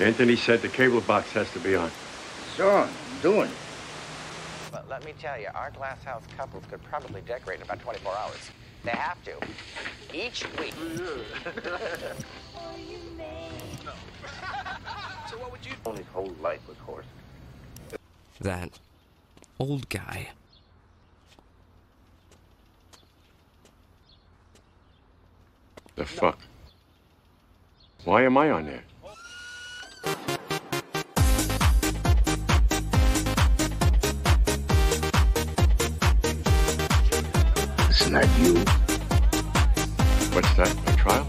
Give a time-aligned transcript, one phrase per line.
[0.00, 1.90] Anthony said the cable box has to be on.
[2.56, 2.90] Sure, I'm
[3.22, 3.56] doing it.
[4.72, 8.12] But let me tell you, our glass house couples could probably decorate in about 24
[8.12, 8.50] hours.
[8.82, 9.34] They have to.
[10.12, 10.74] Each week.
[13.86, 17.10] Oh, so what would you Only his whole life was horses.
[18.40, 18.70] That
[19.58, 20.30] old guy.
[25.96, 26.38] The fuck?
[28.04, 28.82] Why am I on there?
[40.34, 40.70] What's that?
[40.86, 41.26] A trial?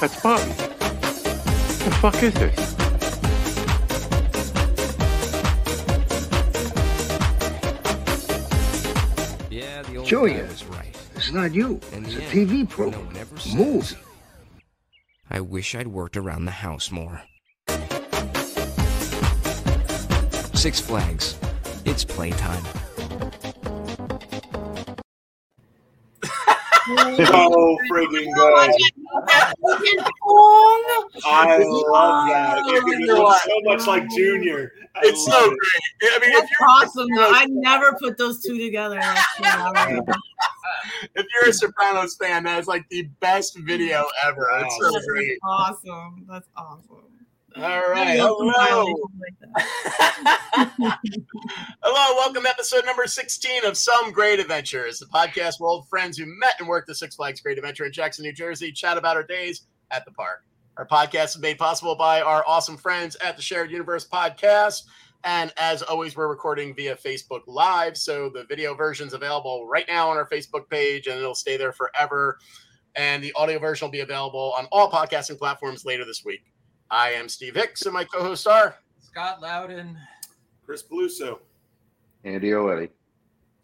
[0.00, 0.44] That's Bobby.
[1.84, 2.56] The fuck is this?
[9.50, 10.44] Yeah, the old Julia.
[10.44, 10.79] guy was right.
[11.30, 11.80] It's not you.
[11.92, 13.06] In It's the a end, TV no program.
[13.06, 13.96] one ever says.
[15.30, 17.22] I wish I'd worked around the house more.
[20.54, 21.36] Six Flags.
[21.84, 22.64] It's playtime.
[26.24, 28.70] So friggin' good.
[31.26, 32.58] I love that.
[32.66, 34.72] It looks so much like Junior.
[34.94, 35.58] I It's so great.
[36.00, 36.12] it.
[36.14, 37.06] I mean, if you're, awesome.
[37.14, 37.30] Though.
[37.32, 39.00] I never put those two together.
[41.14, 44.48] If you're a Sopranos fan, that's like the best video ever.
[44.54, 45.38] It's so That's great.
[45.44, 46.26] awesome.
[46.28, 47.09] That's awesome.
[47.56, 48.16] All right.
[48.18, 48.36] Hello.
[48.36, 50.98] compilations like that.
[51.82, 52.16] Hello.
[52.16, 56.26] Welcome to episode number 16 of Some Great Adventures, the podcast where old friends who
[56.26, 59.24] met and worked at Six Flags Great Adventure in Jackson, New Jersey chat about our
[59.24, 60.44] days at the park.
[60.76, 64.82] Our podcast is made possible by our awesome friends at the Shared Universe podcast.
[65.24, 67.96] And as always, we're recording via Facebook Live.
[67.96, 71.56] So the video version is available right now on our Facebook page and it'll stay
[71.56, 72.38] there forever.
[72.94, 76.44] And the audio version will be available on all podcasting platforms later this week.
[76.90, 79.96] I am Steve Hicks and my co hosts are Scott Loudon.
[80.64, 81.38] Chris Peluso.
[82.24, 82.90] Andy O'Leary.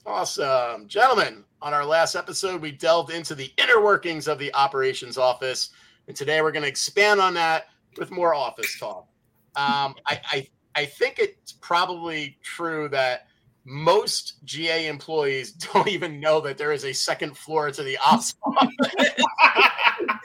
[0.05, 0.87] Awesome.
[0.87, 5.71] Gentlemen, on our last episode, we delved into the inner workings of the operations office.
[6.07, 7.67] And today we're going to expand on that
[7.99, 9.09] with more office talk.
[9.57, 13.27] Um, I, I, I think it's probably true that
[13.65, 18.35] most GA employees don't even know that there is a second floor to the ops
[18.45, 18.71] office.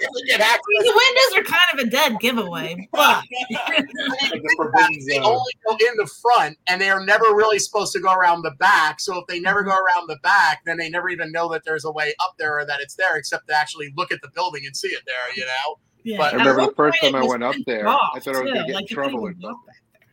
[0.01, 5.51] They get access The windows are kind of a dead giveaway, but the they only
[5.65, 8.99] go in the front and they are never really supposed to go around the back.
[8.99, 11.85] So if they never go around the back, then they never even know that there's
[11.85, 14.65] a way up there or that it's there, except to actually look at the building
[14.65, 15.79] and see it there, you know?
[16.03, 16.17] yeah.
[16.17, 18.51] But- I remember the first time I went up there, off, I thought I was
[18.51, 19.59] gonna get Like, in you couldn't trouble.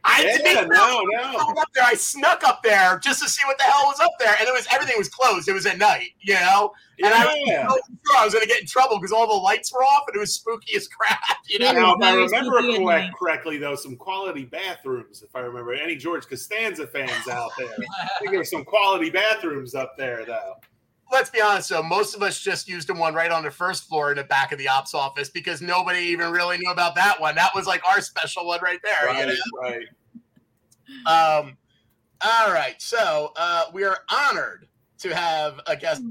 [0.07, 0.55] Even walk back there.
[0.55, 1.47] I Yeah, to be no, I no.
[1.47, 1.85] went up there.
[1.85, 4.53] I snuck up there just to see what the hell was up there, and it
[4.53, 5.49] was everything was closed.
[5.49, 6.73] It was at night, you know,
[7.03, 7.69] and I was Yeah.
[7.69, 7.77] so
[8.07, 10.17] sure I was going to get in trouble because all the lights were off and
[10.17, 11.21] it was spooky as crap.
[11.49, 11.73] You know, Yeah.
[11.99, 15.23] Now, if I remember correct, correctly, though, some quality bathrooms.
[15.23, 19.11] If I remember, any George Costanza fans out there, I think there were some quality
[19.11, 20.55] bathrooms up there, though.
[21.11, 23.89] Let's be honest though, most of us just used the one right on the first
[23.89, 27.21] floor in the back of the ops office because nobody even really knew about that
[27.21, 27.35] one.
[27.35, 29.13] That was like our special one right there.
[29.13, 29.61] you Right, know?
[31.07, 31.39] right.
[31.41, 31.57] Um,
[32.21, 34.67] all right, so uh, we are honored
[34.99, 36.03] to have a guest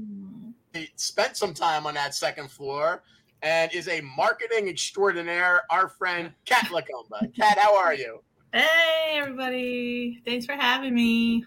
[0.74, 3.02] who spent some time on that second floor
[3.42, 5.62] and is a marketing extraordinaire.
[5.70, 7.34] Our friend Kat Lacomba.
[7.36, 8.22] Kat, how are you?
[8.52, 10.22] Hey, everybody.
[10.24, 11.44] Thanks for having me.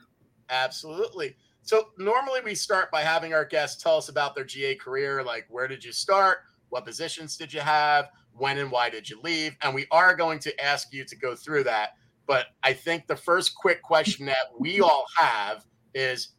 [0.49, 1.35] Absolutely.
[1.63, 5.45] So normally we start by having our guests tell us about their GA career, like
[5.49, 6.39] where did you start,
[6.69, 10.39] what positions did you have, when and why did you leave, and we are going
[10.39, 11.91] to ask you to go through that.
[12.27, 16.29] But I think the first quick question that we all have is,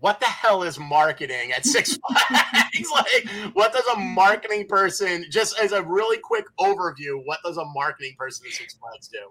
[0.00, 2.90] what the hell is marketing at Six Flags?
[2.92, 7.64] like, what does a marketing person, just as a really quick overview, what does a
[7.66, 9.30] marketing person at Six Flags do?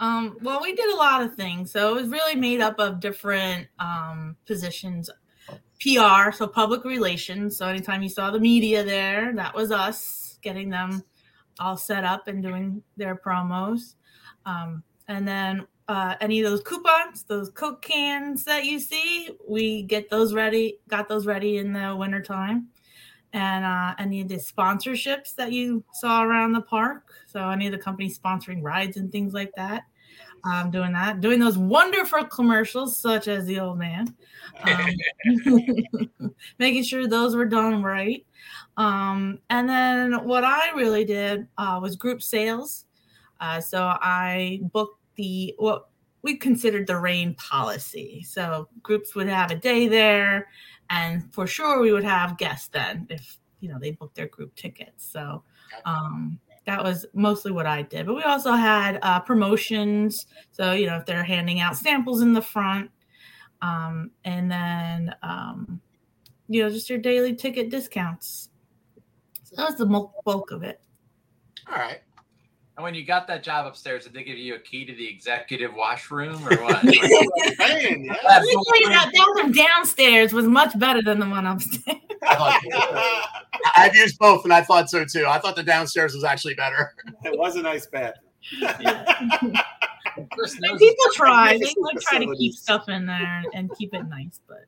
[0.00, 1.72] Um, well, we did a lot of things.
[1.72, 5.10] So it was really made up of different um, positions.
[5.80, 7.56] PR, so public relations.
[7.56, 11.02] So anytime you saw the media there, that was us getting them
[11.60, 13.94] all set up and doing their promos.
[14.46, 19.82] Um, and then uh, any of those coupons, those Coke cans that you see, we
[19.82, 22.68] get those ready, got those ready in the wintertime.
[23.32, 27.12] And uh, any of the sponsorships that you saw around the park.
[27.26, 29.84] So any of the companies sponsoring rides and things like that.
[30.44, 34.14] Um, doing that, doing those wonderful commercials, such as the old man,
[34.62, 38.24] um, making sure those were done right.
[38.76, 42.86] Um, and then what I really did uh, was group sales.
[43.40, 45.88] Uh, so I booked the what
[46.22, 48.24] we considered the rain policy.
[48.26, 50.48] So groups would have a day there,
[50.90, 54.54] and for sure we would have guests then if you know they booked their group
[54.54, 55.10] tickets.
[55.10, 55.42] So
[55.84, 58.06] um, that was mostly what I did.
[58.06, 60.26] But we also had uh, promotions.
[60.52, 62.90] So you know if they're handing out samples in the front,
[63.62, 65.80] um, and then um,
[66.48, 68.50] you know just your daily ticket discounts.
[69.44, 70.80] So that was the bulk of it.
[71.70, 72.00] All right.
[72.78, 75.04] And when you got that job upstairs, did they give you a key to the
[75.08, 76.84] executive washroom or what?
[76.84, 78.14] Man, yeah.
[78.24, 81.98] Let me tell you that bathroom downstairs was much better than the one upstairs.
[82.22, 83.28] I thought-
[83.76, 85.26] I've used both, and I thought so too.
[85.26, 86.94] I thought the downstairs was actually better.
[87.24, 88.30] it was a nice bathroom.
[90.30, 91.58] Chris And knows people try.
[91.58, 94.66] They like try to keep stuff in there and keep it nice, but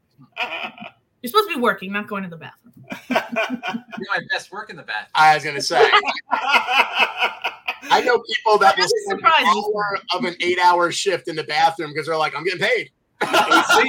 [1.23, 2.73] you're supposed to be working, not going to the bathroom.
[3.09, 5.11] you my best work in the bathroom.
[5.15, 5.89] I was gonna say.
[7.85, 11.45] I know people that will That's spend an hour of an eight-hour shift in the
[11.45, 12.91] bathroom because they're like, "I'm getting paid."
[13.23, 13.89] AC.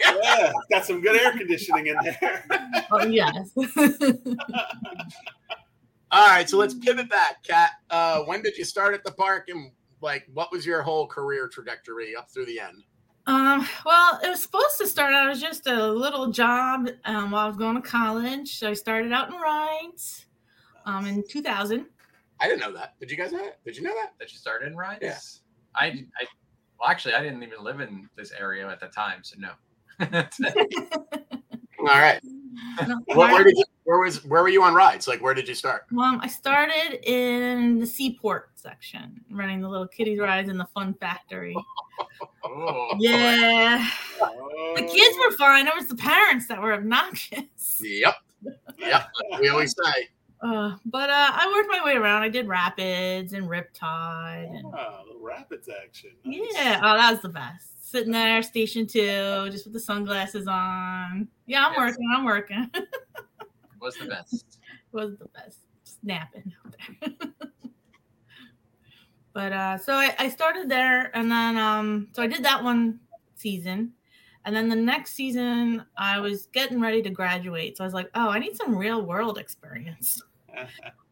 [0.00, 2.44] yeah, got some good air conditioning in there.
[2.90, 3.50] Oh yes.
[6.10, 7.72] All right, so let's pivot back, Kat.
[7.90, 11.48] Uh, when did you start at the park, and like, what was your whole career
[11.48, 12.84] trajectory up through the end?
[13.26, 17.46] um, well, it was supposed to start out as just a little job um, while
[17.46, 18.58] I was going to college.
[18.58, 20.26] So I started out in rides
[20.84, 21.86] um, in 2000.
[22.40, 22.94] I didn't know that.
[23.00, 23.64] Did you guys know that?
[23.64, 24.12] Did you know that?
[24.18, 25.00] That you started in rides?
[25.02, 25.18] Yeah.
[25.76, 26.26] I, I,
[26.80, 29.50] well, actually, I didn't even live in this area at the time, so no.
[31.80, 32.20] All right.
[32.86, 33.64] No, Where, where did you?
[33.84, 34.24] Where was?
[34.24, 35.06] Where were you on rides?
[35.06, 35.84] Like, where did you start?
[35.92, 40.94] Um, I started in the seaport section, running the little kitty rides in the fun
[40.94, 41.54] factory.
[42.44, 43.86] oh, Yeah,
[44.76, 45.66] the kids were fine.
[45.66, 47.80] It was the parents that were obnoxious.
[47.80, 48.14] Yep.
[48.78, 49.08] Yep.
[49.40, 50.08] We always say.
[50.44, 52.22] Uh, but uh, I worked my way around.
[52.22, 54.50] I did rapids and riptide.
[54.50, 56.10] And, little rapids action.
[56.24, 56.38] Nice.
[56.52, 57.90] yeah, oh, that was the best.
[57.90, 61.28] Sitting there, station two, just with the sunglasses on.
[61.46, 61.78] Yeah, I'm Yes.
[61.78, 62.08] working.
[62.14, 62.70] I'm working.
[63.80, 64.58] was the best.
[64.92, 67.12] was the best snapping out there.
[69.32, 73.00] but uh so I, I started there and then um so I did that one
[73.36, 73.92] season.
[74.44, 77.76] And then the next season I was getting ready to graduate.
[77.78, 80.22] So I was like, oh, I need some real world experience.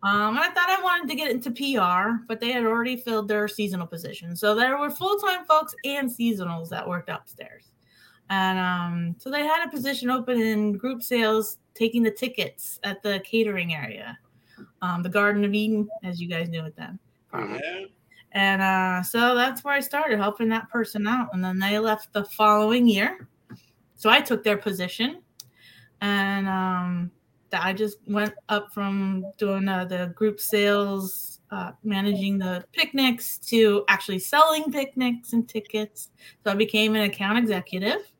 [0.04, 3.28] Um, and I thought I wanted to get into PR, but they had already filled
[3.28, 4.34] their seasonal position.
[4.34, 7.70] So there were full time folks and seasonals that worked upstairs.
[8.30, 13.02] And um, so they had a position open in group sales, taking the tickets at
[13.02, 14.18] the catering area,
[14.80, 16.98] um, the Garden of Eden, as you guys knew it then.
[17.32, 17.84] Yeah.
[18.32, 21.28] And uh, so that's where I started helping that person out.
[21.32, 23.28] And then they left the following year.
[23.96, 25.22] So I took their position.
[26.00, 27.10] And um,
[27.52, 33.38] that I just went up from doing uh, the group sales, uh, managing the picnics,
[33.38, 36.10] to actually selling picnics and tickets.
[36.42, 38.10] So I became an account executive,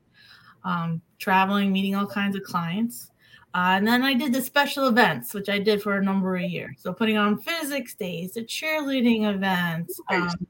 [0.63, 3.09] um, traveling, meeting all kinds of clients.
[3.55, 6.43] Uh, and then I did the special events, which I did for a number of
[6.43, 6.77] years.
[6.79, 10.47] So putting on physics days, the cheerleading events, um,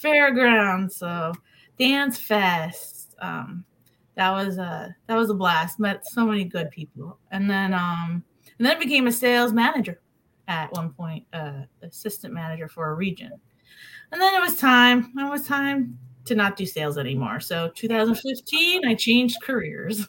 [0.00, 1.32] fairgrounds, so
[1.78, 3.14] dance fest.
[3.20, 3.64] Um,
[4.16, 5.78] that was a that was a blast.
[5.78, 8.22] Met so many good people, and then um,
[8.58, 10.00] and then became a sales manager
[10.48, 13.32] at one point, uh, assistant manager for a region.
[14.12, 15.12] And then it was time.
[15.18, 17.40] It was time to not do sales anymore.
[17.40, 20.06] So 2015, I changed careers.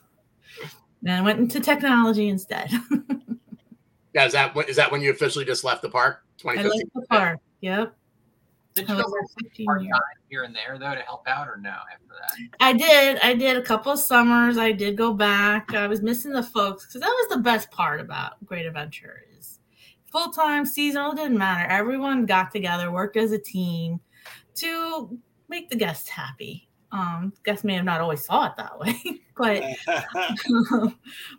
[1.03, 2.72] And I went into technology instead.
[4.13, 6.24] Yeah, is that when- is that when you officially just left the park?
[6.43, 6.72] I 2015.
[6.72, 7.39] like the park.
[7.62, 7.93] Yep.
[8.77, 9.91] Did I you was go 15 part time
[10.29, 11.69] here and there though to help out, or no?
[11.69, 13.19] After that, I did.
[13.22, 14.57] I did a couple of summers.
[14.57, 15.74] I did go back.
[15.74, 19.60] I was missing the folks because that was the best part about Great Adventure is
[20.12, 21.69] full time, seasonal didn't matter.
[21.69, 24.00] Everyone got together, worked as a team
[24.55, 25.17] to
[25.50, 26.66] make the guests happy.
[26.91, 28.96] Um, guests may have not always saw it that way,
[29.38, 29.63] but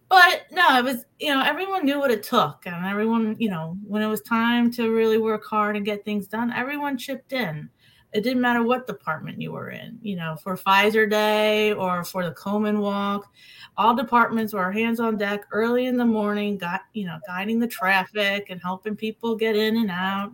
[0.09, 3.77] but no, it was you know everyone knew what it took, and everyone you know
[3.87, 7.71] when it was time to really work hard and get things done, everyone chipped in.
[8.15, 12.25] It didn't matter what department you were in, you know, for Pfizer Day or for
[12.25, 13.31] the Komen Walk,
[13.77, 17.67] all departments were hands on deck early in the morning, got you know, guiding the
[17.67, 20.33] traffic and helping people get in and out.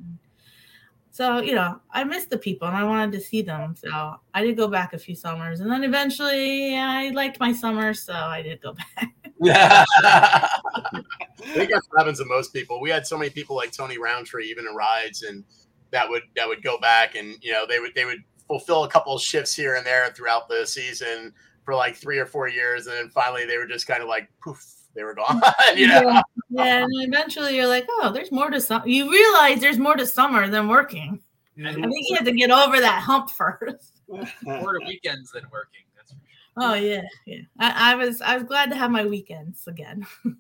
[1.15, 3.77] So, you know, I missed the people and I wanted to see them.
[3.77, 5.61] So I did go back a few summers.
[5.61, 8.03] And then eventually I liked my summers.
[8.03, 9.15] So I did go back.
[9.41, 9.85] Yeah.
[10.03, 11.01] I
[11.45, 12.81] think that's what happens to most people.
[12.81, 15.45] We had so many people like Tony Roundtree, even in rides, and
[15.93, 18.19] that would that would go back and you know they would they would
[18.49, 21.33] fulfill a couple shifts here and there throughout the season
[21.65, 24.29] for like three or four years, and then finally they were just kind of like
[24.43, 25.41] poof, they were gone.
[25.77, 26.03] you know?
[26.03, 26.23] Yeah.
[26.51, 26.83] yeah.
[26.83, 28.87] And eventually you're like, oh, there's more to summer.
[28.87, 31.21] You realize there's more to summer than working.
[31.65, 34.01] I think you had to get over that hump first.
[34.43, 35.83] More to weekends than working.
[35.97, 36.71] That's for sure.
[36.71, 37.43] Oh yeah, yeah.
[37.59, 40.05] I, I was I was glad to have my weekends again.
[40.25, 40.31] so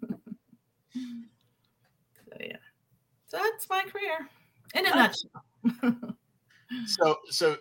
[2.40, 2.56] yeah,
[3.26, 4.28] so that's my career
[4.74, 6.16] in a nutshell.
[6.86, 7.56] So so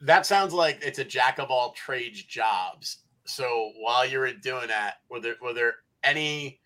[0.00, 2.98] that sounds like it's a jack of all trades jobs.
[3.24, 5.74] So while you were doing that, were there were there
[6.04, 6.60] any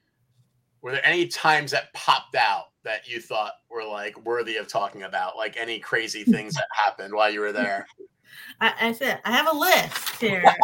[0.83, 5.02] were there any times that popped out that you thought were like worthy of talking
[5.02, 5.37] about?
[5.37, 7.87] Like any crazy things that happened while you were there?
[8.61, 10.45] I, I said I have a list here.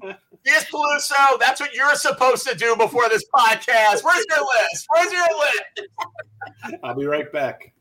[0.46, 4.02] Yes, Peluso, that's what you're supposed to do before this podcast.
[4.02, 4.86] Where's your list?
[4.88, 6.80] Where's your list?
[6.82, 7.74] I'll be right back.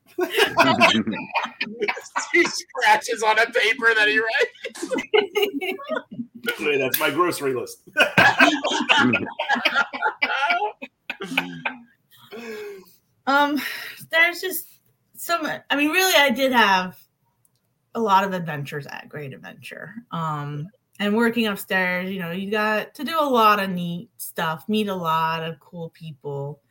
[2.34, 4.94] He scratches on a paper that he writes.
[6.60, 7.88] Wait, That's my grocery list.
[13.28, 13.62] um,
[14.12, 14.68] there's just
[15.16, 15.48] some.
[15.70, 16.98] I mean, really, I did have
[17.96, 19.94] a lot of adventures at Great Adventure.
[20.12, 20.68] Um,
[21.00, 24.90] and working upstairs, you know, you got to do a lot of neat stuff, meet
[24.90, 26.62] a lot of cool people.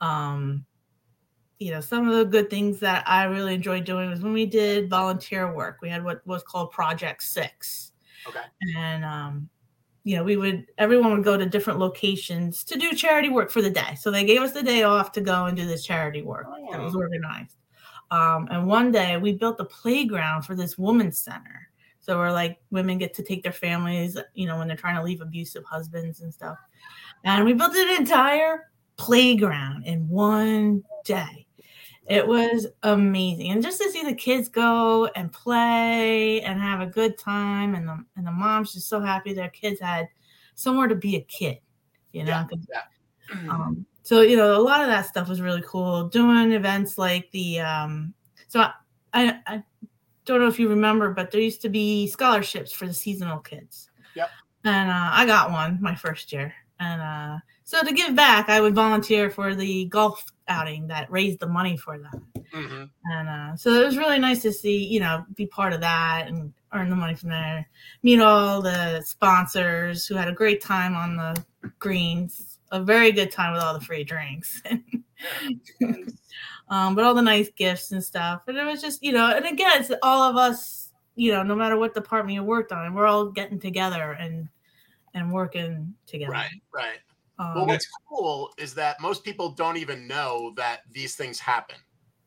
[0.00, 0.64] Um,
[1.58, 4.46] you know, some of the good things that I really enjoyed doing was when we
[4.46, 5.78] did volunteer work.
[5.80, 7.92] We had what was called Project Six.
[8.28, 8.40] Okay.
[8.76, 9.48] And um,
[10.04, 13.62] you know, we would everyone would go to different locations to do charity work for
[13.62, 13.96] the day.
[13.98, 16.80] So they gave us the day off to go and do this charity work that
[16.80, 17.56] was organized.
[18.10, 21.70] Um, and one day we built a playground for this women's center.
[22.00, 25.02] So we're like women get to take their families, you know, when they're trying to
[25.02, 26.58] leave abusive husbands and stuff.
[27.24, 31.45] And we built an entire playground in one day.
[32.08, 33.50] It was amazing.
[33.50, 37.88] And just to see the kids go and play and have a good time and
[37.88, 40.08] the and the moms just so happy their kids had
[40.54, 41.58] somewhere to be a kid,
[42.12, 42.46] you know.
[42.70, 42.82] Yeah,
[43.42, 43.50] yeah.
[43.50, 46.08] Um, so you know, a lot of that stuff was really cool.
[46.08, 48.14] Doing events like the um
[48.46, 48.72] so I,
[49.12, 49.64] I I
[50.26, 53.90] don't know if you remember, but there used to be scholarships for the seasonal kids.
[54.14, 54.30] Yep.
[54.64, 56.52] And uh, I got one my first year.
[56.78, 61.40] And uh, so to give back, I would volunteer for the golf outing that raised
[61.40, 62.22] the money for that.
[62.52, 62.88] Mhm.
[63.04, 66.28] And uh, so it was really nice to see, you know, be part of that
[66.28, 67.68] and earn the money from there.
[68.04, 71.44] Meet all the sponsors who had a great time on the
[71.80, 74.62] greens, a very good time with all the free drinks.
[76.68, 78.42] um, but all the nice gifts and stuff.
[78.46, 81.56] And it was just, you know, and again, it's all of us, you know, no
[81.56, 84.48] matter what department you worked on, we're all getting together and
[85.14, 86.30] and working together.
[86.30, 86.98] Right, right.
[87.38, 91.76] Um, Well, what's cool is that most people don't even know that these things happen.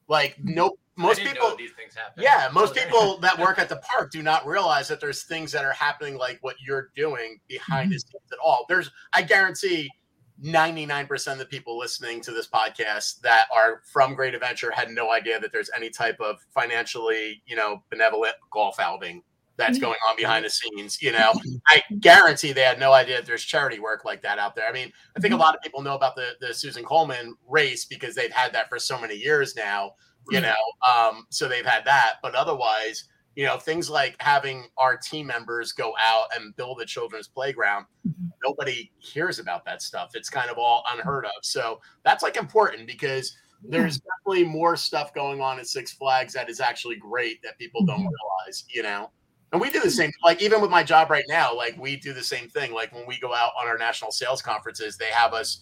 [0.07, 1.49] Like no, most I didn't people.
[1.49, 2.23] know these things happen.
[2.23, 5.63] Yeah, most people that work at the park do not realize that there's things that
[5.63, 8.65] are happening like what you're doing behind the scenes at all.
[8.67, 9.89] There's, I guarantee,
[10.43, 15.11] 99% of the people listening to this podcast that are from Great Adventure had no
[15.11, 19.21] idea that there's any type of financially, you know, benevolent golf outing
[19.59, 19.81] that's Mhm.
[19.81, 21.01] going on behind the scenes.
[21.01, 21.55] You know, mm-hmm.
[21.67, 24.67] I guarantee they had no idea that there's charity work like that out there.
[24.67, 25.41] I mean, I think a mm-hmm.
[25.41, 28.79] lot of people know about the the Susan Komen race because they've had that for
[28.79, 29.93] so many years now.
[30.31, 30.55] You know,
[30.87, 35.71] um, so they've had that, but otherwise, you know, things like having our team members
[35.71, 37.85] go out and build a children's playground.
[38.07, 38.27] Mm-hmm.
[38.43, 40.11] Nobody hears about that stuff.
[40.13, 41.31] It's kind of all unheard of.
[41.41, 46.49] So that's like important because there's definitely more stuff going on at Six Flags that
[46.49, 49.09] is actually great that people don't realize, you know.
[49.51, 52.13] And we do the same, like even with my job right now, like we do
[52.13, 52.72] the same thing.
[52.72, 55.62] Like when we go out on our national sales conferences, they have us.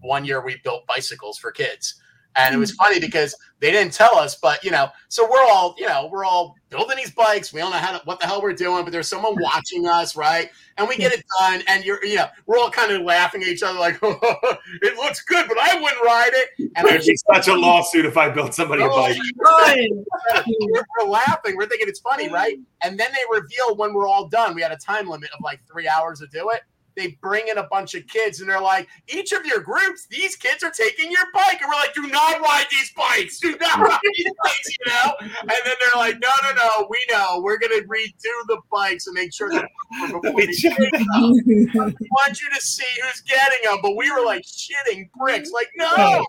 [0.00, 2.00] One year we built bicycles for kids,
[2.36, 2.76] and it was hmm.
[2.76, 6.24] funny because they didn't tell us, but you know, so we're all, you know, we're
[6.24, 7.52] all building these bikes.
[7.52, 10.16] We don't know how to, what the hell we're doing, but there's someone watching us,
[10.16, 10.50] right?
[10.76, 13.48] And we get it done, and you're, you know, we're all kind of laughing at
[13.48, 14.18] each other, like, oh,
[14.82, 16.48] it looks good, but I wouldn't ride it.
[16.76, 19.16] And There'd be such a lawsuit if I built somebody a Oh, bike.
[20.36, 21.56] We're, we're laughing.
[21.56, 22.58] We're thinking it's funny, right?
[22.82, 24.54] And then they reveal when we're all done.
[24.54, 26.62] We had a time limit of like three hours to do it.
[26.96, 30.36] They bring in a bunch of kids and they're like, each of your groups, these
[30.36, 31.60] kids are taking your bike.
[31.60, 33.40] And we're like, do not ride these bikes.
[33.40, 35.14] Do not ride these bikes, you know?
[35.20, 37.40] And then they're like, no, no, no, we know.
[37.42, 39.68] We're going to redo the bikes and make sure that
[40.00, 41.32] before they take them.
[41.46, 43.78] We want you to see who's getting them.
[43.82, 45.50] But we were like shitting bricks.
[45.50, 46.24] Like, no.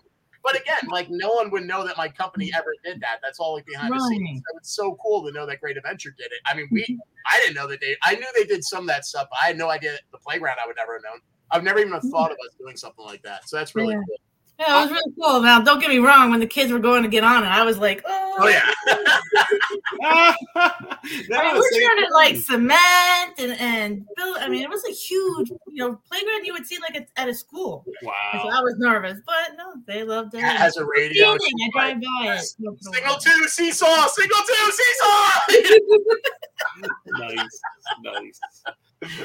[0.46, 2.56] But again, like no one would know that my company mm.
[2.56, 3.18] ever did that.
[3.20, 4.42] That's all like behind the scenes.
[4.48, 6.38] So it's so cool to know that Great Adventure did it.
[6.46, 6.94] I mean, we mm-hmm.
[7.26, 9.48] I didn't know that they I knew they did some of that stuff, but I
[9.48, 11.20] had no idea the playground I would never have known.
[11.50, 12.10] I've never even mm.
[12.12, 13.48] thought of us doing something like that.
[13.48, 14.02] So that's really Yeah.
[14.06, 14.16] cool.
[14.58, 15.40] Yeah, it was really cool.
[15.42, 16.30] Now, don't get me wrong.
[16.30, 18.60] When the kids were going to get on it, I was like, "Oh, Oh yeah.
[20.00, 20.34] I
[21.28, 24.36] Never mean, the we same started like cement and and build.
[24.38, 27.28] I mean, it was a huge, you know, playground you would see like at, at
[27.28, 27.84] a school.
[27.86, 27.96] And
[28.42, 28.50] So wow.
[28.52, 30.38] I was nervous, but no, they loved it.
[30.38, 31.36] It has a radio.
[31.36, 32.28] Feeling, I drive by it.
[32.28, 34.06] once in a Single two seesaw.
[34.08, 35.30] Single two seesaw.
[37.18, 37.60] nice,
[38.02, 38.40] nice.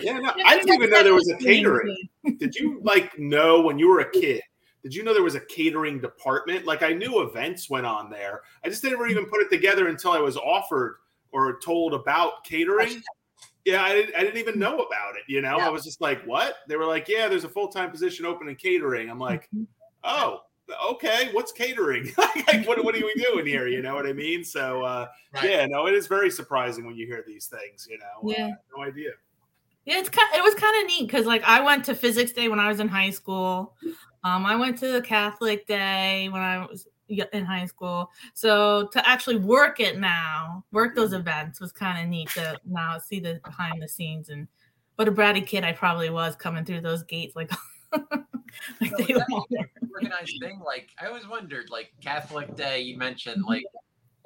[0.01, 1.97] Yeah, no, I didn't even know there was a catering.
[2.37, 4.41] Did you like know when you were a kid?
[4.83, 6.65] Did you know there was a catering department?
[6.65, 8.41] Like I knew events went on there.
[8.65, 10.97] I just didn't even put it together until I was offered
[11.31, 13.01] or told about catering.
[13.63, 15.23] Yeah, I didn't, I didn't even know about it.
[15.27, 15.67] You know, Yeah.
[15.67, 18.47] I was just like, "What?" They were like, "Yeah, there's a full time position open
[18.49, 19.49] in catering." I'm like,
[20.03, 20.41] "Oh,
[20.93, 21.29] okay.
[21.31, 22.11] What's catering?
[22.17, 23.67] like, what, what are we doing here?
[23.67, 25.49] You know what I mean?" So, uh, Right.
[25.51, 27.87] yeah, no, it is very surprising when you hear these things.
[27.87, 28.47] You know, Uh, Yeah.
[28.47, 29.11] Had no idea.
[29.85, 30.27] Yeah, it's kind.
[30.35, 32.79] It was kind of neat because like I went to physics day when I was
[32.79, 33.75] in high school.
[34.23, 36.87] Um, I went to the Catholic day when I was
[37.33, 38.09] in high school.
[38.33, 42.97] So to actually work it now, work those events was kind of neat to now
[42.99, 44.47] see the behind the scenes and
[44.95, 47.51] what a bratty kid I probably was coming through those gates like.
[48.79, 49.25] like So they were-
[49.93, 50.61] organized thing?
[50.65, 53.63] Like I always wondered, like Catholic Day, you mentioned like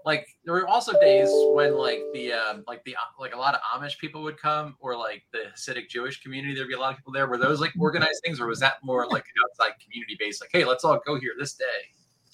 [0.05, 3.61] like there were also days when like the um like the like a lot of
[3.61, 6.97] Amish people would come or like the Hasidic Jewish community, there'd be a lot of
[6.97, 7.27] people there.
[7.27, 10.51] Were those like organized things or was that more like an outside community based, like,
[10.53, 11.65] hey, let's all go here this day?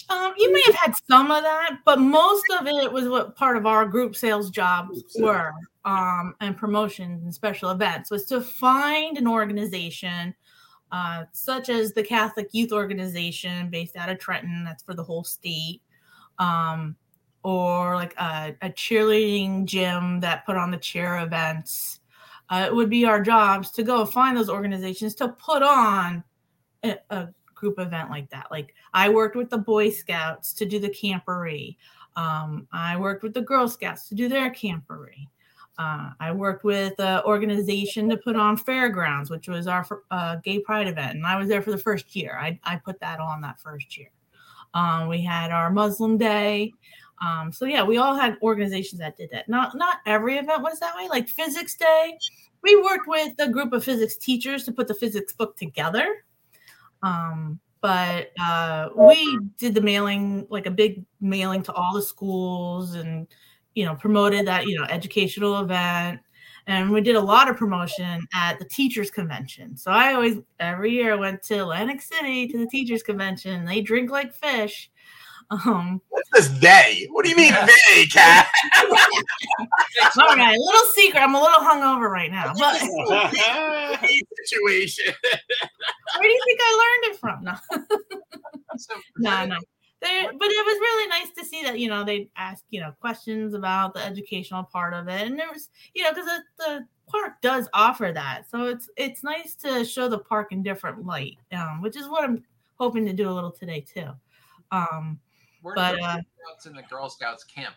[0.10, 3.56] Um, you may have had some of that, but most of it was what part
[3.56, 5.54] of our group sales jobs were,
[5.86, 10.36] um, and promotions and special events was to find an organization,
[10.92, 15.24] uh, such as the Catholic Youth Organization based out of Trenton, that's for the whole
[15.24, 15.82] state,
[16.40, 16.98] um,
[17.44, 22.00] or like a, a cheerleading gym that put on the cheer events.
[22.50, 26.24] Uh, it would be our jobs to go find those organizations to put on
[26.84, 28.48] a, a group event like that.
[28.52, 31.78] Like I worked with the Boy Scouts to do the camporee.
[32.16, 35.28] Um, I worked with the Girl Scouts to do their camporee.
[35.78, 40.60] Uh, I worked with an organization to put on Fairgrounds, which was our uh, gay
[40.60, 42.38] pride event, and I was there for the first year.
[42.40, 44.12] I, I put that on that first year.
[44.74, 46.74] Um, we had our Muslim Day.
[47.22, 49.48] Um, so yeah, we all had organizations that did that.
[49.48, 51.08] Not not every event was that way.
[51.08, 52.18] Like Physics Day,
[52.64, 56.26] we worked with a group of physics teachers to put the physics book together.
[57.04, 62.96] Um, but uh, we did the mailing, like a big mailing to all the schools,
[62.96, 63.28] and
[63.76, 66.20] you know promoted that you know educational event.
[66.68, 69.76] And we did a lot of promotion at the teachers convention.
[69.76, 73.66] So I always every year went to Atlantic City to the teachers convention.
[73.66, 74.92] They drink like fish.
[75.52, 77.08] Um, What's this they?
[77.12, 78.50] What do you mean they, Kat?
[78.90, 81.20] all right, a little secret.
[81.20, 82.80] I'm a little hungover right now, but
[84.46, 85.14] situation.
[86.18, 87.44] where do you think I learned it from?
[87.44, 87.54] No.
[88.78, 89.58] So no, no.
[90.02, 92.94] There, but it was really nice to see that you know they ask you know
[93.02, 96.88] questions about the educational part of it, and there was you know because the, the
[97.08, 101.38] park does offer that, so it's it's nice to show the park in different light,
[101.52, 102.44] um, which is what I'm
[102.80, 104.08] hoping to do a little today too.
[104.72, 105.20] Um,
[105.62, 107.76] where But, did the uh, Boy Scouts and the Girl Scouts camp?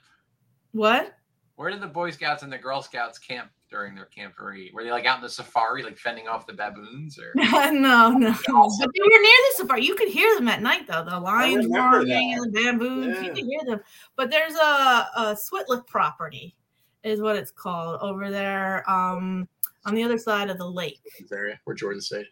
[0.72, 1.14] what?
[1.56, 4.72] Where did the Boy Scouts and the Girl Scouts camp during their camporee?
[4.74, 8.34] Were they like out in the safari, like fending off the baboons, or no, no.
[8.34, 9.84] But they were near the safari.
[9.84, 11.04] You could hear them at night, though.
[11.04, 12.38] The lions remember roaring that.
[12.42, 13.18] and the bamboos.
[13.18, 13.34] You Yeah.
[13.34, 13.80] could hear them.
[14.16, 16.56] But there's a, a Switlik property,
[17.04, 19.48] is what it's called over there um,
[19.86, 20.98] on the other side of the lake.
[21.30, 22.26] area where Jordan stayed.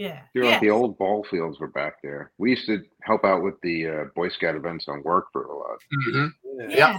[0.00, 0.22] Yeah.
[0.32, 0.52] You're yeah.
[0.52, 2.32] like the old ball fields were back there.
[2.38, 5.54] We used to help out with the uh, Boy Scout events on work for a
[5.54, 5.76] lot.
[6.08, 6.70] Mm-hmm.
[6.70, 6.96] yeah.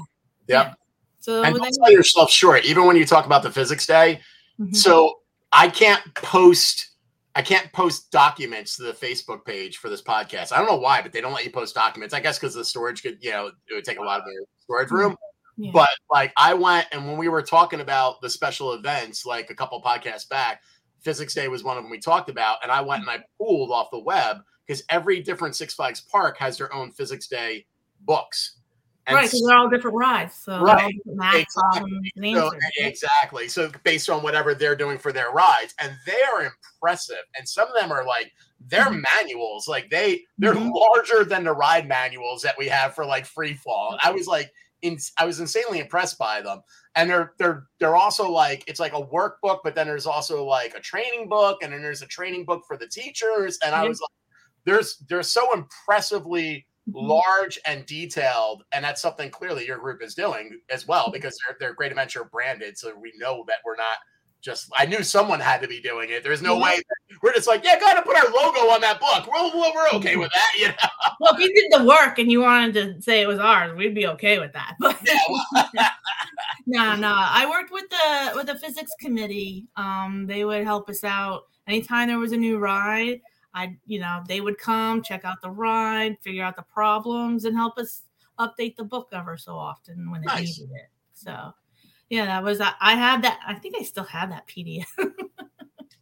[0.47, 0.75] Yep.
[1.19, 4.21] So And they- don't sell yourself short, even when you talk about the physics day.
[4.59, 4.75] Mhm.
[4.75, 5.15] So
[5.51, 6.89] I can't post
[7.33, 10.51] I can't post documents to the Facebook page for this podcast.
[10.51, 12.13] I don't know why, but they don't let you post documents.
[12.13, 14.43] I guess because the storage could, you know, it would take a lot of their
[14.59, 15.15] storage room.
[15.57, 15.71] Yeah.
[15.73, 19.55] But like I went and when we were talking about the special events, like a
[19.55, 20.61] couple podcasts back,
[21.01, 23.71] Physics Day was one of them we talked about, and I went and I pulled
[23.71, 27.65] off the web because every different Six Flags park has their own Physics Day
[28.01, 28.57] books.
[29.07, 30.35] And right, because they're all different rides.
[30.43, 30.93] So Right.
[31.33, 32.11] Exactly.
[32.35, 33.47] so, exactly.
[33.47, 37.23] So based on whatever they're doing for their rides, and they are impressive.
[37.35, 38.31] And some of them are like
[38.67, 39.03] they're Mhm.
[39.15, 40.71] manuals, like they they're Mhm.
[40.71, 43.97] larger than the ride manuals that we have for like free fall.
[44.03, 46.61] I was like, in, I was insanely impressed by them.
[46.95, 50.73] And they're they're they're also like it's like a workbook, but then there's also like
[50.75, 53.57] a training book, and then there's a training book for the teachers.
[53.65, 54.09] And I was like,
[54.65, 57.11] there's they're so impressively Mhm.
[57.11, 61.55] large and detailed and that's something clearly your group is doing as well because they're,
[61.59, 63.97] they're great adventure branded so we know that we're not
[64.41, 66.23] just I knew someone had to be doing it.
[66.23, 69.27] There's no way that we're just like, yeah, gotta put our logo on that book.
[69.31, 70.89] We're, we're, we're okay with that, you know.
[71.19, 73.95] Well, if you did the work and you wanted to say it was ours, we'd
[73.95, 74.75] be okay with that.
[74.79, 74.99] But
[76.67, 77.13] no, no.
[77.15, 79.67] I worked with the with the physics committee.
[79.75, 83.21] Um, they would help us out anytime there was a new ride.
[83.53, 87.55] I, you know, they would come check out the ride, figure out the problems, and
[87.55, 88.03] help us
[88.39, 90.59] update the book ever so often when it Nice.
[90.59, 90.89] needed it.
[91.13, 91.53] So,
[92.11, 93.39] yeah, that was I I had that.
[93.47, 94.85] I think I still have that PDF.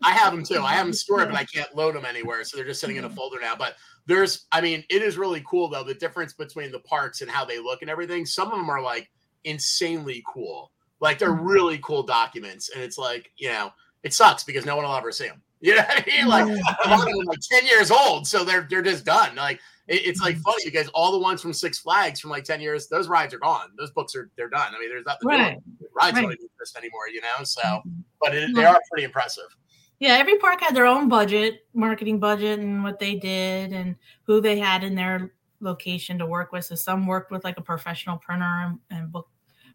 [0.04, 0.64] I have them too.
[0.64, 3.04] I have them stored, but I can't load them anywhere, so they're just sitting in
[3.04, 3.16] a mm-hmm.
[3.16, 3.56] folder now.
[3.56, 3.76] But
[4.08, 7.46] there's, I mean, it is really cool though the difference between the parks and how
[7.46, 8.26] they look and everything.
[8.26, 9.12] Some of them are like
[9.44, 11.46] insanely cool, like they're mm-hmm.
[11.46, 15.12] really cool documents, and it's like you know, it sucks because no one will ever
[15.12, 15.44] see them.
[15.62, 16.28] You know what I mean?
[16.28, 16.46] Like
[16.86, 19.36] a lot of them like ten years old, so they're they're just done.
[19.36, 22.62] Like it- it's like funny because all the ones from Six Flags from like ten
[22.62, 23.72] years, those rides are gone.
[23.78, 24.74] Those books are they're done.
[24.76, 25.28] I mean, there's nothing.
[25.28, 25.58] Right.
[25.94, 26.22] Rides Right.
[26.22, 27.44] don't exist anymore, you know.
[27.44, 28.02] So, mm-hmm.
[28.22, 29.56] but it, they are pretty impressive.
[30.00, 34.40] Yeah, every park had their own budget, marketing budget, and what they did, and who
[34.40, 36.64] they had in their location to work with.
[36.66, 39.28] So some worked with like a professional printer and, and book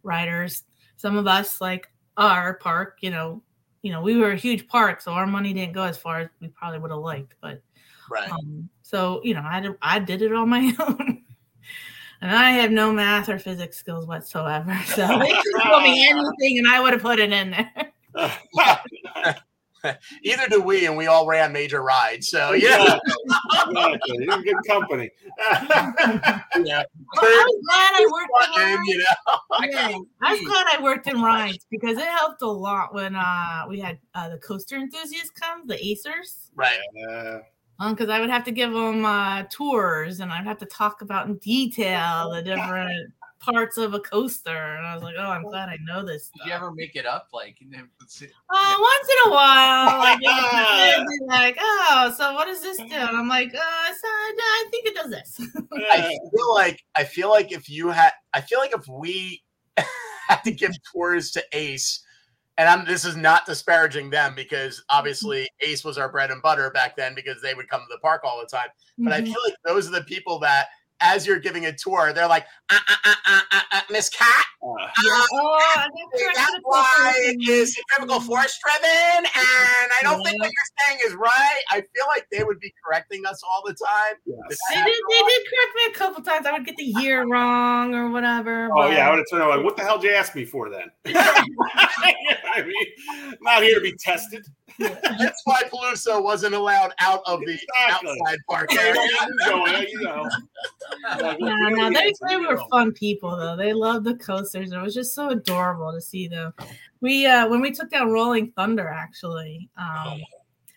[0.03, 0.64] writers.
[0.96, 3.42] Some of us, like our park, you know,
[3.83, 6.29] you know, we were a huge park, so our money didn't go as far as
[6.40, 7.35] we probably would have liked.
[7.42, 7.61] But
[8.10, 8.30] Right.
[8.30, 11.22] um, so you know, I did, I did it on my own.
[12.20, 14.72] And I have no math or physics skills whatsoever.
[14.86, 17.92] So they could tell me anything and I would have put it in there.
[20.22, 22.28] Either do we, and we all ran major rides.
[22.28, 22.98] So yeah,
[23.68, 24.16] Exactly.
[24.24, 25.10] You're in good company.
[25.38, 25.92] yeah.
[26.56, 28.80] I was glad I worked in rides.
[28.86, 32.94] you know, Yeah, I was glad I worked in rides because it helped a lot
[32.94, 36.48] when uh, we had uh, the coaster enthusiasts come, the Acers.
[36.54, 36.78] right.
[37.10, 37.40] Uh,
[37.78, 41.26] Because I would have to give them uh, tours and I'd have to talk about
[41.26, 43.12] in detail the different
[43.44, 44.76] parts of a coaster.
[44.76, 47.06] And I was like, oh, I'm glad I know this Did you ever make it
[47.06, 47.28] up?
[47.32, 52.62] Like, you Uh, once in a while, like, they'd be like, oh, so what does
[52.62, 52.84] this do?
[52.92, 53.58] And I'm like, uh,
[53.88, 55.40] so I think it does this.
[55.90, 59.42] I feel like I feel like if you had, I feel like if we
[60.28, 62.02] had to give tours to Ace,
[62.58, 66.70] and I'm this is not disparaging them because obviously Ace was our bread and butter
[66.70, 68.68] back then because they would come to the park all the time.
[68.98, 69.26] But I Mhm.
[69.26, 70.68] feel like those are the people that,
[71.04, 74.44] as you're giving a tour, they're like, uh, uh, uh, uh, uh, uh, Miss Kat,
[74.62, 74.88] uh, uh,
[75.34, 75.90] Oh, I got
[76.34, 81.14] That's why it is centrifugal force driven, and I don't think what you're saying is
[81.14, 81.60] right.
[81.70, 84.14] I feel like they would be correcting us all the time.
[84.24, 84.58] yes.
[84.70, 86.46] They did, they did correct me a couple times.
[86.46, 88.70] I would get the year wrong or whatever.
[88.74, 90.44] Oh yeah, I would have turned around like, what the hell did you ask me
[90.46, 90.90] for then?
[91.06, 92.86] I mean,
[93.32, 94.46] I'm not here to be tested.
[94.78, 98.18] That's why Peluso wasn't allowed out of the Exactly.
[98.22, 98.94] outside park area.
[98.94, 99.86] where you going?
[99.90, 100.28] You know.
[101.20, 103.57] Like, No, no, they, they were fun people though.
[103.57, 104.72] They loved the coasters.
[104.72, 106.52] It was just so adorable to see them.
[107.00, 110.20] We uh when we took down Rolling Thunder, actually, um,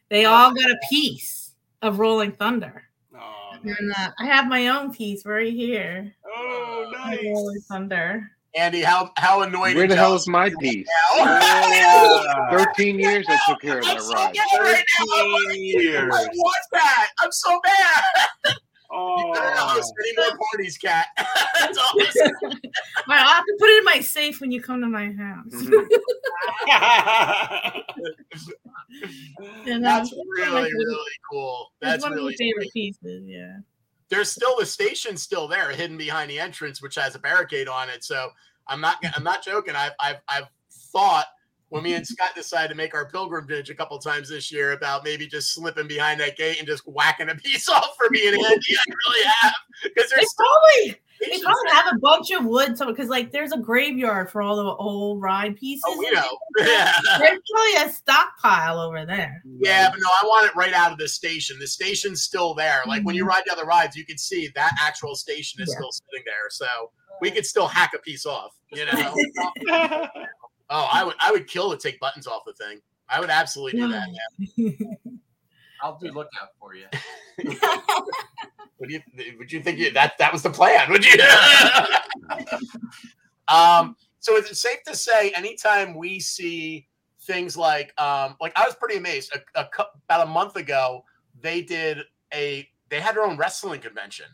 [0.10, 2.84] they all got a piece of Rolling Thunder,
[3.16, 6.14] Oh, and uh, I have my own piece right here.
[6.26, 7.24] oh nice.
[7.26, 8.32] Rolling Thunder.
[8.56, 9.76] Andy, how how annoyed?
[9.76, 10.88] Where the hell is my are you piece?
[11.18, 12.50] Yeah.
[12.50, 14.36] Thirteen years I took care of I'm that so ride.
[14.36, 15.06] mad right now.
[15.16, 16.14] I'm like, Years.
[16.16, 17.10] I want that.
[17.22, 18.56] I'm so mad.
[18.92, 21.08] You better not Oh, host any more parties, Kat.
[21.60, 22.34] That's all I'm saying.
[22.44, 22.50] All
[23.10, 25.54] right, I'll have to put it in my safe when you come to my house.
[25.54, 25.88] Mhm.
[29.68, 31.72] And, That's it's really really cool.
[31.82, 32.96] That's one of my favorite sweet.
[33.02, 33.24] pieces.
[33.28, 33.58] Yeah.
[34.10, 37.90] there's still the station still there hidden behind the entrance which has a barricade on
[37.90, 38.30] it so
[38.68, 41.26] i'm not i'm not joking i've i've, I've thought
[41.70, 45.04] when me and scott decided to make our pilgrimage a couple times this year about
[45.04, 48.36] maybe just slipping behind that gate and just whacking a piece off for me and
[48.38, 49.54] andy i really have
[49.84, 51.74] because They there's still probably they probably there.
[51.74, 55.20] have a bunch of wood So, because like there's a graveyard for all the old
[55.20, 55.84] ride pieces.
[55.88, 59.42] oh we know yeah There's probably a stockpile over there.
[59.60, 62.82] yeah but no i want it right out of the station the station's still there
[62.86, 63.30] like when you mm-hmm.
[63.30, 65.78] ride down the other rides you can see that actual station is Yeah.
[65.80, 66.68] still sitting there so
[67.20, 69.16] we could still hack a piece off you know
[70.70, 72.80] Oh, I would I would kill to take buttons off the thing.
[73.10, 74.08] I would absolutely do that.
[74.56, 74.72] Yeah.
[75.82, 76.86] I'll do lookout for you.
[78.80, 79.02] Would you
[79.40, 80.92] would you think you, that that was the plan?
[80.92, 81.18] Would you?
[83.48, 83.96] um.
[84.20, 86.88] So is it safe to say anytime we see
[87.22, 91.04] things like um like I was pretty amazed a, a cou- about a month ago
[91.42, 92.00] they did
[92.34, 94.28] a they had their own wrestling convention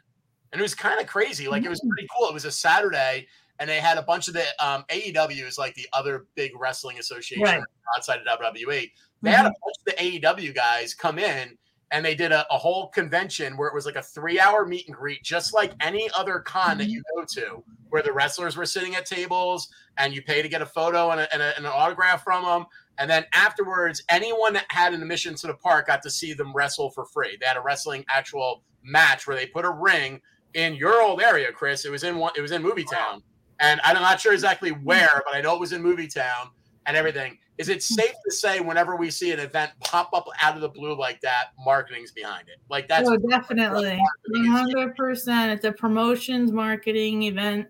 [0.51, 3.27] and it was kind of crazy like it was pretty cool it was a Saturday
[3.59, 6.99] and they had a bunch of the um AEW is like the other big wrestling
[6.99, 7.61] association Right.
[7.95, 11.57] outside of WWE they had a bunch of the AEW guys come in
[11.91, 14.87] and they did a, a whole convention where it was like a three hour meet
[14.87, 18.65] and greet, just like any other con that you go to, where the wrestlers were
[18.65, 21.65] sitting at tables and you pay to get a photo and, a, and, a, and
[21.67, 22.65] an autograph from them.
[22.97, 26.51] And then afterwards, anyone that had an admission to the park got to see them
[26.53, 27.37] wrestle for free.
[27.39, 30.19] They had a wrestling actual match where they put a ring
[30.55, 31.85] in your old area, Chris.
[31.85, 32.33] It was in one.
[32.35, 33.21] It was in Movie Town,
[33.59, 34.83] and I'm not sure exactly hmm.
[34.83, 36.49] where, but I know it was in Movie Town
[36.85, 37.37] and everything.
[37.57, 37.95] Is it hmm.
[37.95, 41.21] safe to say whenever we see an event pop up out of the blue like
[41.21, 42.57] that, marketing's behind it?
[42.69, 45.51] Like that's oh, definitely, one hundred percent.
[45.51, 47.67] It's a promotions marketing event,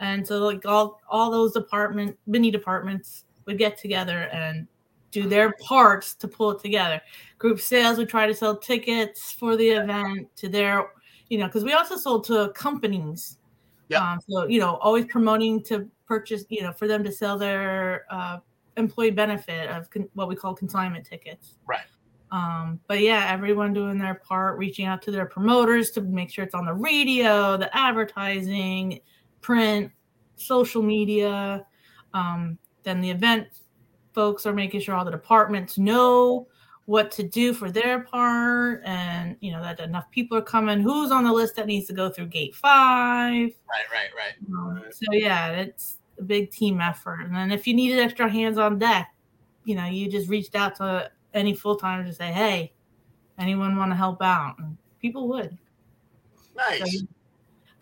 [0.00, 4.66] and so like all all those department mini departments would get together and
[5.10, 7.00] do their parts to pull it together.
[7.38, 10.90] Group sales would try to sell tickets for the event to their,
[11.28, 13.38] you know, because we also sold to companies.
[13.90, 14.12] Yeah.
[14.12, 18.06] Um, so you know, always promoting to purchase, you know, for them to sell their
[18.10, 18.38] uh,
[18.76, 21.58] employee benefit of con- what we call consignment tickets.
[21.66, 21.84] Right.
[22.32, 26.44] Um, but yeah, everyone doing their part, reaching out to their promoters to make sure
[26.44, 29.00] it's on the radio, the advertising,
[29.40, 29.90] print,
[30.36, 31.66] social media.
[32.14, 33.48] Um, then the event
[34.14, 36.46] folks are making sure all the departments know
[36.90, 40.80] what to do for their part and you know that enough people are coming.
[40.80, 43.50] Who's on the list that needs to go through gate five?
[43.70, 44.34] Right right right.
[44.52, 47.20] Um, so yeah it's a big team effort.
[47.20, 49.14] And then if you needed extra hands on deck
[49.64, 52.72] you know you just reached out to any full-timer to say hey
[53.38, 54.56] anyone want to help out?
[54.58, 55.56] And people would.
[56.56, 57.00] Nice.
[57.00, 57.06] so,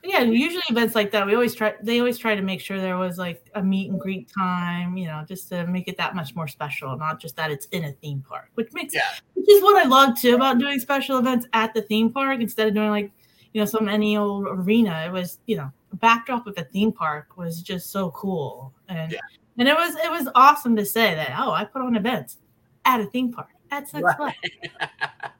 [0.05, 2.97] yeah usually events like that we always try they always try to make sure there
[2.97, 6.35] was like a meet and greet time you know just to make it that much
[6.37, 9.03] more special not just that it's in a theme park which makes yeah
[9.35, 12.69] which is what i love too about doing special events at the theme park instead
[12.69, 13.11] of doing like
[13.53, 16.93] you know some any old arena it was you know a backdrop of a theme
[16.93, 19.21] park was just so cool and Yeah.
[19.59, 22.39] and it was it was awesome to say that oh i put on events
[22.85, 24.35] at a theme park at Six Right.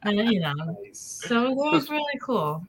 [0.03, 0.53] And you know
[0.91, 2.67] so it was really cool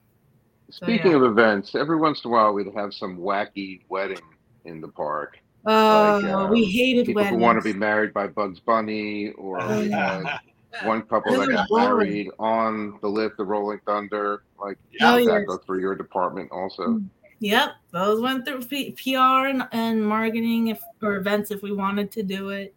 [0.71, 4.21] Speaking of events, every once in a while we'd have some wacky wedding
[4.65, 5.37] in the park.
[5.65, 7.37] Oh, Like, uh, we hated People weddings.
[7.37, 10.39] who want to be married by Bugs Bunny, or Oh, yeah.
[10.73, 12.09] had one couple that got boring.
[12.09, 14.43] married on the lift of Rolling Thunder.
[14.59, 15.45] Like, Oh, that yes.
[15.47, 17.01] go through your department also?
[17.39, 22.11] Yep, those went through P- PR and, and marketing if or events if we wanted
[22.11, 22.73] to do it.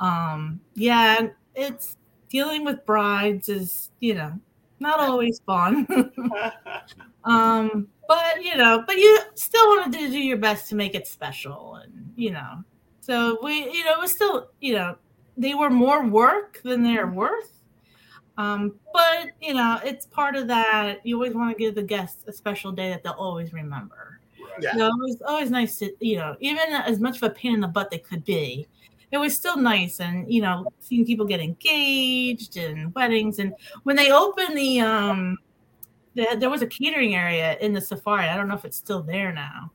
[0.00, 1.96] Um, yeah, it's
[2.28, 4.32] dealing with brides is you know
[4.82, 5.86] not always fun.
[7.24, 11.06] um, but you know, but you still wanted to do your best to make it
[11.06, 12.62] special, and you know,
[13.00, 14.96] so we you know it was still you know
[15.36, 17.62] they were more work than they're worth.
[18.38, 21.04] Um, but you know, it's part of that.
[21.06, 24.20] You always want to give the guests a special day that they'll always remember.
[24.60, 24.72] Yeah.
[24.72, 27.60] So it was always nice to, you know, even as much of a pain in
[27.60, 28.66] the butt they could be,
[29.12, 30.00] it was still nice.
[30.00, 35.38] And you know, seeing people get engaged and weddings, and when they opened the, um,
[36.14, 38.26] the, there was a catering area in the safari.
[38.26, 39.70] I don't know if it's still there now.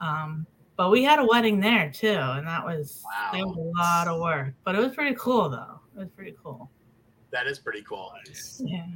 [0.00, 4.06] Um, but we had a wedding there too, and that was that was a lot
[4.06, 4.54] of work.
[4.64, 5.80] But it was pretty cool though.
[5.96, 6.70] It was pretty cool.
[7.32, 8.12] That is pretty cool.
[8.64, 8.86] Yeah.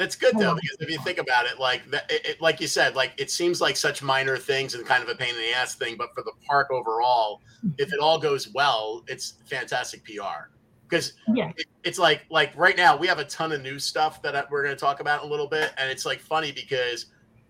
[0.00, 2.66] That's good though, because if you think about it, like that, it, it- like you
[2.66, 5.52] said, like it seems like such minor things and kind of a pain in the
[5.54, 7.42] ass thing, but for the park overall,
[7.76, 10.48] if it all goes well, it's fantastic PR.
[10.88, 11.52] Because Yeah.
[11.58, 14.44] it, it's like like right now we have a ton of new stuff that I-
[14.50, 17.06] we're going to talk about in a little bit, and it's like funny because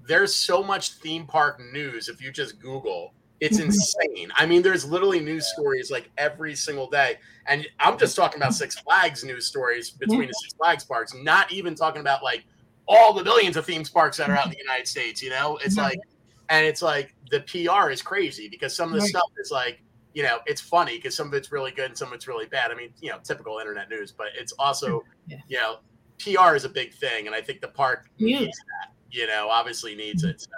[0.08, 2.08] there's so much theme park news.
[2.08, 3.64] If you just Google, it's Mhm.
[3.64, 4.32] insane.
[4.36, 8.54] I mean, there's literally news stories like every single day, and I'm just talking about
[8.54, 12.44] Six Flags news stories between the Six Flags parks, not even talking about like
[12.86, 15.22] all the billions of theme parks that are out in the United States.
[15.22, 15.98] You know, it's like,
[16.48, 19.80] and it's like the PR is crazy because some of the stuff is like,
[20.12, 22.46] you know, it's funny because some of it's really good and some of it's really
[22.46, 22.72] bad.
[22.72, 25.38] I mean, you know, typical internet news, but it's also, Yeah.
[25.46, 25.78] you know,
[26.18, 28.40] PR is a big thing, and I think the park Yeah.
[28.40, 28.92] needs that.
[29.12, 30.40] You know, obviously needs it.
[30.40, 30.48] So,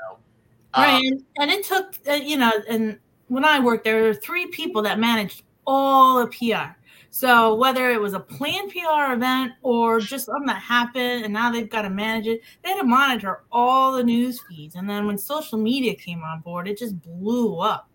[0.77, 4.47] Right, um, and, it took uh, you know, and when I worked, there were three
[4.47, 6.77] people that managed all the PR.
[7.11, 11.53] So whether it was a planned PR event or just something that happened, and now
[11.53, 14.77] they've got to manage it, they had to monitor all the news feeds.
[14.77, 17.91] And then when social media came on board, it just blew up.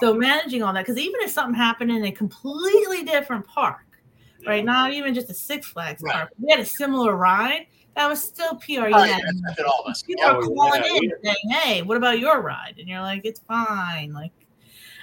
[0.00, 3.80] So managing all that, because even if something happened in a completely different park,
[4.46, 6.12] right, not even just a Six Flags Right.
[6.12, 7.66] park, we had a similar ride.
[7.94, 8.84] That was still PR.
[8.92, 9.18] Oh, yeah,
[9.56, 10.02] had all of us.
[10.02, 10.32] people Yeah.
[10.32, 13.22] are Oh, calling yeah, in we- saying, "Hey, what about your ride?" And you're like,
[13.24, 14.32] "It's fine." Like,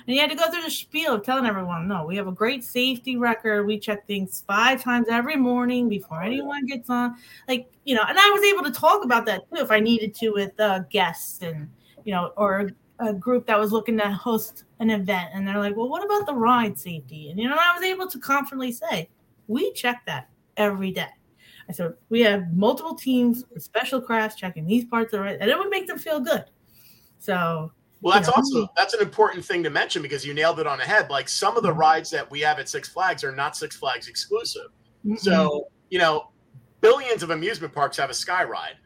[0.07, 2.31] and you had to go through the spiel of telling everyone, "No, we have a
[2.31, 3.67] great safety record.
[3.67, 7.15] We check things five times every morning before anyone gets on."
[7.47, 10.15] Like, you know, and I was able to talk about that too if I needed
[10.15, 11.69] to with uh, guests and
[12.05, 15.75] you know, or a group that was looking to host an event, and they're like,
[15.77, 19.09] "Well, what about the ride safety?" And you know, I was able to confidently say,
[19.47, 21.07] "We check that every day."
[21.69, 25.49] I said, we have multiple teams with special crafts checking these parts of it, and
[25.49, 26.45] it would make them feel good.
[27.19, 28.33] So, Well, that's Yeah.
[28.37, 31.09] also that's an important thing to mention because you nailed it on the head.
[31.09, 34.07] Like some of the rides that we have at Six Flags are not Six Flags
[34.07, 34.69] exclusive.
[35.05, 35.19] Mm-mm.
[35.19, 36.31] So you know,
[36.79, 38.77] billions of amusement parks have a Sky Ride.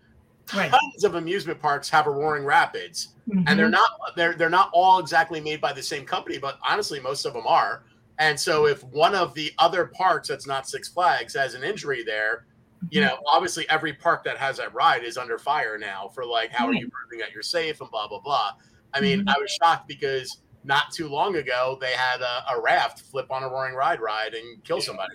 [0.55, 0.71] right.
[0.71, 3.71] Tons of amusement parks have a Roaring Rapids, and they're Mhm.
[3.71, 7.33] not they're they're not all exactly made by the same company, but honestly, most of
[7.33, 7.83] them are.
[8.17, 12.03] And so, if one of the other parks that's not Six Flags has an injury
[12.03, 12.45] there,
[12.89, 13.09] you Mm-hmm.
[13.09, 16.67] know, obviously every park that has that ride is under fire now for like, how
[16.67, 18.51] are you proving that you're safe and blah blah blah.
[18.93, 19.29] I mean, Mhm.
[19.35, 23.43] I was shocked because not too long ago they had a, a raft flip on
[23.43, 25.11] a Roaring Ride ride and kill somebody.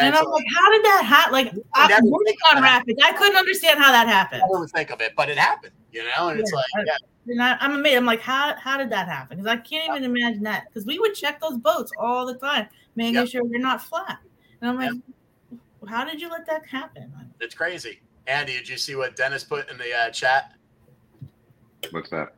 [0.00, 1.32] And so I'm like, how did that happen?
[1.32, 2.62] Like, I think on.
[2.62, 3.00] Rapids.
[3.02, 4.42] I couldn't understand how that happened.
[4.44, 6.28] I don't think of it, but it happened, you know.
[6.28, 6.96] And it's like, I- yeah,
[7.32, 7.96] And I, I'm amazed.
[7.96, 9.38] I'm like, how how did that happen?
[9.38, 10.66] Because I can't even imagine that.
[10.68, 13.28] Because we would check those boats all the time, making Yep.
[13.28, 14.18] sure they're not flat.
[14.60, 14.92] And I'm like,
[15.86, 17.12] how did you let that happen?
[17.40, 18.00] it's crazy.
[18.26, 20.54] Andy, did you see what Dennis put in the uh, chat?
[21.90, 22.34] What's that?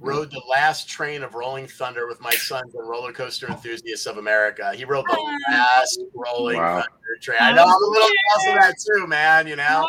[0.00, 4.16] Rode the last train of Rolling Thunder with my sons and roller coaster enthusiasts of
[4.16, 4.72] America.
[4.74, 6.76] He rode the last Rolling Wow.
[6.76, 6.86] Thunder
[7.20, 7.38] train.
[7.40, 9.46] I know I'm a little jealous of that too, man.
[9.46, 9.86] You know,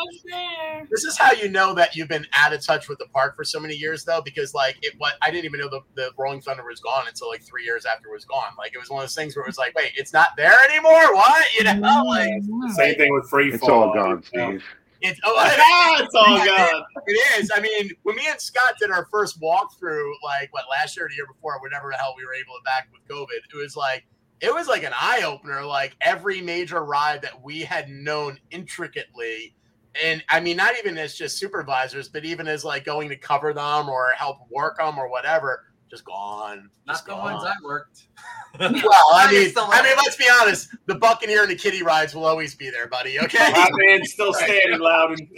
[0.90, 3.44] this is how you know that you've been out of touch with the park for
[3.44, 6.42] so many years, though, because like it, what I didn't even know the, the Rolling
[6.42, 8.52] Thunder was gone until like three years after it was gone.
[8.58, 10.56] Like it was one of those things where it was like, wait, it's not there
[10.68, 11.14] anymore.
[11.14, 12.02] What you know?
[12.06, 12.28] Like
[12.74, 13.84] Same thing with free It's fall.
[13.88, 14.48] all gone, you know.
[14.50, 14.64] Steve.
[15.02, 16.84] It's oh, Ah, it's all gone.
[17.06, 17.50] It is.
[17.54, 21.08] I mean, when me and Scott did our first walkthrough, like what last year or
[21.08, 23.76] the year before, whatever the hell we were able to back with COVID, it was
[23.76, 24.04] like
[24.40, 25.64] it was like an eye opener.
[25.64, 29.54] Like every major ride that we had known intricately,
[30.02, 33.52] and I mean, not even as just supervisors, but even as like going to cover
[33.52, 36.70] them or help work them or whatever, just gone.
[36.86, 37.44] Not Just the ones gone.
[37.44, 38.04] that worked.
[38.58, 38.70] Well,
[39.14, 40.68] I mean, I mean, let's be honest.
[40.86, 43.18] The Buccaneer and the Kitty rides will always be there, buddy.
[43.18, 43.38] Okay.
[43.52, 45.16] Batman's still standing loud.
[45.18, 45.28] And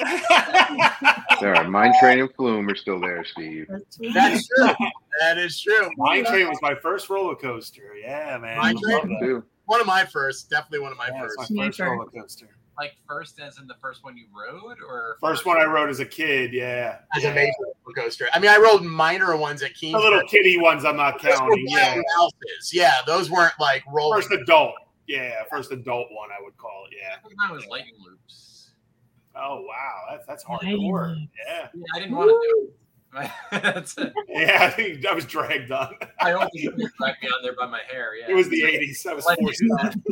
[1.41, 3.67] All right, Mine Train and Flume are still there, Steve.
[4.13, 4.69] That's true.
[5.21, 5.91] That is true.
[5.97, 7.95] Mine Train was my first roller coaster.
[8.01, 8.59] Yeah, man.
[8.59, 9.19] Mine Train?
[9.21, 9.45] Too.
[9.67, 11.37] One of my first, definitely one of my Yeah, first.
[11.41, 12.49] it's my first roller coaster.
[12.77, 16.01] Like first as in the first one you rode, or First one I rode as
[16.01, 16.53] a kid.
[16.53, 18.27] Yeah, as a major roller coaster.
[18.35, 21.65] I mean, I rode minor ones at the little kitty ones I'm not counting.
[21.69, 22.73] Yeah, houses.
[22.73, 24.21] Yeah, those weren't like rolling.
[24.21, 24.75] first adult.
[25.07, 26.97] Yeah, first adult one I would call it.
[27.01, 27.17] Yeah.
[27.37, 28.71] mine was lightning loops.
[29.37, 31.17] Oh wow, that's that's hardcore.
[31.47, 32.73] Yeah, Yeah, I didn't want to do
[34.09, 34.13] it.
[34.29, 34.65] Yeah.
[34.65, 35.95] I think I was dragged on.
[36.21, 36.51] I always
[36.99, 38.17] dragged me on there by my hair.
[38.17, 39.07] Yeah, It was the '80s.
[39.07, 40.03] I was forced on.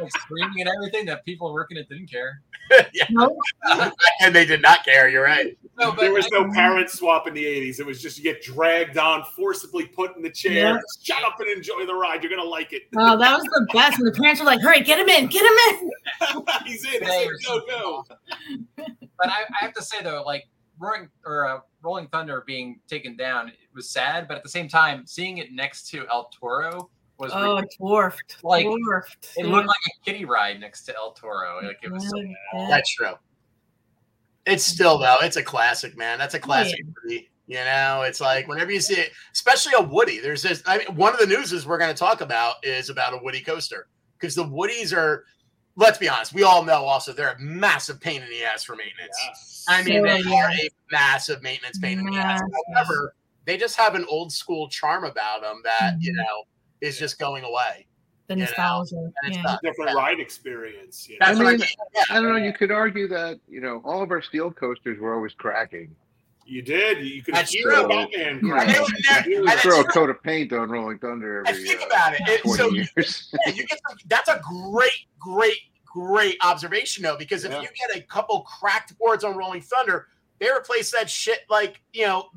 [0.00, 2.42] Like screaming and everything that people working it didn't care.
[3.10, 3.36] Nope.
[4.20, 5.08] and they did not care.
[5.08, 5.56] You're right.
[5.78, 7.80] No, but There was I- no parent swap in the '80s.
[7.80, 10.52] It was just you get dragged on, forcibly put in the chair.
[10.74, 10.78] Yeah.
[11.02, 12.22] Shut up and enjoy the ride.
[12.22, 12.82] You're gonna like it.
[12.96, 13.98] Oh, that was the best.
[13.98, 16.44] And the parents were like, hurry, get him in, get him in.
[16.66, 16.90] He's in.
[17.00, 17.28] He's Hey, in.
[17.30, 18.04] or Go go.
[18.76, 20.44] But I, I have to say though, like
[20.78, 24.28] Roaring or uh, Rolling Thunder being taken down, it was sad.
[24.28, 27.74] But at the same time, seeing it next to El Toro was Oh, really- it
[27.78, 28.36] dwarfed.
[28.42, 29.28] Like, dwarfed.
[29.36, 31.60] it looked like a kiddie ride next to El Toro.
[31.62, 32.66] Like it was so Yeah, yeah.
[32.70, 33.14] That's true.
[34.46, 35.16] It's still though.
[35.22, 36.18] It's a classic, man.
[36.18, 36.90] That's a classic yeah.
[37.04, 37.30] movie.
[37.46, 40.20] You know, it's like whenever you see it, especially a Woody.
[40.20, 40.62] There's this.
[40.66, 43.40] I mean, one of the newses we're going to talk about is about a Woody
[43.40, 45.24] coaster because the Woodies are.
[45.76, 46.34] Let's be honest.
[46.34, 49.64] We all know also they're a massive pain in the ass for maintenance.
[49.68, 50.44] I mean, So, they yeah.
[50.46, 52.40] are a massive maintenance pain in the ass.
[52.74, 56.16] However, they just have an old school charm about them that you Mhm.
[56.16, 56.42] know
[56.80, 57.86] is just going away.
[58.28, 58.96] The you know, nostalgia.
[58.96, 59.42] And it's yeah.
[59.42, 59.62] not.
[59.62, 59.96] Different Yeah.
[59.96, 61.08] ride experience.
[61.08, 61.26] You know?
[61.26, 61.68] I what I mean, mean.
[61.94, 62.02] Yeah.
[62.10, 62.36] I don't know.
[62.36, 65.94] You could argue that you know all of our steel coasters were always cracking.
[66.44, 67.06] You did.
[67.06, 67.88] You could That's throw true.
[67.88, 68.40] Batman.
[68.42, 68.86] You, know, And they crap.
[69.10, 71.82] never- you and would throw a coat of paint on Rolling Thunder And every think
[71.82, 72.20] uh, about it.
[72.26, 73.34] it so years.
[73.46, 74.40] yeah, you get some, that's a
[74.72, 77.60] great, great, great observation though, because if Yeah.
[77.60, 80.08] you get a couple cracked boards on Rolling Thunder,
[80.40, 82.28] they replace that shit like you know,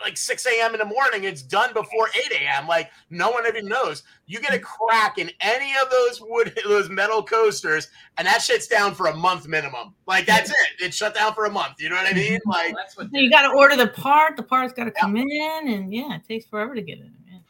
[0.00, 0.72] like 6 a.m.
[0.74, 1.24] in the morning.
[1.24, 2.66] It's done before 8 a.m.
[2.66, 4.02] Like no one even knows.
[4.26, 8.66] You get a crack in any of those wood, those metal coasters, and that shit's
[8.66, 9.94] down for a month minimum.
[10.06, 10.56] Like that's it.
[10.78, 11.80] It's shut down for a month.
[11.80, 12.38] You know what I mean?
[12.46, 14.36] Like That's what So you got to order the part.
[14.36, 17.12] The part's got to come in, and yeah, it takes forever to get in.
[17.26, 17.42] Man.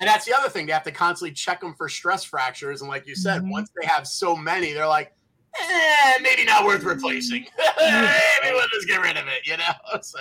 [0.00, 0.66] And that's the other thing.
[0.66, 2.82] They have to constantly check them for stress fractures.
[2.82, 3.50] And like you said, Mhm.
[3.50, 5.12] once they have so many, they're like,
[5.60, 7.46] eh, maybe not worth replacing.
[7.78, 9.64] maybe we'll just get rid of it, you know?
[10.02, 10.18] So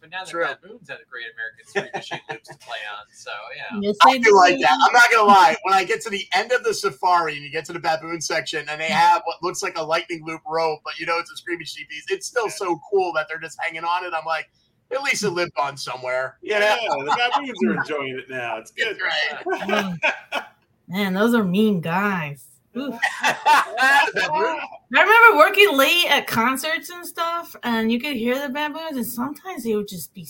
[0.00, 0.44] But now that True.
[0.44, 3.78] Baboons had a great American Scream Machine loops to play on, so yeah.
[3.80, 4.78] Yes, I do like that.
[4.86, 5.56] I'm not gonna lie.
[5.62, 8.20] When I get to the end of the safari and you get to the baboon
[8.20, 11.30] section and they have what looks like a lightning loop rope, but you know it's
[11.30, 14.12] a screaming sheepies, it's still so cool that they're just hanging on it.
[14.14, 14.50] I'm like,
[14.92, 16.58] at least it lived on somewhere, you know?
[16.58, 18.58] Yeah, the baboons are enjoying it now.
[18.58, 18.96] It's good.
[18.96, 19.60] It's great.
[19.68, 19.98] Mm.
[20.88, 22.46] Man, those are mean guys.
[22.76, 22.94] Oof.
[24.14, 24.60] Baboon?
[24.96, 29.06] I remember working late at concerts and stuff, and you could hear the baboons, and
[29.06, 30.26] sometimes they would just be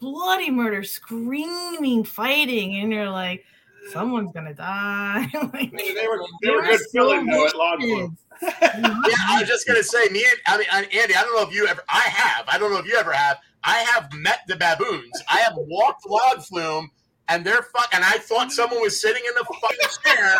[0.00, 3.44] bloody murder, screaming, fighting, and you're like,
[3.92, 5.26] someone's gonna die.
[5.52, 8.16] like, They were they there were are good so filling though at Log Flume.
[8.40, 11.54] Yeah, I was just gonna say, me and I mean, Andy, I don't know if
[11.54, 13.38] you ever, I have, I don't know if you ever have.
[13.64, 15.10] I have met the baboons.
[15.28, 16.90] I have walked log flume,
[17.28, 17.88] and they're fuck.
[17.92, 20.34] And I thought someone was sitting in the fucking chair,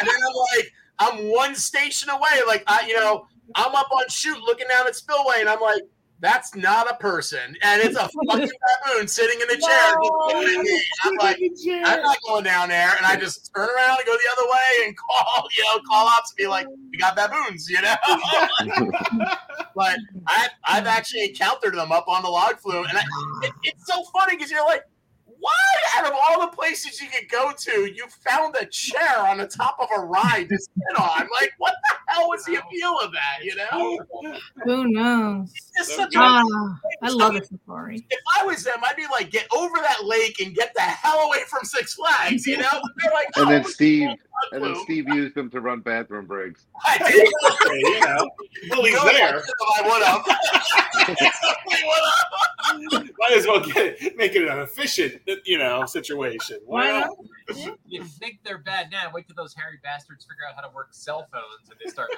[0.00, 2.42] and then I'm like, I'm one station away.
[2.46, 5.82] Like I, you know, I'm up on shoot looking down at Spillway, and I'm like,
[6.20, 8.50] that's not a person, and it's a fucking
[8.86, 9.94] baboon sitting in the chair.
[10.02, 10.80] just looking at.
[11.04, 11.38] I'm like.
[11.86, 14.86] I'm not going down there, and I just turn around and go the other way
[14.86, 17.94] and call, you know, call ops and be like, "We got baboons," you know.
[19.76, 23.02] but I've I've actually encountered them up on the log flume, and I,
[23.42, 24.82] it, it's so funny because you're like,
[25.40, 25.52] why
[25.96, 29.46] out of all the places you could go to, you found a chair on the
[29.46, 31.28] top of a ride to sit on?
[31.40, 33.44] Like, what the hell was the appeal of that?
[33.44, 33.98] You know,
[34.64, 35.52] Who knows?
[35.76, 36.42] it's such a Ah,
[37.02, 38.04] I love a safari.
[38.10, 41.20] if I was them, I'd be like, get over that lake and get the hell
[41.20, 42.66] away from Six Flags, you know?
[42.70, 44.08] But they're like, And "Oh, then Steve,
[44.52, 46.66] and then Steve used them to run bathroom breaks.
[46.86, 47.28] I did.
[47.80, 48.30] you know,
[48.70, 49.40] well, he's No, if I there.
[49.40, 51.18] could have, I would have.
[53.30, 56.58] Exactly what I- Might as well get make it an efficient, you know, situation.
[56.64, 57.16] Why Well,
[57.56, 57.78] not?
[57.86, 59.10] You think they're bad now?
[59.12, 62.10] Wait till those hairy bastards figure out how to work cell phones and they start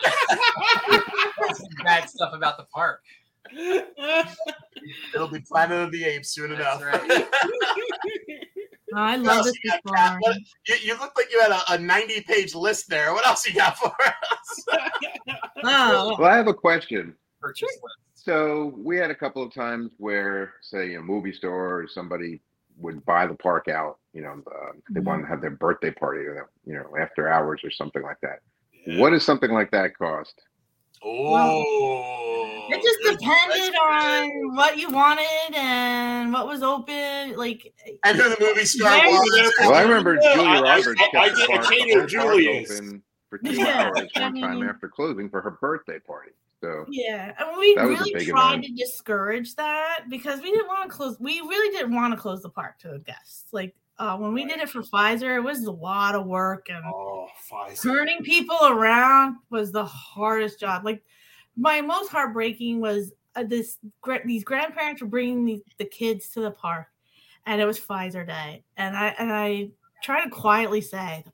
[1.38, 3.02] posting bad stuff about the park.
[5.14, 6.82] It'll be Planet of the Apes soon That's enough.
[6.82, 7.26] right.
[8.92, 9.96] Oh, I What love this you got, Kat?
[9.96, 10.18] safari.
[10.20, 10.36] What-
[10.66, 13.12] You, you look like you had a, a 90 page list there.
[13.12, 14.64] What else you got for us?
[15.62, 17.14] Oh, Well, I have a question.
[17.40, 18.09] Purchase list.
[18.23, 22.43] So we had a couple of times where, say, a movie store or somebody
[22.77, 23.99] would buy the park out.
[24.12, 25.05] You know, uh, they Mhm.
[25.05, 28.41] want to have their birthday party, or you know, after hours or something like that.
[28.87, 29.01] yeah.
[29.01, 30.39] What does something like that cost?
[31.03, 32.68] Oh.
[32.73, 37.37] it just depended on what you wanted and what was open.
[37.37, 37.73] Like,
[38.05, 39.51] And who the movie star Yeah.
[39.61, 42.11] Well, I remember Yeah, Julie I- I- Roberts I- kept I did- a park- catered
[42.11, 42.71] the whole park Julie's.
[42.81, 46.31] open for two Yeah, hours one time after closing for her birthday party.
[46.62, 48.64] So yeah, and we That was a really tried event.
[48.66, 51.16] to discourage that because we didn't want to close.
[51.18, 53.46] We really didn't want to close the park to the guests.
[53.52, 56.84] Like uh, when we did it for Pfizer, it was a lot of work and
[56.86, 57.82] Oh, Pfizer.
[57.82, 60.84] turning people around was the hardest job.
[60.84, 61.02] Like
[61.56, 63.78] my most heartbreaking was uh, this
[64.26, 66.88] these grandparents were bringing the, the kids to the park,
[67.46, 69.70] and it was Pfizer Day, and I and I
[70.02, 71.32] tried to quietly say the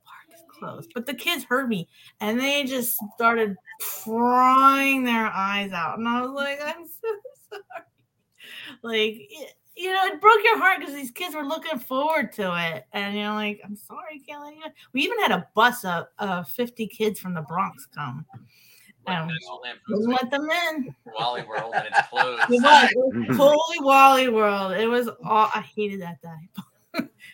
[0.59, 1.89] closed, but the kids heard me,
[2.21, 7.09] and they just started crying their eyes out, and I was like, I'm so
[7.51, 7.85] sorry,
[8.83, 9.31] like.
[9.79, 13.15] You know, it broke your heart because these kids were looking forward to it, and
[13.15, 16.49] you're like, "I'm sorry, can't let you." in." We even had a bus of, of
[16.49, 18.25] 50 kids from the Bronx come.
[19.07, 19.31] Um,
[19.89, 20.95] Wouldn't let them in.
[21.19, 22.43] Wally World and it's closed.
[22.51, 24.73] It was, it was totally Wally World.
[24.73, 26.29] It was all I hated that day.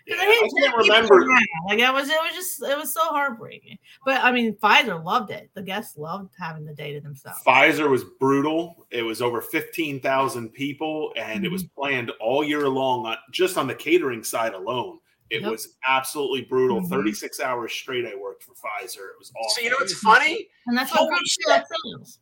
[0.09, 1.27] 'Cause Yeah, I I can't remember.
[1.69, 3.79] Like it was, it was just, it was so heartbreaking.
[4.05, 5.51] But I mean, Pfizer loved it.
[5.55, 7.41] The guests loved having the day to themselves.
[7.47, 8.87] Pfizer was brutal.
[8.91, 11.81] It was over 15,000 people, and it was Mm-hmm.
[11.81, 14.99] planned all year long, on, just on the catering side alone.
[15.31, 15.51] It Yep.
[15.51, 16.81] was absolutely brutal.
[16.83, 16.89] Mhm.
[16.91, 19.09] 36 hours straight I worked for Pfizer.
[19.13, 19.51] It was awful.
[19.51, 20.49] So, you know what's funny?
[20.67, 21.47] And that's what Holy group shit.
[21.47, 22.19] that sales.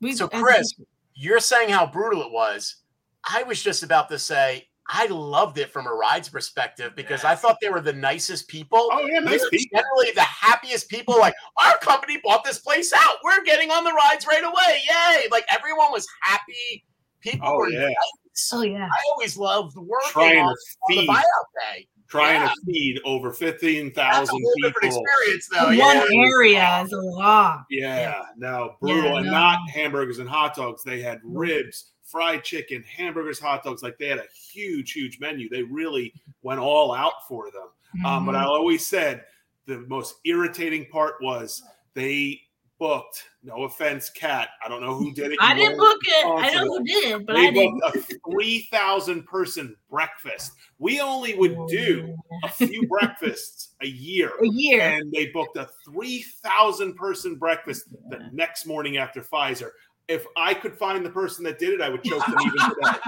[0.00, 0.74] We, So, as- Chris,
[1.18, 2.76] You're saying how brutal it was.
[3.24, 7.34] I was just about to say, I loved it from a rides perspective because I
[7.34, 8.88] thought they were the nicest people.
[8.92, 9.78] Oh, yeah, They nice people.
[9.80, 11.18] generally the happiest people.
[11.18, 11.34] Like,
[11.64, 13.16] our company bought this place out.
[13.24, 14.80] We're getting on the rides right away.
[14.88, 15.28] Yay.
[15.30, 16.84] Like, everyone was happy.
[17.20, 17.86] People Oh, were yeah.
[17.88, 18.50] nice.
[18.52, 18.84] oh yeah.
[18.86, 20.54] I always loved working Trying on, to on
[20.88, 21.88] the feed, buyout day.
[22.08, 22.48] trying Yeah.
[22.48, 25.02] to feed over That's a 15,000 different people.
[25.04, 25.66] experience, though.
[25.66, 25.76] One
[26.12, 26.28] Yeah.
[26.28, 27.64] area is a lot.
[27.70, 29.10] Yeah, no, brutal.
[29.10, 30.84] Yeah, and not hamburgers and hot dogs.
[30.84, 33.82] They had ribs, fried chicken, hamburgers, hot dogs.
[33.82, 35.48] Like they had a huge, huge menu.
[35.48, 37.68] They really went all out for them.
[38.06, 38.48] Um, but I Mhm.
[38.48, 39.24] always said
[39.66, 41.62] the most irritating part was
[41.94, 42.40] they
[42.78, 43.24] booked.
[43.42, 44.50] No offense, Kat.
[44.62, 45.38] I don't know who did it.
[45.40, 46.26] I You didn't book it.
[46.26, 47.78] I know who did, but They I didn't.
[47.80, 50.52] booked a three thousand person breakfast.
[50.78, 54.30] We only would do a few breakfasts a year.
[54.40, 54.80] a year.
[54.82, 59.70] And they booked a 3,000 person breakfast the next morning after Pfizer.
[60.08, 62.98] If I could find the person that did it, I would choke them even today.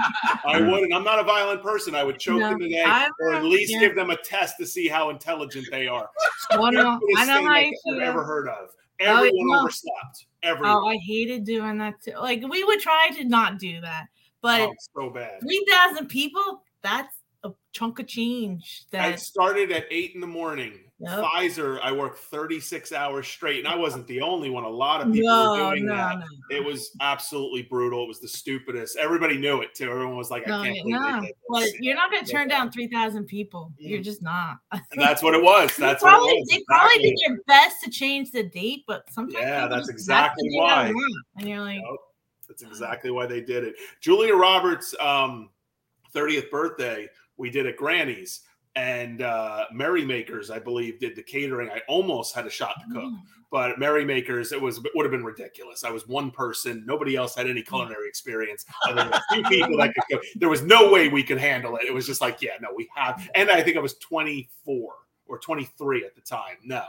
[0.45, 1.95] I would, and I'm not a violent person.
[1.95, 3.79] I would choke No, them today, I'm or at least yeah.
[3.79, 6.09] give them a test to see how intelligent they are.
[6.57, 8.69] Well, no, Stupidest I know thing how I've ever heard of.
[9.01, 9.59] Oh, Everyone no.
[9.59, 10.25] overslept.
[10.41, 10.77] Everyone.
[10.83, 12.13] Oh, I hated doing that too.
[12.19, 14.07] Like we would try to not do that,
[14.41, 15.39] but Oh, so bad.
[15.41, 17.18] three thousand people, that's a
[17.79, 20.73] chunk of change I started at eight in the morning.
[20.99, 21.23] Yep.
[21.23, 24.65] Pfizer, I worked 36 hours straight, and I wasn't the only one.
[24.65, 26.19] A lot of people no, were doing no, that.
[26.19, 26.25] no.
[26.49, 28.03] It was absolutely brutal.
[28.03, 28.97] It was the stupidest.
[28.97, 29.89] Everybody knew it too.
[29.89, 33.23] Everyone was like, I can't believe did But you're not going to turn down 3,000
[33.27, 33.71] people.
[33.77, 34.57] You're just not.
[34.73, 35.73] And that's what it was.
[35.77, 36.49] That's probably, what it was.
[36.49, 40.35] they probably did their best to change the date, but sometimes Yeah, that's exactly have
[40.35, 41.09] to do that why.
[41.37, 41.99] And you're like, Yep.
[42.49, 43.75] That's exactly why they did it.
[44.01, 45.49] Julia Roberts' um,
[46.13, 47.07] 30th birthday,
[47.39, 48.41] we did at Granny's,
[48.75, 51.69] and uh, Merrymakers, I believe, did the catering.
[51.69, 53.19] I almost had a shot to cook, "Mm,
[53.51, 55.83] but Merrymakers, it was it would have been ridiculous.
[55.83, 59.77] I was one person; nobody else had any culinary experience other than a few people
[59.77, 60.23] that could cook.
[60.35, 61.85] There was no way we could handle it.
[61.85, 63.27] It was just like, yeah, no, we have.
[63.33, 64.93] And I think I was 24
[65.25, 66.57] or 23 at the time.
[66.63, 66.83] No,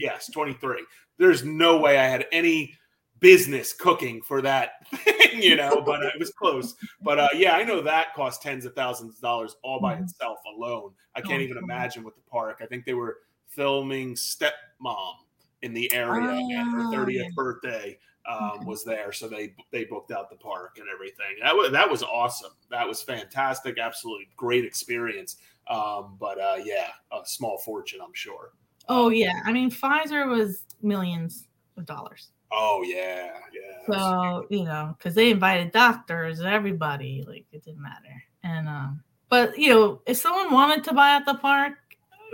[0.00, 0.84] yes, 23.
[1.18, 2.74] There's no way I had any
[3.22, 6.74] business cooking for that thing, you know, but uh, it was close.
[7.00, 10.02] But uh, yeah, I know that cost tens of thousands of dollars all by Mhm.
[10.02, 10.92] itself alone.
[11.14, 12.58] I can't Oh, even imagine with the park.
[12.60, 15.14] I think they were filming Stepmom
[15.62, 17.98] in the area, and her Oh, 30th birthday
[18.28, 18.64] um, Okay.
[18.66, 21.36] was there, so they they booked out the park and everything.
[21.42, 22.52] That was that was awesome.
[22.70, 23.78] That was fantastic.
[23.78, 25.36] Absolutely great experience.
[25.68, 28.50] Um, but uh, yeah, a small fortune, I'm sure.
[28.88, 29.40] oh, yeah.
[29.44, 31.46] I mean, Pfizer was millions
[31.76, 32.30] of dollars.
[32.52, 33.72] Oh yeah, yeah.
[33.90, 38.22] So, you know, because they invited doctors, and everybody, like it didn't matter.
[38.44, 41.74] And, um, but, you know, if someone wanted to buy out the park,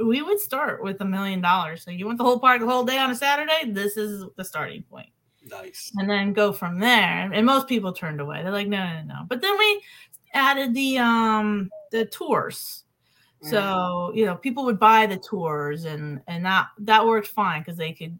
[0.05, 1.85] we would start with a million dollars.
[1.85, 3.71] So you want the whole park the whole day on a Saturday?
[3.71, 5.09] This is the starting point.
[5.51, 5.93] nice.
[5.97, 7.31] and then go from there.
[7.33, 8.43] And most people turned away.
[8.43, 9.25] They're like, no, no, no.
[9.29, 9.83] But then we
[10.35, 12.85] added the um the tours.
[13.41, 17.77] So you know, people would buy the tours, and and that that worked fine because
[17.77, 18.19] they could.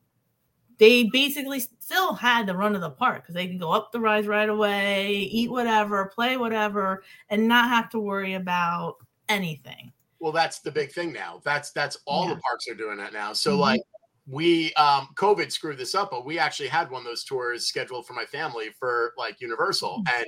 [0.79, 4.01] They basically still had the run of the park because they could go up the
[4.01, 8.97] rides right away, eat whatever, play whatever, and not have to worry about
[9.29, 9.93] anything.
[10.21, 11.41] Well, that's the big thing now.
[11.45, 12.35] That's that's all Yeah.
[12.35, 13.33] the parks are doing that now.
[13.33, 13.61] So Mhm.
[13.61, 13.81] like
[14.27, 18.07] we um COVID screwed this up, but we actually had one of those tours scheduled
[18.07, 20.03] for my family for like Universal.
[20.07, 20.13] Mm.
[20.19, 20.27] And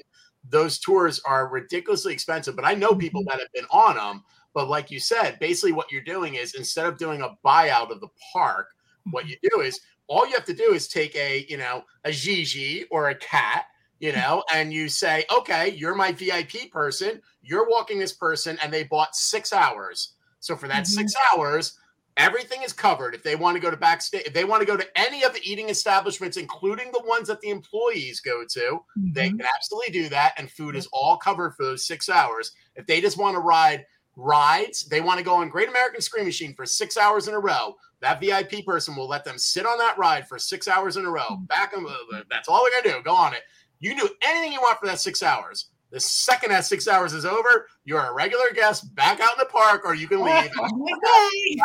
[0.48, 3.26] those tours are ridiculously expensive, but I know people Mhm.
[3.28, 4.24] that have been on them.
[4.54, 8.00] But like you said, basically what you're doing is instead of doing a buyout of
[8.00, 8.68] the park,
[9.10, 9.80] what you do is
[10.10, 13.66] all you have to do is take a, you know, a Gigi or a cat,
[14.00, 17.22] you know, and you say, okay, you're my VIP person.
[17.42, 20.14] You're walking this person, and they bought six hours.
[20.40, 21.78] So for that six hours,
[22.16, 23.14] everything is covered.
[23.14, 25.32] If they want to go to backstage, if they want to go to any of
[25.32, 29.38] the eating establishments, including the ones that the employees go to, they Mhm.
[29.38, 30.34] can absolutely do that.
[30.38, 32.52] And food is all covered for those six hours.
[32.74, 33.86] If they just want to ride
[34.16, 37.38] rides, they want to go on Great American Scream Machine for six hours in a
[37.38, 37.76] row.
[38.00, 41.10] That VIP person will let them sit on that ride for six hours in a
[41.10, 41.22] row.
[41.30, 41.46] Mm.
[41.48, 41.86] Back them.
[41.86, 43.02] Uh, uh, that's all they're gonna do.
[43.04, 43.42] Go on it.
[43.78, 45.66] You can do anything you want for that six hours.
[45.90, 49.46] The second that six hours is over, you're a regular guest back out in the
[49.46, 50.50] park, or you can leave.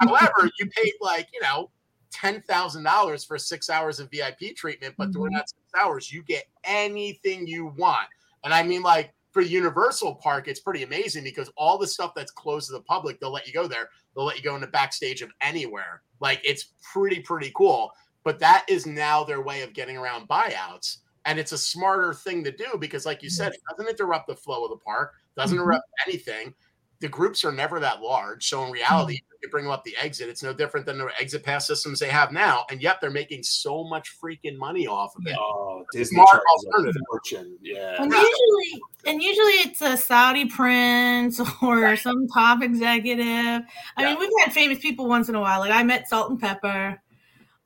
[0.00, 1.70] However, you paid like, you know,
[2.12, 5.38] ten thousand dollars for six hours of VIP treatment, but during Mhm.
[5.38, 8.08] that six hours, you get anything you want.
[8.44, 12.32] And I mean, like for Universal Park, it's pretty amazing because all the stuff that's
[12.32, 13.88] closed to the public, they'll let you go there.
[14.14, 16.02] They'll let you go in the backstage of anywhere.
[16.20, 17.90] Like it's pretty, pretty cool.
[18.24, 20.98] But that is now their way of getting around buyouts.
[21.26, 24.34] And it's a smarter thing to do because, like you said, it doesn't interrupt the
[24.34, 25.60] flow of the park, doesn't Mhm.
[25.60, 26.54] interrupt anything
[27.00, 28.46] the groups are never that large.
[28.48, 30.28] So in reality, you bring them up the exit.
[30.28, 33.42] It's no different than the exit pass systems they have now, and yet they're making
[33.42, 35.34] so much freaking money off of it.
[35.38, 37.00] Oh, Disney Smart a alternative.
[37.08, 37.56] fortune.
[37.62, 38.02] Yeah.
[38.02, 43.24] And usually, and usually it's a Saudi prince or some top executive.
[43.26, 43.62] I
[43.98, 44.04] Yeah.
[44.10, 45.60] mean, we've had famous people once in a while.
[45.60, 46.98] Like I met Salt-N-Pepa.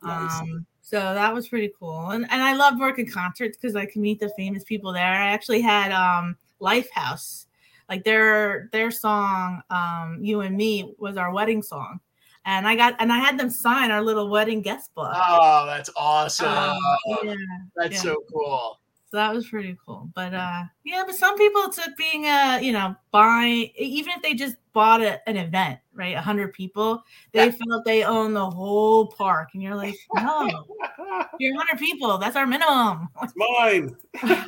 [0.05, 0.41] Nice.
[0.41, 2.11] Um, so that was pretty cool.
[2.11, 5.03] And and I love working concerts because I can meet the famous people there.
[5.05, 7.47] I actually had um Lifehouse,
[7.95, 12.01] like their their song, um, You and Me was our wedding song.
[12.45, 15.13] And I got and I had them sign our little wedding guest book.
[15.15, 16.49] Oh, that's awesome.
[16.49, 16.79] Um,
[17.23, 17.35] yeah.
[17.77, 18.01] that's yeah.
[18.01, 18.81] so cool.
[19.11, 20.11] So that was pretty cool.
[20.13, 24.35] But uh yeah, but some people took being a, you know, buying even if they
[24.35, 26.17] just bought a, an event, right?
[26.17, 27.53] A hundred people, they Yeah.
[27.53, 29.51] felt they own the whole park.
[29.55, 30.51] And you're like, no,
[31.39, 33.09] you're hundred people, that's our minimum.
[33.23, 33.95] It's mine.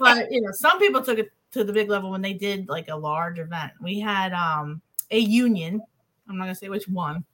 [0.00, 2.88] but you know, some people took it to the big level when they did like
[2.88, 3.72] a large event.
[3.80, 4.80] We had um
[5.10, 5.80] a union,
[6.28, 7.24] I'm not gonna say which one.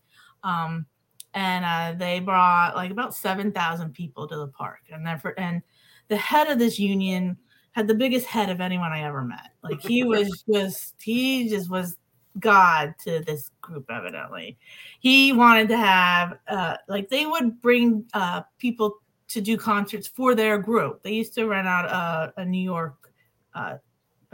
[0.42, 0.86] Um
[1.34, 4.80] and uh, they brought like about 7,000 people to the park.
[4.92, 5.62] And then for, and
[6.08, 7.36] the head of this union
[7.72, 9.50] had the biggest head of anyone I ever met.
[9.62, 11.96] Like he was just, he just was
[12.38, 14.56] God to this group, evidently.
[15.00, 18.98] He wanted to have, uh, like, they would bring uh, people
[19.28, 21.02] to do concerts for their group.
[21.02, 23.12] They used to rent out a, a New York
[23.54, 23.78] uh,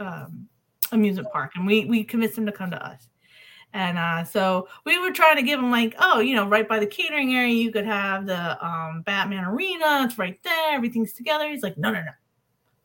[0.01, 0.47] um,
[0.91, 3.07] amusement park, and we we convinced him to come to us.
[3.73, 6.79] And uh, so we were trying to give him like, oh, you know, right by
[6.79, 10.03] the catering area, you could have the um, Batman Arena.
[10.03, 10.73] It's right there.
[10.73, 11.49] Everything's together.
[11.49, 12.11] He's like, no, no, no.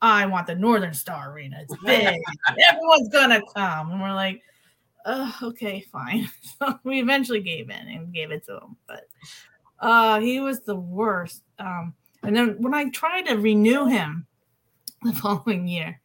[0.01, 1.59] I want the Northern Star Arena.
[1.62, 2.21] It's big.
[2.69, 3.91] Everyone's gonna come.
[3.91, 4.43] And we're like,
[5.05, 6.29] uh, okay, fine.
[6.59, 8.77] So we eventually gave in and gave it to him.
[8.87, 9.09] But
[9.81, 11.43] uh, he was the worst.
[11.59, 14.27] Um, and then when I tried to renew him
[15.03, 16.01] the following year,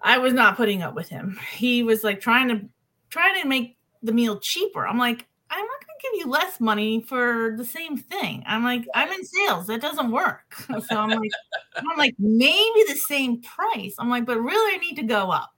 [0.00, 1.38] I was not putting up with him.
[1.52, 2.68] He was like trying to
[3.10, 4.86] trying to make the meal cheaper.
[4.86, 8.44] I'm like, I'm not going to give you less money for the same thing.
[8.46, 9.66] I'm like, I'm in sales.
[9.66, 10.54] That doesn't work.
[10.68, 11.30] So I'm like,
[11.76, 13.94] I'm like, maybe the same price.
[13.98, 15.50] I'm like, but really, I need to go up.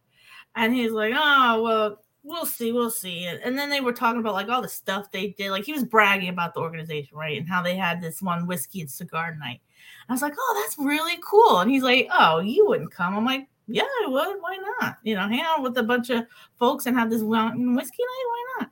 [0.54, 3.26] And he's like, oh, well, we'll see, we'll see.
[3.26, 5.50] And then they were talking about like all the stuff they did.
[5.50, 7.38] Like he was bragging about the organization, right?
[7.38, 9.60] And how they had this one whiskey and cigar night.
[10.08, 11.58] I was like, oh, that's really cool.
[11.58, 13.16] And he's like, oh, you wouldn't come.
[13.16, 14.36] I'm like, yeah, I would.
[14.40, 14.96] Why not?
[15.02, 16.24] You know, hang out with a bunch of
[16.58, 18.24] folks and have this mountain whiskey night.
[18.26, 18.70] Why not?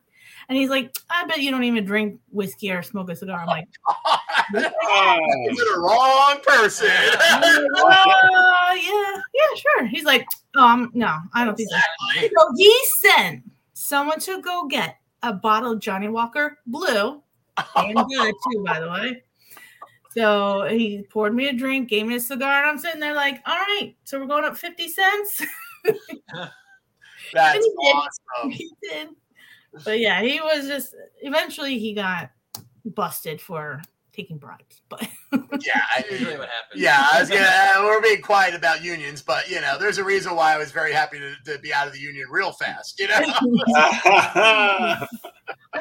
[0.49, 3.41] And he's like, I bet you don't even drink whiskey or smoke a cigar.
[3.41, 3.67] I'm like,
[4.53, 6.87] You're the wrong person.
[6.89, 9.85] uh, yeah, yeah, sure.
[9.85, 10.25] He's like,
[10.57, 11.77] um, no, I don't think so.
[12.15, 12.31] Exactly.
[12.35, 13.43] So he sent
[13.73, 17.21] someone to go get a bottle of Johnnie Walker Blue,
[17.75, 19.23] and good too, by the way.
[20.11, 23.41] So he poured me a drink, gave me a cigar, and I'm sitting there like,
[23.45, 25.43] all right, so we're going up 50 cents.
[27.33, 28.49] That's he awesome.
[28.51, 29.09] he did.
[29.85, 32.31] But yeah, he was just eventually he got
[32.85, 33.81] busted for
[34.11, 34.81] taking bribes.
[34.89, 36.81] But Yeah, I, That's usually what happens.
[36.81, 37.07] yeah.
[37.11, 37.45] I was gonna.
[37.45, 40.71] Uh, we're being quiet about unions, but you know, there's a reason why I was
[40.71, 42.99] very happy to, to be out of the union real fast.
[42.99, 43.15] You know.
[43.15, 45.07] I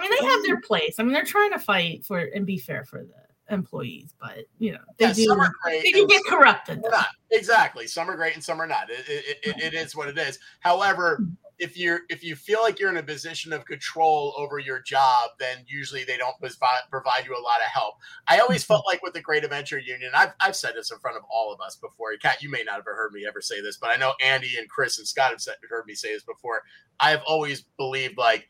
[0.01, 0.97] mean, they have their place.
[0.99, 4.73] I mean, they're trying to fight for and be fair for the employees, but you
[4.73, 6.83] know, they Yeah, do some they do get some- corrupted.
[6.83, 7.87] Not exactly.
[7.87, 8.91] Some are great and some are not.
[8.91, 10.39] It, it, it, it is what it is.
[10.61, 11.33] However, hmm.
[11.59, 15.31] if you're if you feel like you're in a position of control over your job,
[15.39, 17.95] then usually they don't provi- provide you a lot of help.
[18.27, 18.75] I always mm-hmm.
[18.75, 21.53] felt like with the Great Adventure Union, I've, I've said this in front of all
[21.53, 22.17] of us before.
[22.21, 24.69] Kat, you may not have heard me ever say this, but I know Andy and
[24.69, 26.63] Chris and Scott have said, heard me say this before.
[27.01, 28.49] I have always believed like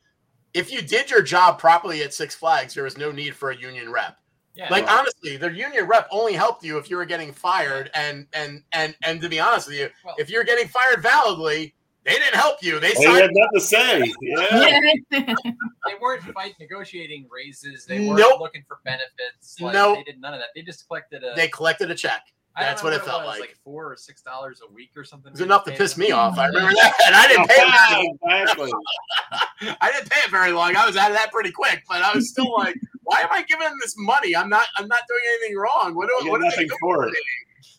[0.55, 3.57] if you did your job properly at Six Flags, there was no need for a
[3.57, 4.19] union rep
[4.59, 4.69] Yeah.
[4.71, 8.65] like honestly the union rep only helped you if you were getting fired and and
[8.73, 12.35] and and to be honest with you Well- if you're getting fired validly they didn't
[12.35, 14.13] help you they They had nothing to say.
[14.23, 14.81] Yeah.
[15.11, 15.35] Yeah.
[15.87, 17.85] they weren't fight negotiating raises.
[17.85, 18.41] They weren't Nope.
[18.41, 19.61] looking for benefits.
[19.61, 19.99] Like, Nope.
[19.99, 20.47] They did none of that.
[20.55, 21.35] They just collected a.
[21.37, 22.23] they collected a check
[22.59, 23.57] that's know what it felt was, like.
[23.65, 25.29] four or six dollars a week or something.
[25.31, 28.19] it was enough to piss me off i remember that and i didn't pay it
[28.23, 28.73] exactly.
[29.81, 32.15] i didn't pay it very long i was out of that pretty quick but i
[32.15, 32.75] was still like
[33.09, 36.09] why am i giving them this money i'm not i'm not doing anything wrong what
[36.09, 37.25] do, what are they it.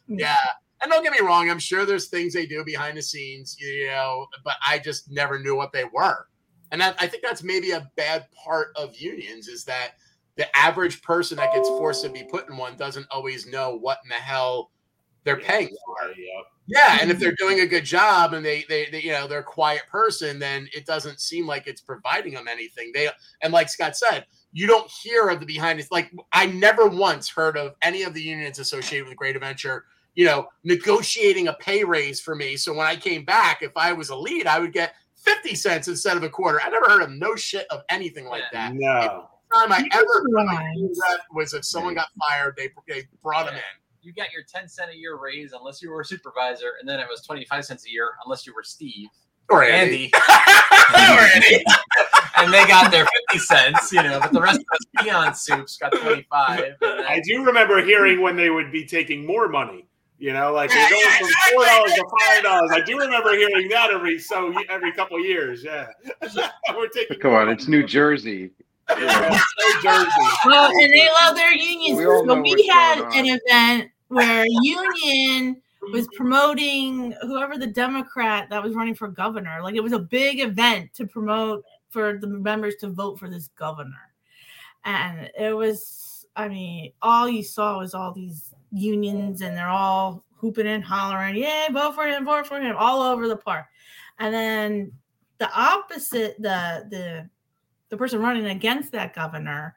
[0.10, 0.36] Yeah.
[0.82, 3.88] And don't get me wrong, I'm sure there's things they do behind the scenes, you
[3.88, 6.28] know, but I just never knew what they were.
[6.72, 9.96] And that, I think that's maybe a bad part of unions is that
[10.38, 14.00] the average person that gets forced to be put in one doesn't always know what
[14.04, 14.72] in the hell
[15.26, 16.08] they're paying for.
[16.18, 16.42] Yeah.
[16.72, 19.40] Yeah, and if they're doing a good job and they, they, they, you know, they're
[19.40, 22.92] a quiet person, then it doesn't seem like it's providing them anything.
[22.94, 23.10] They
[23.42, 25.88] and like Scott said, you don't hear of the behind it.
[25.92, 29.86] Like I never once heard of any of the unions associated with Great Adventure,
[30.16, 32.56] you know, negotiating a pay raise for me.
[32.58, 35.88] So when I came back, if I was a lead, I would get fifty cents
[35.88, 36.60] instead of a quarter.
[36.62, 38.74] I never heard of no shit of anything like that.
[38.74, 39.30] No.
[39.54, 40.66] Time I You ever just heard of lied.
[40.66, 43.62] a union rep was if someone got fired, they, they brought them in.
[44.02, 47.00] You got your ten cent a year raise unless you were a supervisor, and then
[47.00, 49.10] it was twenty five cents a year unless you were Steve
[49.50, 50.12] Or Andy,
[50.94, 51.64] or Andy.
[52.38, 53.92] and they got their fifty cents.
[53.92, 56.76] You know, but the rest of us peon soups got twenty five.
[56.82, 59.86] I do remember hearing when they would be taking more money.
[60.20, 62.72] You know, like Yeah, they're going yeah, from four dollars to five dollars.
[62.74, 65.64] I do remember hearing that every so every couple of years.
[65.64, 65.88] Yeah,
[66.76, 67.20] we're taking.
[67.20, 68.52] Come on, it's New Jersey.
[68.90, 70.10] Yeah, New Jersey.
[70.46, 71.98] Well, and they love their unions.
[72.00, 75.62] We so we had an event where union
[75.94, 79.60] was promoting whoever the Democrat that was running for governor.
[79.64, 83.50] Like it was a big event to promote for the members to vote for this
[83.50, 84.14] governor.
[84.86, 90.24] And it was, I mean, all you saw was all these unions and they're all
[90.36, 93.66] hooping and hollering, Yay, vote for him, vote for him, all over the park.
[94.20, 94.92] And then
[95.38, 97.30] the opposite, the the
[97.90, 99.76] the person running against that governor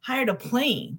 [0.00, 0.98] hired a plane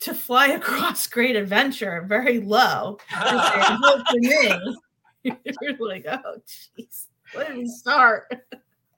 [0.00, 4.76] to fly across Great Adventure very low say, vote for me.
[5.22, 7.06] You're like, oh jeez,
[7.36, 8.32] did we start?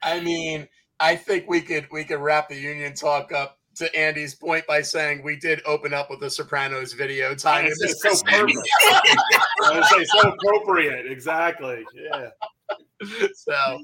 [0.03, 0.69] I mean,
[1.03, 4.83] I think we could we could wrap the union talk up to Andy's point by
[4.83, 7.67] saying we did open up with the Sopranos video time.
[7.67, 8.57] It's just so perfect.
[9.65, 11.11] I would say so appropriate.
[11.11, 11.83] Exactly.
[11.93, 12.29] Yeah.
[13.35, 13.83] so,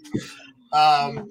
[0.73, 1.29] um,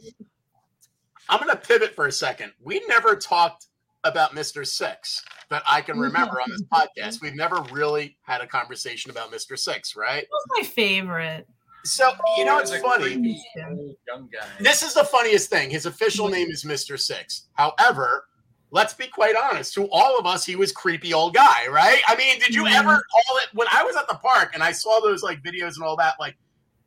[1.30, 2.52] I'm going to pivot for a second.
[2.62, 3.68] We never talked
[4.04, 4.68] about Mr.
[4.68, 7.22] Six that I can remember on this podcast.
[7.22, 9.58] We've never really had a conversation about Mr.
[9.58, 10.22] Six, right?
[10.22, 11.48] That was my favorite.
[11.88, 13.12] So, you know, it's funny.
[13.56, 14.48] young guy.
[14.60, 15.70] This is the funniest thing.
[15.70, 17.00] His official name is Mr.
[17.00, 17.48] Six.
[17.54, 18.26] However,
[18.72, 19.74] let's be quite honest.
[19.76, 22.02] To all of us, he was creepy old guy, right?
[22.08, 22.80] I mean, did you Yeah.
[22.80, 25.76] ever call it when I was at the park and I saw those like videos
[25.76, 26.16] and all that?
[26.20, 26.36] Like,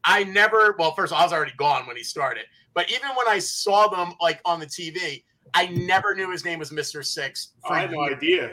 [0.05, 0.75] I never.
[0.79, 2.45] Well, first of all, I was already gone when he started.
[2.75, 5.25] But even when I saw them like on the TV,
[5.55, 7.05] I never knew his name was Mr.
[7.05, 7.53] Six.
[7.69, 8.53] I had no idea.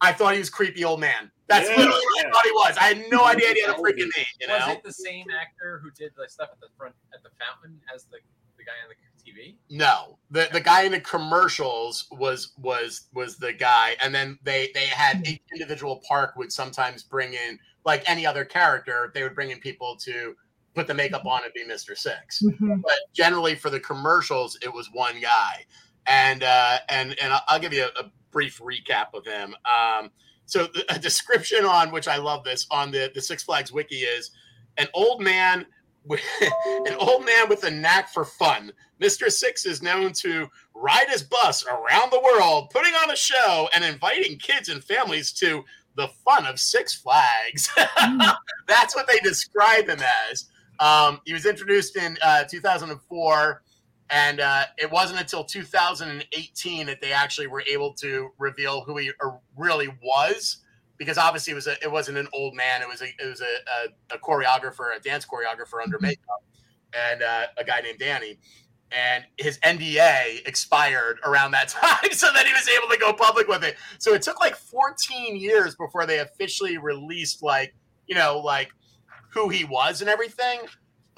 [0.00, 1.30] I thought he was creepy old man.
[1.48, 2.76] That's Yeah, literally what I thought he was.
[2.78, 4.26] I had no idea he had a freaking name.
[4.40, 7.30] You Was it the same actor who did the stuff at the front at the
[7.40, 8.18] fountain as the,
[8.58, 9.56] the guy on the TV?
[9.70, 14.70] No, the the guy in the commercials was was was the guy, and then they
[14.74, 19.10] they had each individual park would sometimes bring in like any other character.
[19.14, 20.34] They would bring in people to
[20.74, 22.42] put the makeup on and be Mister Six.
[22.42, 22.82] Mhm.
[22.82, 25.64] But generally for the commercials, it was one guy,
[26.06, 29.54] and uh, and and I'll- I'll give you a, a brief recap of him.
[29.64, 30.10] Um,
[30.46, 33.96] so the, a description on which I love this on the the Six Flags wiki
[33.96, 34.30] is
[34.76, 35.66] an old man
[36.04, 38.72] with an old man with a knack for fun.
[39.00, 39.30] Mr.
[39.30, 43.84] Six is known to ride his bus around the world, putting on a show and
[43.84, 45.64] inviting kids and families to
[45.96, 47.70] the fun of Six Flags.
[48.66, 50.00] That's what they describe him
[50.30, 50.46] as.
[50.80, 53.62] Um, he was introduced in uh, 2004,
[54.10, 59.10] and uh, it wasn't until 2018 that they actually were able to reveal who he
[59.56, 60.58] really was.
[60.96, 62.82] Because obviously it was a, it wasn't an old man.
[62.82, 66.42] It was a it was a, a, a choreographer, a dance choreographer under makeup,
[66.92, 68.38] and uh, a guy named Danny.
[68.90, 73.46] And his NDA expired around that time, so that he was able to go public
[73.46, 73.76] with it.
[73.98, 77.74] So it took like 14 years before they officially released like
[78.08, 78.72] you know like
[79.32, 80.62] who he was and everything.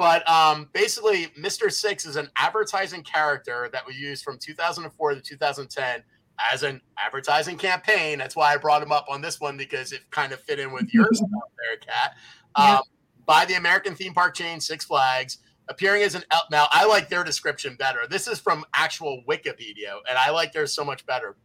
[0.00, 1.70] But um, basically, Mr.
[1.70, 6.02] Six is an advertising character that we used from 2004 to 2010
[6.50, 8.16] as an advertising campaign.
[8.16, 10.72] That's why I brought him up on this one because it kind of fit in
[10.72, 11.28] with your stuff
[11.68, 12.14] there, Kat.
[12.58, 12.76] Yeah.
[12.76, 12.82] Um,
[13.26, 15.36] by the American theme park chain Six Flags,
[15.68, 18.06] appearing as an now I like their description better.
[18.08, 21.36] This is from actual Wikipedia, and I like theirs so much better.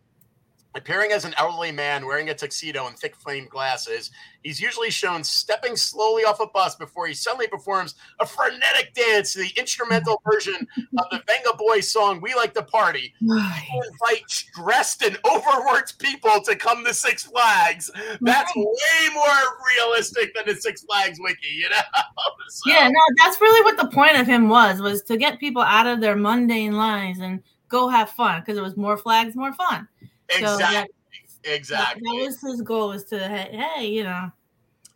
[0.75, 4.11] Appearing as an elderly man wearing a tuxedo and thick framed glasses,
[4.43, 9.31] he's usually shown stepping slowly off a bus before he suddenly performs a frenetic dance
[9.33, 10.67] to the instrumental version
[10.99, 16.83] of the Vengaboys song "We Like to Party." invite stressed and overworked people to come
[16.83, 17.89] to Six Flags.
[18.21, 19.25] That's way more
[19.77, 21.77] realistic than the Six Flags wiki, you know?
[22.49, 25.61] So- Yeah, no, that's really what the point of him was was to get people
[25.63, 29.51] out of their mundane lives and go have fun because it was more flags, more
[29.53, 29.87] fun.
[30.31, 30.91] So that- exactly.
[31.43, 32.01] That, Exactly.
[32.03, 34.31] that was his goal was to hey, you know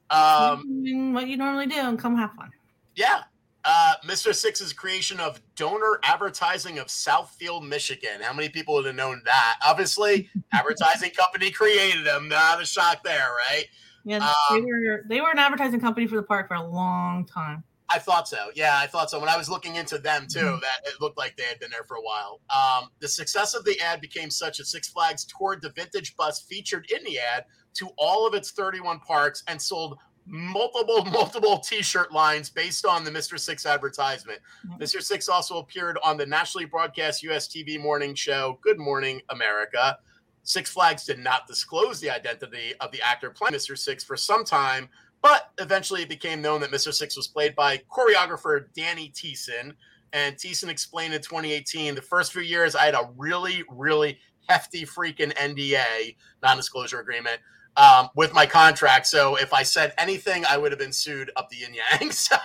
[0.09, 2.49] Um, what you normally do and come have fun.
[2.95, 3.23] yeah.
[3.65, 4.33] Uh, Mr.
[4.33, 8.21] Six's creation of Doner advertising of Southfield, Michigan.
[8.21, 9.59] How many people would have known that?
[9.67, 12.29] Obviously, advertising company created them.
[12.29, 13.65] Not a shock there, right?
[14.05, 14.19] Yeah,
[14.49, 17.63] they Um, were they were an advertising company for the park for a long time.
[17.91, 18.51] I thought so.
[18.55, 19.19] Yeah, I thought so.
[19.19, 20.61] When I was looking into them too, Mhm.
[20.61, 22.39] that it looked like they had been there for a while.
[22.49, 26.41] Um, the success of the ad became such that Six Flags toured the vintage bus
[26.41, 32.11] featured in the ad to all of its 31 parks and sold multiple, multiple T-shirt
[32.11, 33.39] lines based on the Mr.
[33.39, 34.39] Six advertisement.
[34.77, 35.01] Mr.
[35.01, 39.97] Six also appeared on the nationally broadcast US TV morning show Good Morning America.
[40.43, 43.77] Six Flags did not disclose the identity of the actor playing Mr.
[43.77, 44.89] Six for some time,
[45.21, 46.93] but eventually it became known that Mr.
[46.93, 49.73] Six was played by choreographer Danny Thiessen.
[50.13, 54.85] And Thiessen explained in 2018 the first few years I had a really, really hefty
[54.85, 57.39] freaking NDA, non disclosure agreement,
[57.77, 59.07] um, with my contract.
[59.07, 62.11] So if I said anything, I would have been sued up the yin yang.
[62.19, 62.35] So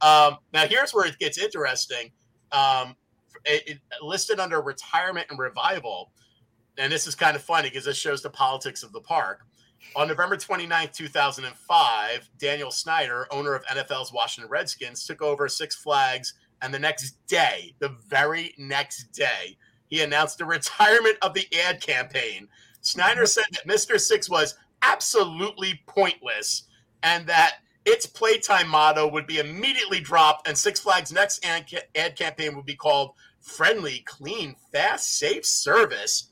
[0.00, 2.10] um, now here's where it gets interesting.
[2.52, 2.94] Um,
[3.44, 6.12] it, it listed under retirement and revival.
[6.78, 9.40] And this is kind of funny because this shows the politics of the park.
[9.96, 16.34] On November 29, 2005, Daniel Snyder, owner of NFL's Washington Redskins, took over Six Flags.
[16.62, 19.56] And the next day, the very next day,
[19.88, 22.48] he announced the retirement of the ad campaign.
[22.80, 23.26] Snyder mm-hmm.
[23.26, 23.98] said that Mr.
[23.98, 26.64] Six was absolutely pointless
[27.02, 32.54] and that its playtime motto would be immediately dropped, and Six Flags' next ad campaign
[32.54, 33.12] would be called
[33.48, 36.30] Friendly, Clean, Fast, Safe Service.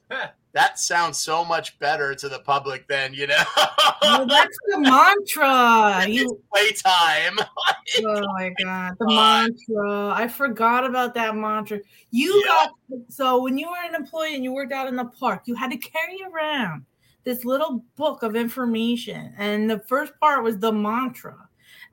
[0.52, 3.42] that sounds so much better to the public than, you know,
[4.02, 6.04] Well, that's the mantra.
[6.06, 7.38] it's You playtime.
[8.04, 9.48] oh my god, the God.
[9.48, 10.08] mantra.
[10.14, 11.80] I forgot about that mantra.
[12.10, 12.66] You Yeah.
[12.90, 15.54] got so when you were an employee and you worked out in the park, you
[15.54, 16.84] had to carry around
[17.24, 21.45] this little book of information, and the first part was the mantra.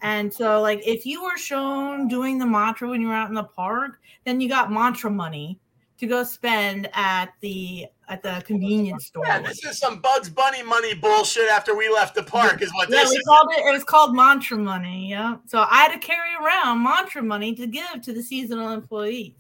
[0.04, 3.36] And so, like, if you were shown doing the mantra when you were out in
[3.36, 5.58] the park, then you got mantra money
[5.98, 9.26] to go spend at the at the convenience store.
[9.26, 12.90] Yeah, this is some Bugs Bunny money bullshit after we left the park, is what
[12.90, 13.24] Yeah, this we is.
[13.26, 13.66] called it.
[13.66, 15.10] It was called mantra money.
[15.10, 15.38] Yeah.
[15.48, 19.36] So I had to carry around mantra money to give to the seasonal employees.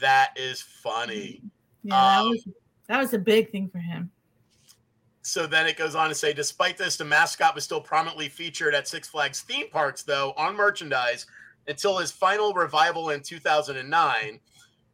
[0.00, 1.42] That is funny.
[1.82, 2.48] Yeah, that Um, was
[2.88, 4.10] that was a big thing for him.
[5.26, 8.74] So then it goes on to say, despite this, the mascot was still prominently featured
[8.74, 11.26] at Six Flags theme parks, though, on merchandise
[11.66, 14.38] until his final revival in 2009.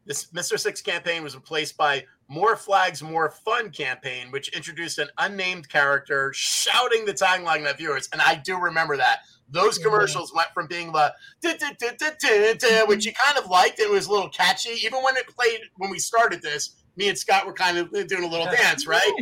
[0.06, 0.56] This Mr.
[0.56, 6.30] Six campaign was replaced by More Flags, More Fun campaign, which introduced an unnamed character
[6.32, 8.08] shouting the tagline at viewers.
[8.12, 9.22] And I do remember that.
[9.48, 11.12] Those commercials went from being the
[12.86, 13.80] which you kind of liked.
[13.80, 14.78] It was a little catchy.
[14.86, 18.22] Even when it played, when we started this, me and Scott were kind of doing
[18.22, 19.12] a little dance, right?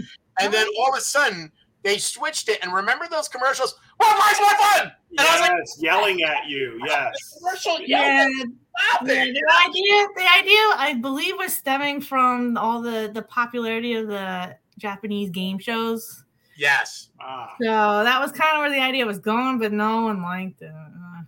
[0.41, 1.51] And then all of a sudden,
[1.82, 2.59] they switched it.
[2.62, 3.74] And remember those commercials?
[4.01, 4.93] More flags, more fun!
[5.18, 6.80] And I was like, yelling at you.
[6.86, 7.12] Yes.
[7.39, 8.45] commercial, Yeah, yeah,
[8.93, 9.07] stop it.
[9.07, 14.57] the idea, the idea, I believe, was stemming from all the the popularity of the
[14.78, 16.24] Japanese game shows.
[16.57, 17.11] Yes.
[17.20, 17.55] Ah.
[17.61, 17.66] So
[18.05, 20.72] that was kind of where the idea was going, but no one liked it.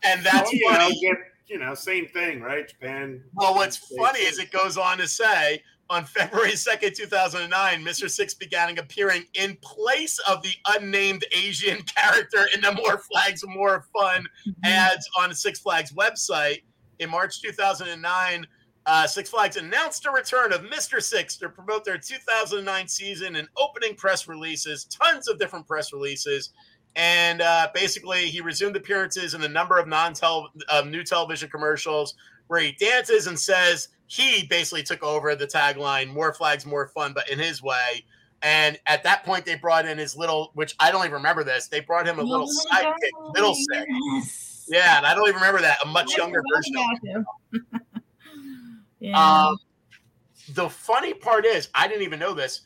[0.02, 1.18] And that's Well, you know, funny.
[1.46, 2.68] you know, same thing, right?
[2.68, 3.22] Japan.
[3.34, 8.08] Well, what's funny is it goes on to say on February 2nd, 2009, Mr.
[8.08, 13.84] Six began appearing in place of the unnamed Asian character in the More Flags, More
[13.92, 14.24] Fun
[14.64, 16.62] ads on Six Flags website.
[17.00, 18.46] In March 2009,
[18.86, 21.02] uh, Six Flags announced a return of Mr.
[21.02, 26.50] Six to promote their 2009 season and opening press releases, tons of different press releases.
[26.96, 30.14] And uh, basically, he resumed appearances in a number of non
[30.70, 32.14] um, new television commercials
[32.48, 37.12] where he dances and says he basically took over the tagline more flags, more fun,
[37.14, 38.04] but in his way.
[38.42, 41.68] And at that point, they brought in his little, which I don't even remember this.
[41.68, 43.86] They brought him a little sidekick, Little Six.
[43.88, 44.66] Yes.
[44.68, 45.78] Yeah, and I don't even remember that.
[45.84, 46.76] A much I younger version.
[46.76, 47.26] of him.
[48.98, 49.46] yeah.
[49.48, 49.58] Um,
[50.54, 52.62] the funny part is, I didn't even know this.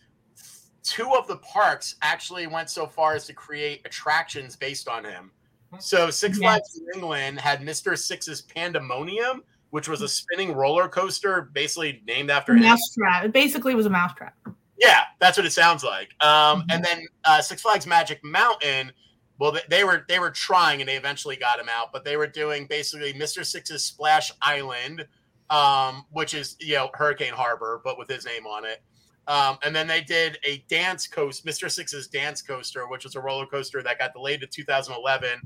[0.82, 5.30] Two of the parks actually went so far as to create attractions based on him.
[5.78, 6.42] So Six Yes.
[6.42, 7.98] Flags New England had Mr.
[7.98, 9.42] Six's Pandemonium,
[9.74, 12.62] which was a spinning roller coaster, basically named after him.
[12.62, 13.24] mousetrap.
[13.24, 14.32] It basically was a mousetrap.
[14.78, 16.10] Yeah, that's what it sounds like.
[16.24, 16.64] Um, Mhm.
[16.70, 18.92] And then uh, Six Flags Magic Mountain.
[19.40, 21.90] Well, they, they were they were trying, and they eventually got him out.
[21.92, 25.08] But they were doing basically Mister Six's Splash Island,
[25.50, 28.80] um, which is you know Hurricane Harbor, but with his name on it.
[29.26, 33.20] Um, and then they did a dance coast, Mister Six's Dance Coaster, which was a
[33.20, 35.40] roller coaster that got delayed to 2011,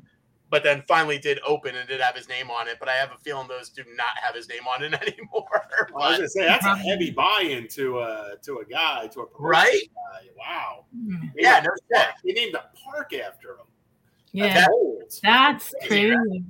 [0.50, 2.76] but then finally did open and did have his name on it.
[2.80, 5.46] But I have a feeling those do not have his name on it anymore.
[6.00, 9.26] I was gonna say that's a heavy buy-in to a to a guy to a
[9.26, 9.82] promotion Right?
[9.94, 10.28] guy.
[10.38, 10.84] Wow.
[10.96, 11.32] Mm.
[11.36, 12.06] yeah, no shit.
[12.24, 13.66] He named a park after him.
[14.32, 15.02] Yeah, That's old.
[15.22, 16.44] that's crazy, crazy.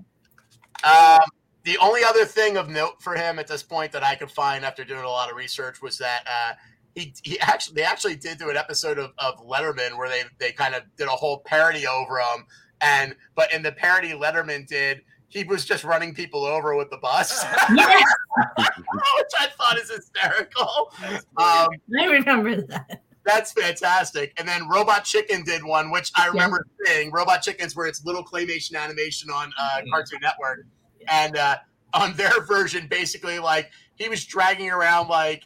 [0.84, 1.20] Um,
[1.64, 4.64] the only other thing of note for him at this point that I could find
[4.64, 6.52] after doing a lot of research was that uh,
[6.94, 10.52] he he actually they actually did do an episode of, of Letterman where they they
[10.52, 12.46] kind of did a whole parody over him,
[12.80, 15.02] and but in the parody Letterman did.
[15.30, 17.44] He was just running people over with the bus,
[17.76, 17.86] Yeah,
[18.38, 20.90] which I thought is hysterical.
[21.36, 21.68] Um,
[22.00, 23.02] I remember that.
[23.26, 24.32] that's fantastic.
[24.38, 27.12] And then Robot Chicken did one, which I remember seeing.
[27.12, 30.64] Robot Chicken's where it's little claymation animation on uh, Cartoon Network,
[31.08, 31.56] and uh,
[31.92, 35.42] on their version, basically like he was dragging around like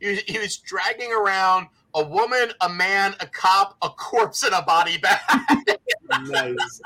[0.00, 4.54] he, was, he was dragging around a woman, a man, a cop, a corpse, and
[4.54, 5.20] a body bag.
[6.28, 6.80] Nice.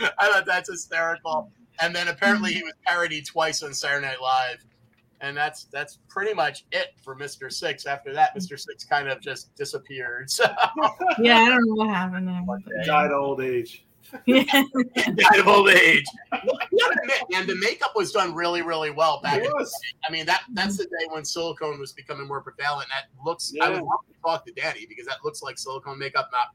[0.18, 1.50] I thought that's hysterical.
[1.80, 4.64] And then apparently he was parodied twice on Saturday Night Live.
[5.20, 7.52] And that's that's pretty much it for Mr.
[7.52, 7.86] Six.
[7.86, 8.58] After that, Mr.
[8.58, 10.30] Six kind of just disappeared.
[10.30, 10.44] So
[11.18, 12.82] Yeah, I don't know what happened there.
[12.84, 13.84] Died of old age.
[14.26, 14.44] Yeah.
[14.44, 16.04] died of old age.
[17.34, 19.38] and the makeup was done really, really well back.
[19.42, 19.70] It in, was.
[20.08, 22.88] I mean, that that's the day when silicone was becoming more prevalent.
[22.88, 23.52] That looks.
[23.60, 23.82] I would Yeah.
[23.82, 26.48] love to talk to Danny because that looks like silicone makeup, not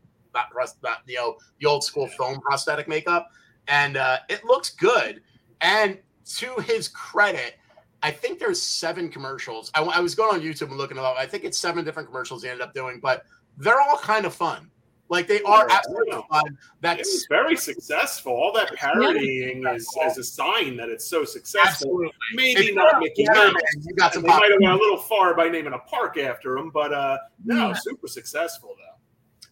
[0.55, 3.29] rust, not you know the old school foam prosthetic makeup,
[3.67, 5.21] and uh, it looks good.
[5.61, 5.97] And
[6.37, 7.55] to his credit.
[8.01, 9.71] I think there's seven commercials.
[9.75, 11.15] I, I was going on YouTube and looking it up.
[11.17, 13.23] I think it's seven different commercials he ended up doing, but
[13.57, 14.69] they're all kind of fun.
[15.09, 16.21] Like they are Yeah, absolutely yeah.
[16.29, 16.57] fun.
[16.81, 18.33] That's very successful.
[18.33, 21.67] All that parodying is, is a sign that it's so successful.
[21.69, 22.11] absolutely.
[22.35, 23.53] Maybe If not Mickey a Mouse.
[23.81, 26.57] You got They some might have went a little far by naming a park after
[26.57, 27.73] him, but uh, no, Yeah.
[27.73, 28.99] super successful though.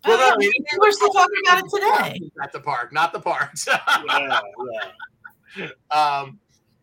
[0.04, 2.32] Oh, yeah, I we're still talking about it today.
[2.42, 3.52] At the park, not the park.
[4.08, 4.40] Yeah,
[5.58, 5.68] yeah.
[5.92, 6.40] um,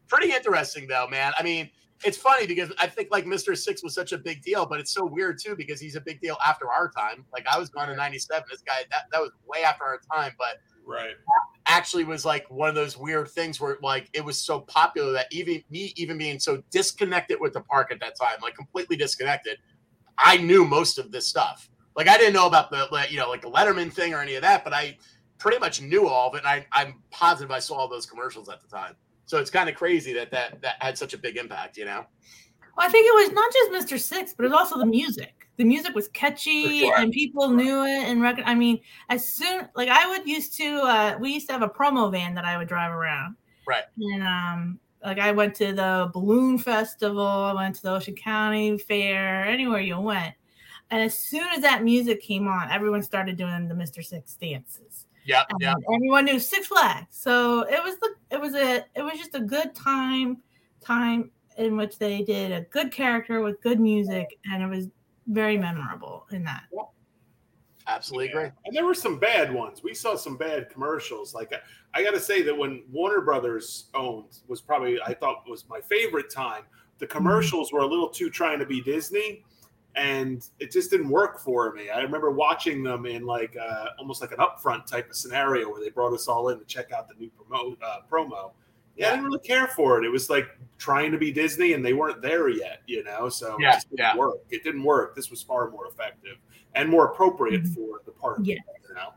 [0.08, 1.32] pretty interesting though, man.
[1.38, 1.70] I mean,
[2.04, 3.56] it's funny because I think like Mr.
[3.56, 6.20] Six was such a big deal, but it's so weird too because he's a big
[6.20, 7.24] deal after our time.
[7.32, 8.44] Like I was gone in '97.
[8.50, 11.16] This guy that that was way after our time, but Right.
[11.66, 15.26] actually was like one of those weird things where like it was so popular that
[15.30, 19.58] even me even being so disconnected with the park at that time, like completely disconnected,
[20.18, 21.68] I knew most of this stuff.
[21.99, 24.42] Like I didn't know about the you know like the Letterman thing or any of
[24.42, 24.96] that, but I
[25.38, 26.38] pretty much knew all of it.
[26.38, 28.94] And I, I'm positive I saw all those commercials at the time.
[29.26, 32.07] So it's kind of crazy that that that had such a big impact, you know.
[32.76, 34.01] Well, I think it was not just Mr.
[34.01, 35.49] Six, but it was also the music.
[35.57, 36.96] The music was catchy sure.
[36.96, 38.44] and people knew it and reckon.
[38.46, 38.78] I mean,
[39.09, 42.32] as soon like I would used to, uh, we used to have a promo van
[42.36, 43.34] that I would drive around.
[43.66, 43.82] Right.
[43.99, 48.78] And um, like I went to the balloon festival, I went to the Ocean County
[48.78, 50.34] Fair, anywhere you went.
[50.91, 54.05] And as soon as that music came on, everyone started doing the Mr.
[54.05, 55.07] Six dances.
[55.24, 55.74] Yeah, yeah.
[55.95, 57.09] everyone knew Six Flags.
[57.11, 60.39] So it was the it was a it was just a good time
[60.80, 64.89] time in which they did a good character with good music and it was
[65.26, 66.62] very memorable in that.
[67.86, 68.51] Absolutely agree.
[68.64, 69.82] And there were some bad ones.
[69.82, 71.34] We saw some bad commercials.
[71.34, 71.59] Like uh,
[71.95, 75.64] I, I got to say that when Warner Brothers owned was probably I thought was
[75.68, 76.64] my favorite time.
[76.99, 77.16] The mm-hmm.
[77.16, 79.43] commercials were a little too trying to be Disney,
[79.99, 81.90] and it just didn't work for me.
[81.90, 85.80] I remember watching them in like uh, almost like an upfront type of scenario where
[85.82, 87.76] they brought us all in to check out the new promo.
[87.82, 88.53] Uh, promo.
[88.96, 90.05] Yeah, I didn't really care for it.
[90.05, 93.28] It was like trying to be Disney, and they weren't there yet, you know.
[93.28, 94.16] So Yeah, it just didn't yeah.
[94.16, 94.36] work.
[94.51, 95.14] It didn't work.
[95.14, 96.36] This was far more effective
[96.74, 97.74] and more appropriate Mhm.
[97.74, 98.38] for the park.
[98.42, 98.57] Yeah.
[98.88, 99.11] You know.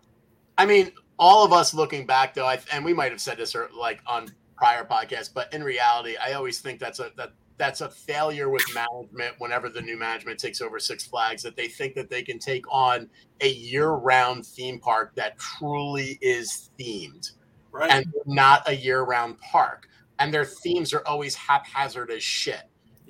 [0.58, 3.56] I mean, all of us looking back though, I, and we might have said this
[3.56, 7.32] or like on prior podcasts, but in reality, I always think that's a that
[7.62, 11.68] that's a failure with management whenever the new management takes over Six Flags that they
[11.68, 13.08] think that they can take on
[13.40, 17.34] a year-round theme park that truly is themed
[17.72, 17.92] Right.
[17.92, 19.88] and not a year-round park.
[20.18, 22.64] And their themes are always haphazard as shit.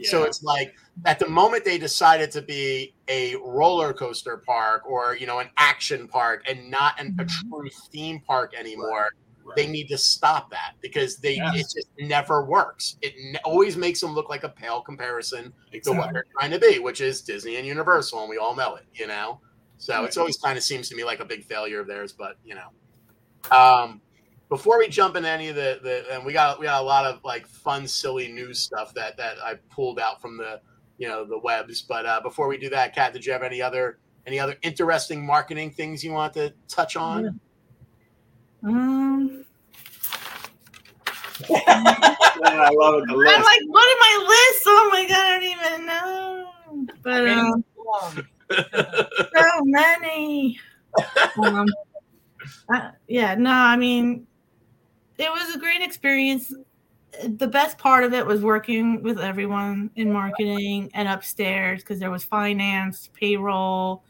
[0.03, 0.75] So it's like
[1.05, 5.49] at the moment they decided to be a roller coaster park or you know an
[5.57, 7.49] action park and not an, a Mhm.
[7.49, 9.11] true theme park anymore, Right.
[9.55, 11.55] They need to stop that because they Yes.
[11.55, 12.97] it just never works.
[13.01, 16.59] It ne- always makes them look like a pale comparison to what they're trying to
[16.59, 18.85] be, which is Disney and Universal, and we all know it.
[18.93, 19.39] You know,
[19.77, 20.05] so Right.
[20.05, 22.13] it's always kind of seems to me like a big failure of theirs.
[22.13, 24.01] But you know, um,
[24.49, 27.05] before we jump into any of the, the and we got we got a lot
[27.05, 30.61] of like fun, silly news stuff that that I pulled out from the
[30.97, 31.81] you know the webs.
[31.81, 35.25] But uh, before we do that, Kat, did you have any other any other interesting
[35.25, 37.39] marketing things you want to touch on?
[38.63, 39.45] Um,
[41.49, 41.61] Yeah,
[42.47, 43.07] I love it.
[43.07, 44.63] The I'm like, what in my list?
[44.65, 46.51] Oh my god, I don't even know.
[47.03, 47.63] But um,
[49.33, 50.59] so many.
[51.37, 51.65] um,
[52.73, 54.27] uh, yeah, no, I mean,
[55.17, 56.53] it was a great experience.
[57.23, 62.11] The best part of it was working with everyone in marketing and upstairs because there
[62.11, 64.03] was finance, payroll,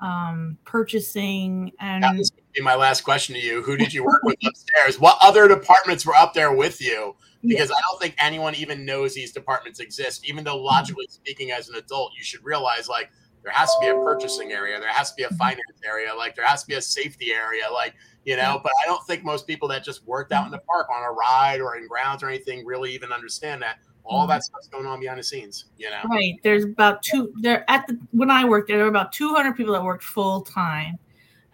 [0.00, 3.62] um, purchasing, and That was gonna be my last question to you.
[3.62, 4.98] Who did you work with upstairs?
[4.98, 7.14] What other departments were up there with you?
[7.42, 10.28] Because I don't think anyone even knows these departments exist.
[10.28, 13.10] Even though logically speaking, as an adult, you should realize like
[13.44, 16.34] there has to be a purchasing area, there has to be a finance area, like
[16.34, 17.94] there has to be a safety area, like
[18.24, 18.60] you know.
[18.60, 21.12] But I don't think most people that just worked out in the park on a
[21.12, 24.30] ride or in grounds or anything really even understand that all mm-hmm.
[24.30, 25.66] that stuff's going on behind the scenes.
[25.76, 26.02] You know.
[26.10, 26.34] Right.
[26.42, 29.74] There's about two there at the when I worked there, there were about 200 people
[29.74, 30.98] that worked full time.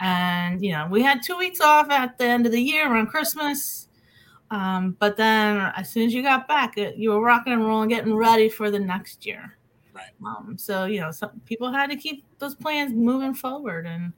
[0.00, 3.08] And you know, we had two weeks off at the end of the year around
[3.08, 3.88] Christmas.
[4.50, 7.88] Um, but then as soon as you got back, it, you were rocking and rolling,
[7.88, 9.56] getting ready for the next year.
[9.92, 10.04] Right.
[10.26, 13.86] Um, so you know, some people had to keep those plans moving forward.
[13.86, 14.12] And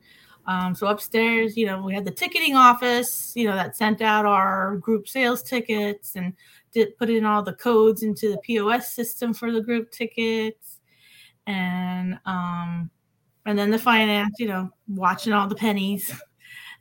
[0.46, 4.26] um, so upstairs, you know, we had the ticketing office, you know, that sent out
[4.26, 6.32] our group sales tickets and
[6.72, 10.78] did put in all the codes into the POS system for the group tickets,
[11.46, 12.90] and um,
[13.46, 16.12] and then the finance, you know, watching all the pennies,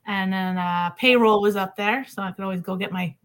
[0.08, 3.16] and then uh, payroll was up there, so I could always go get my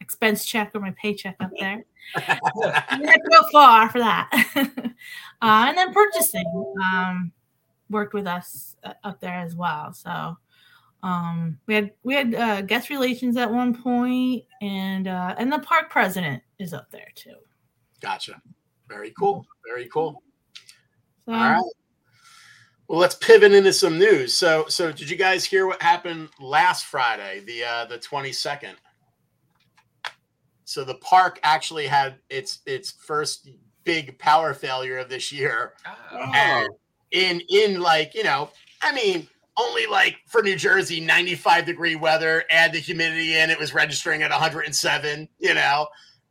[0.00, 1.84] expense check or my paycheck up there.
[2.14, 4.30] To go far for that.
[4.56, 7.32] uh, and then purchasing um,
[7.90, 9.92] worked with us uh, up there as well.
[9.92, 10.36] So
[11.02, 15.58] um, we had we had uh, guest relations at one point, and uh, and the
[15.58, 17.34] park president is up there too.
[18.00, 18.40] Gotcha.
[18.88, 19.44] Very cool.
[19.66, 20.22] Very cool.
[21.24, 21.62] So, All right.
[22.88, 24.34] Well, let's pivot into some news.
[24.34, 28.76] So, so did you guys hear what happened last Friday, the uh, the twenty second?
[30.64, 33.48] So the park actually had its its first
[33.84, 36.68] big power failure of this year, Ah, and
[37.10, 38.50] in in like you know,
[38.82, 43.50] I mean, only like for New Jersey, ninety five degree weather, add the humidity in,
[43.50, 45.28] it was registering at one hundred and seven.
[45.38, 45.88] You know,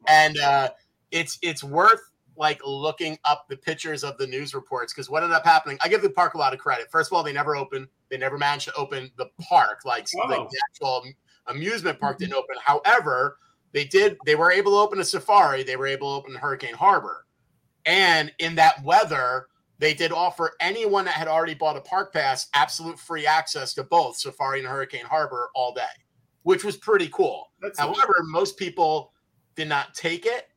[0.07, 0.69] and uh,
[1.11, 2.01] it's it's worth
[2.37, 5.87] like looking up the pictures of the news reports because what ended up happening i
[5.87, 8.37] give the park a lot of credit first of all they never opened they never
[8.37, 10.27] managed to open the park like Oh.
[10.27, 11.03] the, the actual
[11.47, 12.55] amusement park didn't open.
[12.63, 13.37] However,
[13.71, 14.17] they did.
[14.25, 15.63] They were able to open a safari.
[15.63, 17.25] They were able to open Hurricane Harbor,
[17.85, 22.47] and in that weather, they did offer anyone that had already bought a park pass
[22.53, 25.83] absolute free access to both Safari and Hurricane Harbor all day,
[26.43, 27.51] which was pretty cool.
[27.61, 29.11] That's However, most people
[29.55, 30.47] did not take it.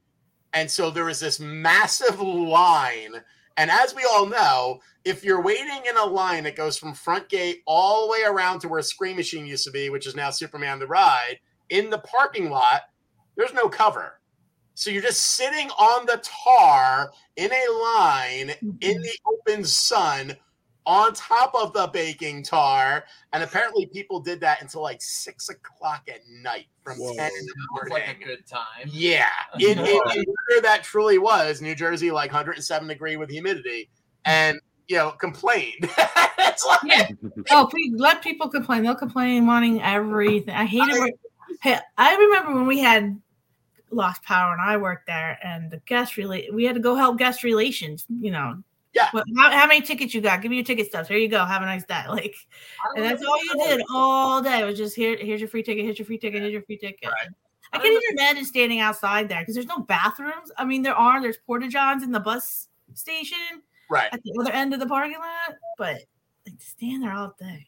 [0.53, 3.15] And so there was this massive line.
[3.57, 7.29] And as we all know, if you're waiting in a line that goes from front
[7.29, 10.31] gate all the way around to where Scream Machine used to be, which is now
[10.31, 11.39] Superman the Ride,
[11.71, 12.83] in the parking lot,
[13.37, 14.21] there's no cover.
[14.75, 19.03] So you're just sitting on the tar in a line in mm-hmm.
[19.03, 20.37] the open sun
[20.89, 23.05] on top of the baking tar.
[23.35, 27.15] And apparently people did that until like six o'clock at night from Whoa.
[27.15, 27.93] 10 in the morning.
[27.93, 28.87] like a good time.
[28.87, 29.29] Yeah,
[29.61, 33.91] in, in, in where that truly was, New Jersey, like 107 degree with humidity,
[34.25, 34.59] and
[34.89, 35.75] you know, complained.
[36.39, 37.09] it's like, Yeah.
[37.51, 38.83] Oh, please let people complain.
[38.83, 40.55] They'll complain wanting everything.
[40.55, 40.99] I hate it.
[40.99, 41.13] when-
[41.61, 43.21] Hey, I remember when we had
[43.91, 46.55] lost power and I worked there, and the guest relate.
[46.55, 48.07] We had to go help guest relations.
[48.09, 48.63] You know.
[48.99, 49.09] Yeah.
[49.13, 50.43] What, how, how many tickets you got?
[50.43, 51.09] Give me your ticket stubs.
[51.09, 51.45] Here you go.
[51.45, 52.03] Have a nice day.
[52.09, 52.35] Like,
[52.97, 54.61] and that's all you did all day.
[54.61, 55.17] It was just here.
[55.17, 55.85] Here's your free ticket.
[55.85, 56.41] Here's your free ticket.
[56.41, 57.09] Here's your free ticket.
[57.09, 57.29] Right.
[57.73, 60.51] I can't even imagine standing outside there because there's no bathrooms.
[60.57, 61.21] I mean, there are.
[61.21, 64.09] There's porta johns in the bus station right.
[64.13, 65.99] at the other end of the parking lot, but
[66.47, 67.67] like stand there all day.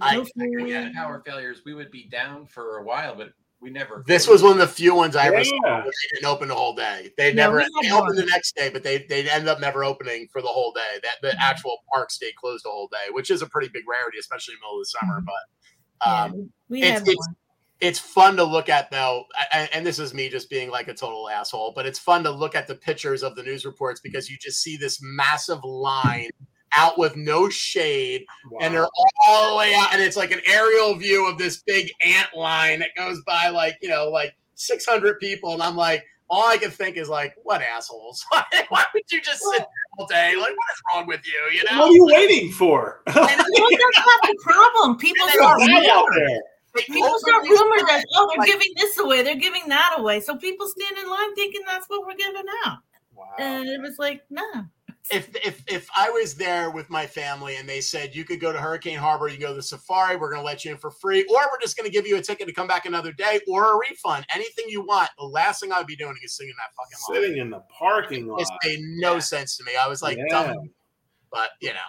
[0.00, 3.14] I I- mean, if we had power failures, we would be down for a while,
[3.16, 3.32] but
[3.64, 4.04] we never.
[4.06, 6.54] This was one of the few ones I ever saw where they didn't open the
[6.54, 7.10] whole day.
[7.16, 10.28] They Yeah, never they opened the next day, but they they end up never opening
[10.30, 11.00] for the whole day.
[11.02, 11.40] That the Mhm.
[11.40, 14.58] actual park stayed closed the whole day, which is a pretty big rarity, especially in
[14.60, 15.20] the middle of the summer.
[15.20, 15.24] Mhm.
[15.26, 17.36] But Yeah, um, we it's- had it's- one.
[17.80, 20.94] it's fun to look at though and, and this is me just being like a
[20.94, 24.30] total asshole but it's fun to look at the pictures of the news reports because
[24.30, 26.30] you just see this massive line
[26.76, 28.24] out with no shade
[28.60, 28.88] and they're
[29.26, 32.78] all the way out and it's like an aerial view of this big ant line
[32.80, 36.70] that goes by like you know like 600 people and i'm like all i can
[36.70, 38.24] think is like what assholes
[38.68, 39.66] why would you just sit there
[39.98, 43.02] all day like what is wrong with you you know What are you waiting for?
[43.06, 44.96] Well, that's not the problem.
[44.98, 46.16] People And start out rumors.
[46.16, 46.40] there.
[46.86, 50.20] People start these- rumors that oh they're like- giving this away, they're giving that away.
[50.20, 52.78] So people stand in line thinking that's what we're giving out,
[53.14, 53.26] Wow.
[53.38, 54.42] and it was like no.
[55.10, 58.52] If if if I was there with my family and they said you could go
[58.52, 60.90] to Hurricane Harbor, you go to the safari, we're going to let you in for
[60.90, 63.40] free, or we're just going to give you a ticket to come back another day,
[63.46, 65.10] or a refund, anything you want.
[65.18, 67.22] The last thing I'd be doing is singing that fucking line.
[67.22, 68.38] Sitting in the parking lot.
[68.38, 69.72] This made no sense to me.
[69.76, 70.52] I was like, Yeah.
[70.52, 70.70] dumb,
[71.30, 71.80] but you know,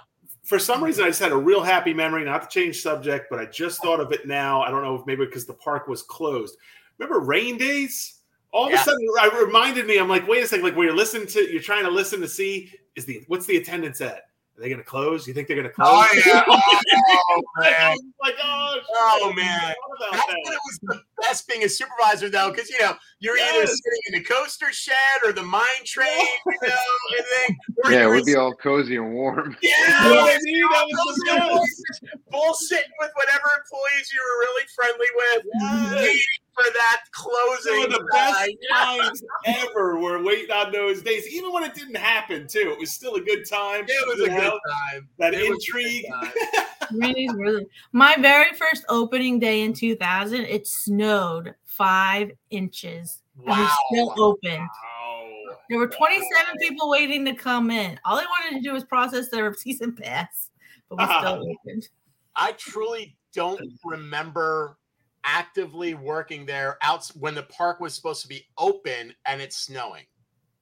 [0.43, 2.25] for some reason, I just had a real happy memory.
[2.25, 4.61] Not to change subject, but I just thought of it now.
[4.61, 6.57] I don't know if maybe because the park was closed.
[6.97, 8.19] Remember rain days?
[8.51, 8.81] All of Yeah.
[8.81, 9.97] a sudden, I reminded me.
[9.97, 10.65] I'm like, wait a second.
[10.65, 13.57] Like when you're listening to, you're trying to listen to see is the what's the
[13.57, 14.29] attendance at?
[14.57, 15.27] Are they going to close?
[15.27, 15.89] You think they're going to close?
[15.91, 18.85] oh yeah, oh man, oh my gosh!
[18.89, 19.49] Oh, man.
[19.61, 20.53] I forgot about That's that.
[20.53, 24.13] it was the best being a supervisor, though, because you know you're either sitting in
[24.19, 26.07] the coaster shed or the mine train,
[26.45, 26.69] you know,
[27.17, 29.57] and then or Yeah, you it were would be all cozy and warm.
[29.61, 30.61] Yeah, You I mean?
[30.71, 32.15] That was the best.
[32.31, 36.17] bullshitting with whatever employees you were really friendly with, Yes.
[36.57, 37.31] Waiting for that Some
[37.63, 37.85] closing.
[37.85, 38.49] of the best sign.
[38.71, 42.47] times ever were waiting on those days, even when it didn't happen.
[42.47, 43.85] Too, it was still a good time.
[43.87, 45.09] It was a good time.
[45.17, 46.05] That It was a good intrigue.
[46.09, 46.31] time.
[46.93, 47.65] Really, really.
[47.93, 53.23] My very first opening day in 2000, it snowed five inches.
[53.37, 53.75] And we Wow.
[53.91, 54.59] still open.
[54.59, 55.57] Wow.
[55.67, 56.53] There were 27 Wow.
[56.59, 57.99] people waiting to come in.
[58.05, 60.51] All they wanted to do was process their season pass,
[60.87, 61.89] but we still opened.
[62.35, 64.77] I truly don't remember
[65.25, 70.03] actively working there out when the park was supposed to be open and it's snowing.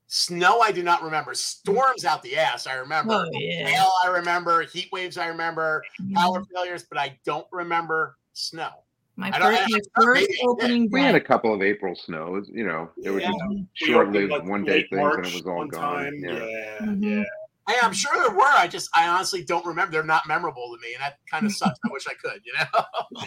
[0.08, 1.34] Snow, I do not remember.
[1.34, 3.14] Storms out the ass, I remember.
[3.14, 3.68] Oh yeah.
[3.68, 4.62] Hail, I remember.
[4.64, 5.84] Heat waves, I remember.
[6.14, 8.70] Power failures, but I don't remember snow.
[9.16, 12.50] My I first, my first maybe- opening We had a couple of April snows.
[12.52, 13.32] You know, it were Yeah.
[13.32, 13.88] just.
[13.92, 16.04] Short-lived, like, one-day late things, and it was all gone.
[16.04, 16.14] time.
[16.20, 16.32] Yeah.
[16.46, 16.78] Yeah.
[16.82, 17.24] Mhm.
[17.68, 18.44] Hey, I'm sure there were.
[18.44, 19.94] I just, I honestly don't remember.
[19.94, 21.80] They're not memorable to me, and that kind of sucks.
[21.86, 22.84] I wish I could, you know.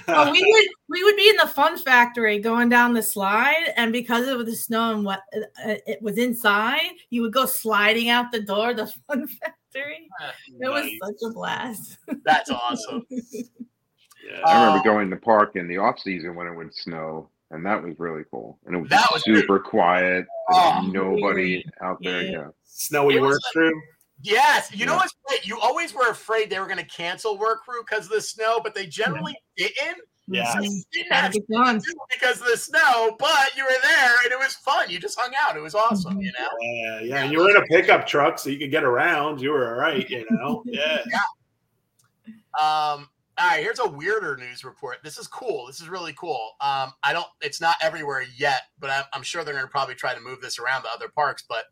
[0.08, 3.92] Well, we would we would be in the fun factory going down the slide, and
[3.92, 6.80] because of the snow and what uh, it was inside,
[7.10, 8.74] you would go sliding out the door.
[8.74, 10.08] The fun factory.
[10.60, 11.98] It was such a blast.
[12.24, 13.06] That's awesome.
[13.10, 14.40] Yeah.
[14.44, 17.64] I remember Um, going to park in the off season when it would snow, and
[17.64, 18.58] that was really cool.
[18.66, 20.26] And it was That was super quiet.
[20.50, 22.22] Oh, and nobody out there.
[22.22, 22.30] yeah.
[22.32, 22.46] Yeah.
[22.64, 23.82] Snowy It was work like- crew.
[24.22, 24.98] Yes, you know Yeah.
[24.98, 25.46] what's great?
[25.46, 28.60] You always were afraid they were going to cancel work crew because of the snow,
[28.62, 29.98] but they generally didn't.
[30.28, 30.52] Yeah.
[30.56, 30.82] Mhm.
[30.90, 34.54] Didn't Gotta have to because of the snow, but you were there and it was
[34.56, 34.90] fun.
[34.90, 35.56] You just hung out.
[35.56, 36.48] It was awesome, you know.
[36.60, 37.22] Yeah, yeah.
[37.24, 39.40] And you were in a pickup truck, so you could get around.
[39.40, 40.62] You were all right, you know.
[40.66, 41.04] Yeah.
[42.58, 44.96] Um, All right, here's a weirder news report.
[45.04, 45.66] This is cool.
[45.66, 46.52] This is really cool.
[46.62, 47.26] Um, I don't.
[47.42, 50.40] It's not everywhere yet, but I'm, I'm sure they're going to probably try to move
[50.40, 51.44] this around to other parks.
[51.46, 51.66] But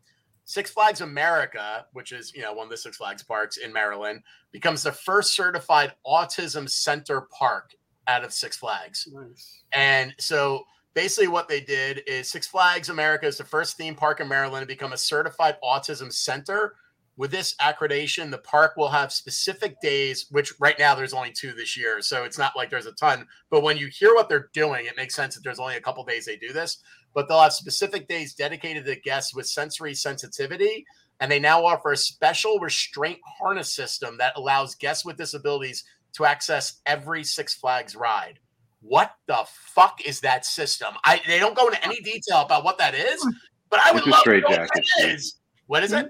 [0.45, 4.21] Six Flags America, which is you know one of the Six Flags parks in Maryland,
[4.51, 7.71] becomes the first certified autism center park
[8.07, 9.07] out of Six Flags.
[9.11, 9.63] Nice.
[9.73, 10.63] And so
[10.93, 14.61] basically, what they did is Six Flags America is the first theme park in Maryland
[14.61, 16.75] to become a certified autism center.
[17.17, 21.53] With this accreditation, the park will have specific days, which right now there's only two
[21.53, 22.01] this year.
[22.01, 23.25] So it's not like there's a ton.
[23.49, 26.03] But when you hear what they're doing, it makes sense that there's only a couple
[26.03, 26.79] days they do this.
[27.15, 30.85] But they'll have specific days dedicated to guests with sensory sensitivity.
[31.19, 35.83] And they now offer a special restraint harness system that allows guests with disabilities
[36.13, 38.37] to access every Six Flags ride.
[38.81, 40.93] What the fuck is that system?
[41.05, 43.25] I they don't go into any detail about what that is,
[43.69, 44.85] but I would It's a love to straight know what jacket.
[44.99, 45.37] that is.
[45.67, 46.07] What is it?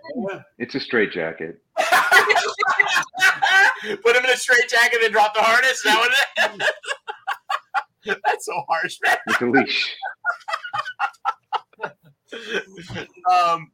[0.57, 1.61] It's a straight jacket.
[1.77, 1.87] Put
[4.15, 5.81] him in a straight jacket and drop the harness.
[5.83, 6.17] That what it
[6.61, 6.67] is?
[8.25, 9.17] That's so harsh, man.
[9.27, 9.95] With a leash.
[13.31, 13.71] um,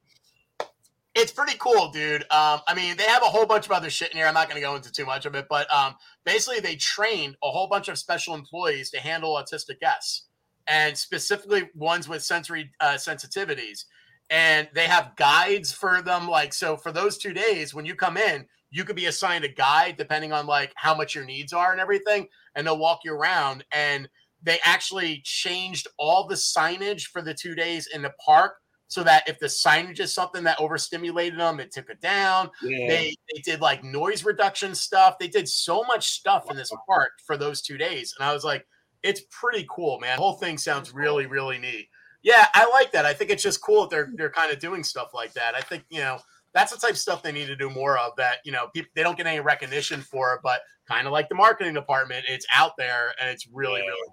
[1.14, 2.22] it's pretty cool, dude.
[2.24, 4.28] Um, I mean, they have a whole bunch of other shit in here.
[4.28, 5.96] I'm not going to go into too much of it, but um,
[6.26, 10.28] basically, they trained a whole bunch of special employees to handle autistic guests,
[10.68, 13.86] and specifically ones with sensory uh, sensitivities.
[14.30, 16.30] And they have guides for them.
[16.30, 19.50] Like, so for those two days, when you come in, you could be assigned a
[19.50, 23.14] guide depending on like how much your needs are and everything, and they'll walk you
[23.14, 23.66] around.
[23.74, 24.08] And
[24.44, 28.54] they actually changed all the signage for the two days in the park
[28.88, 32.50] so that if the signage is something that overstimulated them, it took it down.
[32.62, 32.88] Yeah.
[32.90, 35.18] They they did like noise reduction stuff.
[35.20, 38.44] They did so much stuff in this park for those two days, and I was
[38.44, 38.66] like,
[39.04, 40.18] it's pretty cool, man.
[40.18, 41.88] The whole thing sounds really really neat.
[42.24, 43.06] Yeah, I like that.
[43.06, 45.56] I think it's just cool that they're they're kind of doing stuff like that.
[45.56, 46.20] I think you know
[46.54, 48.12] that's the type of stuff they need to do more of.
[48.18, 51.30] That you know people they don't get any recognition for it, but kind of like
[51.30, 53.88] the marketing department, it's out there and it's really Yeah.
[53.88, 54.10] really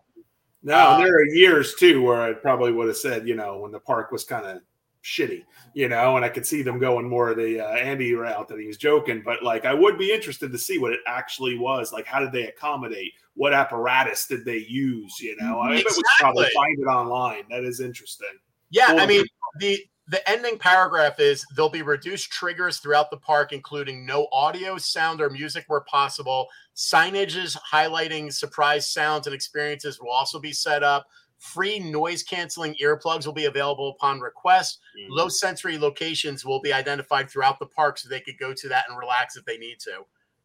[0.63, 3.73] No, Uh, there are years too where I probably would have said, you know, when
[3.73, 4.61] the park was kind of
[5.05, 5.45] shitty,
[5.75, 8.59] you know, and I could see them going more of the uh, Andy route that
[8.59, 9.23] he was joking.
[9.25, 11.93] But like, I would be interested to see what it actually was.
[11.93, 13.13] Like, how did they accommodate?
[13.35, 15.21] What apparatus did they use?
[15.21, 17.45] You know, I we could probably find it online.
[17.51, 18.29] That is interesting.
[18.71, 19.25] Yeah, I mean
[19.61, 19.79] the
[20.09, 25.21] the ending paragraph is there'll be reduced triggers throughout the park, including no audio, sound,
[25.21, 26.49] or music where possible.
[26.75, 31.07] Signages highlighting surprise sounds and experiences will also be set up.
[31.39, 34.81] Free noise canceling earplugs will be available upon request.
[34.99, 35.07] Mm.
[35.11, 38.85] Low sensory locations will be identified throughout the park so they could go to that
[38.89, 40.05] and relax if they need to.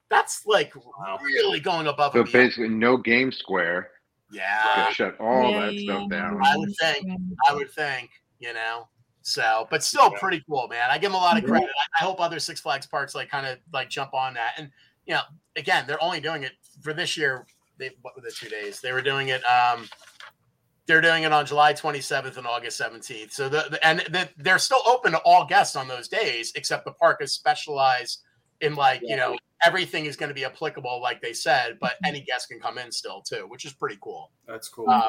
[0.10, 0.74] That's like
[1.24, 2.48] really going above So and beyond.
[2.50, 3.90] basically, no game square.
[4.32, 6.40] Yeah, shut all Yeah, that stuff down.
[6.44, 7.08] I would think.
[7.50, 8.10] I would think,
[8.40, 8.88] you know.
[9.24, 10.20] So, but still Yeah.
[10.20, 10.90] pretty cool, man.
[10.92, 11.70] I give them a lot of credit.
[11.70, 14.54] I, I hope other Six Flags parks like kind of like jump on that.
[14.58, 14.70] And
[15.06, 15.22] you know,
[15.56, 17.46] again, they're only doing it for this year.
[17.78, 18.82] They what were the two days?
[18.82, 19.42] They were doing it.
[19.46, 19.90] Um,
[20.86, 23.32] they're doing it on July 27th and August 17th.
[23.32, 26.84] So the, the and the, they're still open to all guests on those days, except
[26.84, 28.24] the park is specialized
[28.60, 31.78] in like you know everything is going to be applicable, like they said.
[31.80, 34.90] But any guest can come in still too, which is pretty cool That's cool.
[34.90, 35.08] Uh,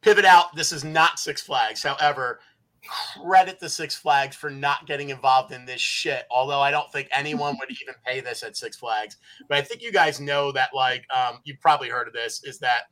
[0.00, 0.54] pivot out.
[0.56, 1.82] This is not Six Flags.
[1.82, 2.40] However,
[2.86, 6.24] credit the Six Flags for not getting involved in this shit.
[6.30, 9.16] Although I don't think anyone would even pay this at Six Flags.
[9.48, 12.58] But I think you guys know that, like, um, you've probably heard of this, is
[12.60, 12.82] that,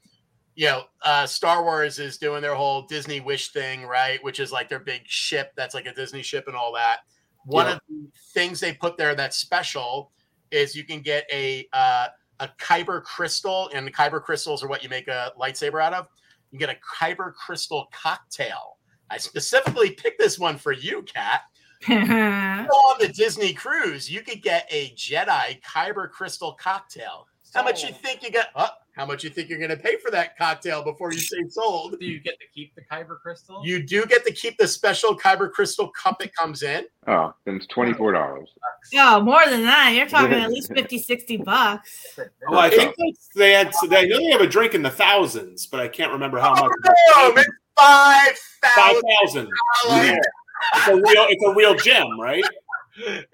[0.55, 4.23] you know, uh, Star Wars is doing their whole Disney Wish thing, right?
[4.23, 7.01] Which is like their big ship that's like a Disney ship and all that.
[7.45, 7.73] One Yeah.
[7.73, 10.13] of the things they put there that's special
[10.51, 12.09] is you can get a uh,
[12.41, 16.09] a kyber crystal, and the kyber crystals are what you make a lightsaber out of.
[16.51, 18.79] You get a kyber crystal cocktail.
[19.13, 21.43] I specifically picked this one for you, Kat.
[21.91, 27.27] On the Disney cruise, you could get a Jedi kyber crystal cocktail.
[27.55, 28.47] How much you think you got?
[28.55, 31.47] Uh, how much you think you're going to pay for that cocktail before you say
[31.51, 31.99] sold?
[32.01, 33.61] Do you get to keep the Kyber crystal?
[33.63, 36.87] You do get to keep the special kyber crystal cup it comes in.
[37.07, 38.49] Oh, then it's twenty four dollars.
[38.95, 39.93] Oh, more than that.
[39.95, 42.19] You're talking at least 50, 60 bucks.
[42.49, 42.95] well, I think
[43.35, 43.73] they had.
[43.91, 46.71] They know they have a drink in the thousands, but I can't remember how much.
[47.15, 47.45] Oh, man,
[47.79, 49.51] five Five thousand thousand.
[49.89, 50.19] dollars.
[50.75, 51.27] It's a real.
[51.29, 52.45] It's a real gem, right?
[52.99, 53.25] I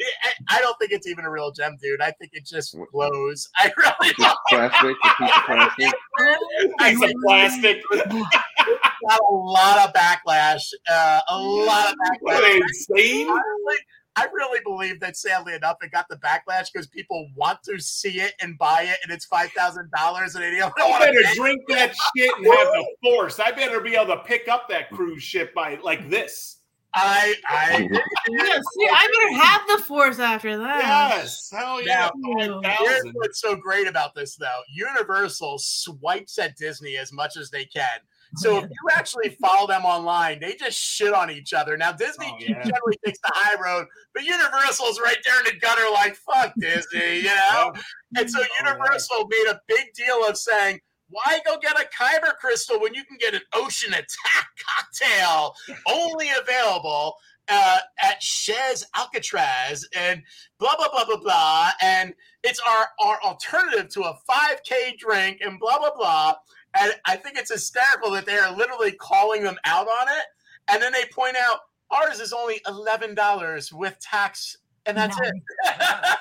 [0.48, 2.00] I don't think it's even a real gem, dude.
[2.00, 3.48] I think it just glows.
[3.58, 5.92] I really Just plastic, a piece of plastic.
[6.80, 7.82] I Piece of plastic.
[7.92, 10.62] got a lot of backlash.
[10.90, 12.42] Uh, a lot of What are backlash.
[12.42, 13.28] they insane?
[13.28, 13.76] Honestly,
[14.18, 18.20] I really believe that sadly enough, it got the backlash because people want to see
[18.20, 21.08] it and buy it, and it's five thousand dollars, and they don't I want to
[21.08, 21.34] better pay.
[21.34, 23.38] drink that shit and have the force.
[23.38, 26.56] I better be able to pick up that cruise ship by like this.
[26.94, 27.88] I I
[28.28, 31.18] Yeah, see, I better have the force after that.
[31.20, 34.60] Yes, hell yeah, Now, five Here's what's so great about this, though.
[34.74, 38.00] Universal swipes at Disney as much as they can.
[38.36, 41.76] So if you actually follow them online, they just shit on each other.
[41.76, 42.62] Now Disney Oh, yeah.
[42.62, 47.18] generally takes the high road, but Universal's right there in the gutter, like fuck Disney,
[47.20, 47.72] you know.
[48.16, 48.68] And so Oh, yeah.
[48.70, 53.04] Universal made a big deal of saying, "Why go get a Kyber crystal when you
[53.04, 54.46] can get an Ocean Attack
[54.76, 55.54] cocktail
[55.86, 57.14] only available
[57.50, 60.22] uh, at Chez Alcatraz and
[60.58, 62.12] blah blah blah blah blah." And
[62.44, 66.34] it's our our alternative to a 5K drink and blah blah blah.
[66.80, 70.24] And I think it's hysterical that they are literally calling them out on it.
[70.70, 71.60] And then they point out
[71.90, 74.56] ours is only eleven dollars with tax,
[74.86, 75.34] and that's it.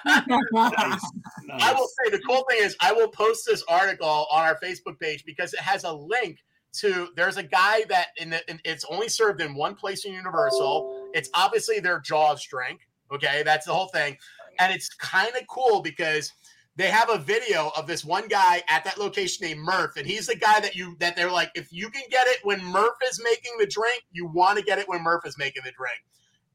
[0.06, 0.32] Nice,
[1.52, 5.00] I will say the cool thing is I will post this article on our Facebook
[5.00, 6.38] page because it has a link
[6.74, 10.14] to there's a guy that in, the, in it's only served in one place in
[10.14, 11.10] Universal.
[11.14, 12.82] It's obviously their Jaws drink.
[13.12, 14.18] Okay, that's the whole thing,
[14.60, 16.32] and it's kind of cool because
[16.78, 20.28] they have a video of this one guy at that location named Murph, and he's
[20.28, 23.20] the guy that you that they're like, if you can get it when Murph is
[23.24, 26.00] making the drink, you want to get it when Murph is making the drink.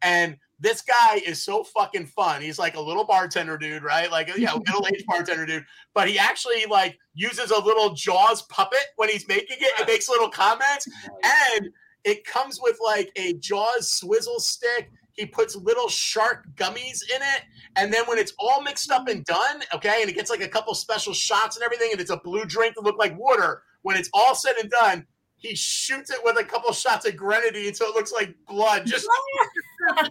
[0.01, 2.41] And this guy is so fucking fun.
[2.41, 4.11] He's like a little bartender dude, right?
[4.11, 5.65] Like you know, middle aged bartender dude.
[5.93, 10.09] But he actually like uses a little Jaws puppet when he's making it and makes
[10.09, 10.89] little comments.
[11.25, 11.71] And
[12.05, 14.91] it comes with like a Jaws swizzle stick.
[15.13, 17.43] He puts little shark gummies in it.
[17.77, 20.49] And then when it's all mixed up and done, okay, and it gets like a
[20.49, 23.63] couple special shots and everything, and it's a blue drink that look like water.
[23.83, 25.07] When it's all said and done,
[25.43, 28.87] he shoots it with a couple shots of grenadine so it looks like blood.
[28.87, 29.07] Just
[29.97, 30.09] That's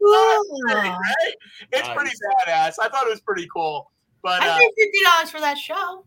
[0.00, 0.44] cool.
[0.66, 1.34] right?
[1.72, 2.74] It's pretty badass.
[2.80, 3.92] I thought it was pretty cool.
[4.22, 6.06] But I uh, paid fifty dollars for that show.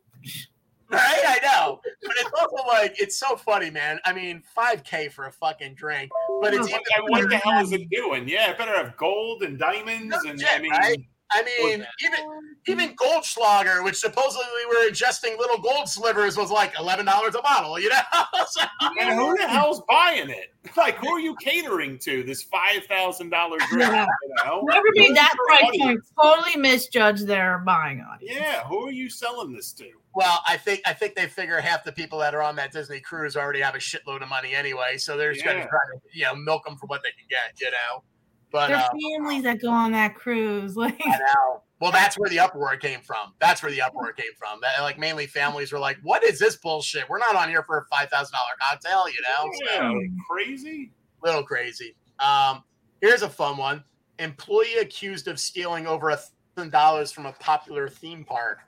[0.91, 1.81] Right, I know.
[1.84, 3.99] But it's also like it's so funny, man.
[4.05, 6.11] I mean, 5K for a fucking drink.
[6.41, 8.27] But it's What, what the hell is it doing?
[8.27, 10.97] Yeah, it better have gold and diamonds, No and shit, I mean, right?
[11.34, 12.20] I mean, even
[12.68, 17.41] even Goldschlager, which supposedly we were ingesting little gold slivers, was like eleven dollars a
[17.41, 17.80] bottle.
[17.80, 17.99] You know,
[18.48, 18.62] So-
[18.99, 20.53] and who the hell's buying it?
[20.78, 22.24] Like, who are you catering to?
[22.24, 23.90] This five thousand dollar drink?
[23.90, 24.06] Yeah.
[24.06, 24.62] You know?
[24.62, 28.38] Whoever made that price the point totally misjudged their buying audience.
[28.40, 29.90] Yeah, who are you selling this to?
[30.14, 32.99] well, I think I think they figure half the people that are on that Disney
[32.99, 35.99] cruise already have a shitload of money anyway, so they're just going to try to
[36.18, 37.60] you know milk them for what they can get.
[37.60, 38.03] You know,
[38.52, 41.64] but Their uh, families that go on that cruise, like I know.
[41.80, 43.34] Well, that's where the uproar came from.
[43.40, 44.60] That's where the uproar came from.
[44.61, 47.10] That like mainly families were like, "What is this bullshit?
[47.10, 49.49] We're not on here for a five thousand dollar cocktail," you know.
[49.73, 50.91] Yeah, like crazy.
[51.23, 51.95] little crazy.
[52.19, 52.64] Um,
[53.02, 53.84] here's a fun one:
[54.19, 56.19] employee accused of stealing over a
[56.56, 58.60] thousand dollars from a popular theme park,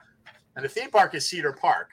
[0.55, 1.91] and the theme park is Cedar Park.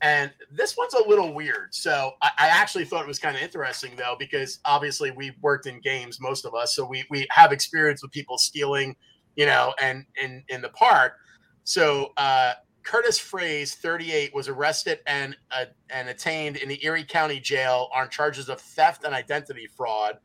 [0.00, 1.74] And this one's a little weird.
[1.74, 5.66] So I, I actually thought it was kind of interesting though, because obviously we've worked
[5.66, 8.94] in games, most of us, so we we have experience with people stealing,
[9.36, 11.14] you know, and in in the park.
[11.64, 12.54] So uh,
[12.84, 18.08] Curtis Frazier, 38, was arrested and uh, and attained in the Erie County Jail on
[18.08, 20.18] charges of theft and identity fraud.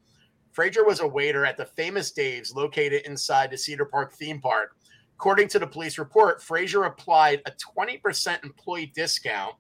[0.52, 4.76] Frazier was a waiter at the Famous Dave's located inside the Cedar Park theme park.
[5.16, 9.56] According to the police report, Frazier applied a 20% employee discount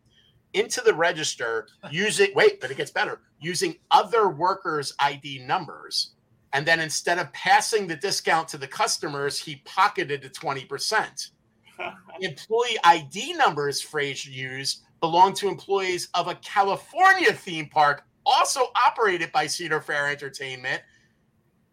[0.53, 6.11] into the register using wait, but it gets better, using other workers' ID numbers.
[6.53, 11.31] And then instead of passing the discount to the customers, he pocketed the 20%.
[11.77, 18.67] The employee ID numbers Frazier used belong to employees of a California theme park, also
[18.87, 20.81] operated by Cedar Fair Entertainment,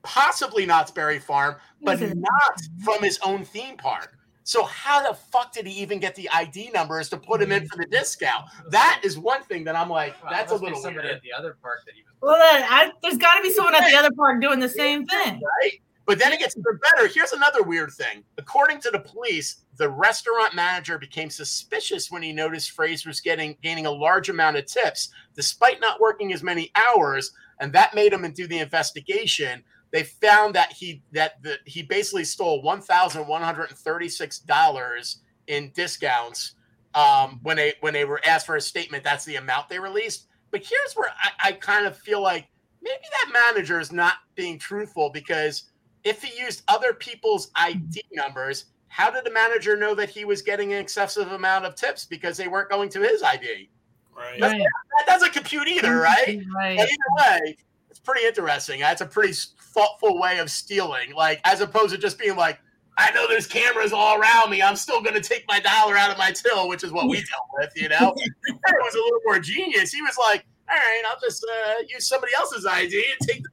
[0.02, 4.16] possibly Knott's Berry Farm, but not from his own theme park.
[4.50, 7.68] So how the fuck did he even get the ID numbers to put him in
[7.68, 7.92] for the mm-hmm.
[7.92, 8.46] discount?
[8.70, 11.32] That is one thing that I'm like, Well, that's a little somebody weird, at the
[11.32, 12.14] other park that he was.
[12.20, 15.06] well, then, I, there's got to be someone at the other park doing the same
[15.06, 15.40] thing.
[15.62, 15.74] right?
[16.04, 17.06] But then it gets even better.
[17.06, 18.24] Here's another weird thing.
[18.38, 23.56] According to the police, the restaurant manager became suspicious when he noticed Frazier was getting
[23.62, 28.12] gaining a large amount of tips, despite not working as many hours, and that made
[28.12, 29.62] him do the investigation.
[29.92, 34.08] They found that he that the, he basically stole one thousand one hundred and thirty
[34.08, 36.54] six dollars in discounts
[36.94, 39.02] um, when they when they were asked for a statement.
[39.02, 40.26] That's the amount they released.
[40.50, 42.46] But here's where I, I kind of feel like
[42.82, 45.64] maybe that manager is not being truthful because
[46.04, 50.42] if he used other people's ID numbers, how did the manager know that he was
[50.42, 53.70] getting an excessive amount of tips because they weren't going to his ID?
[54.16, 54.40] Right.
[54.40, 54.62] Right.
[54.98, 56.40] That doesn't compute either, right?
[56.54, 56.76] Right.
[56.76, 57.56] But either way,
[58.00, 58.80] it's pretty interesting.
[58.80, 59.34] That's a pretty
[59.74, 62.58] thoughtful way of stealing, like as opposed to just being like,
[62.96, 64.62] I know there's cameras all around me.
[64.62, 67.16] I'm still going to take my dollar out of my till, which is what we
[67.16, 68.14] dealt with, you know.
[68.16, 69.92] it was a little more genius.
[69.92, 73.50] He was like, all right, I'll just uh, use somebody else's ID and take the,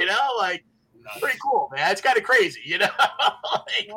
[0.00, 0.64] you know, like
[1.20, 1.92] pretty cool, man.
[1.92, 2.88] It's kind of crazy, you know.
[3.78, 3.90] like,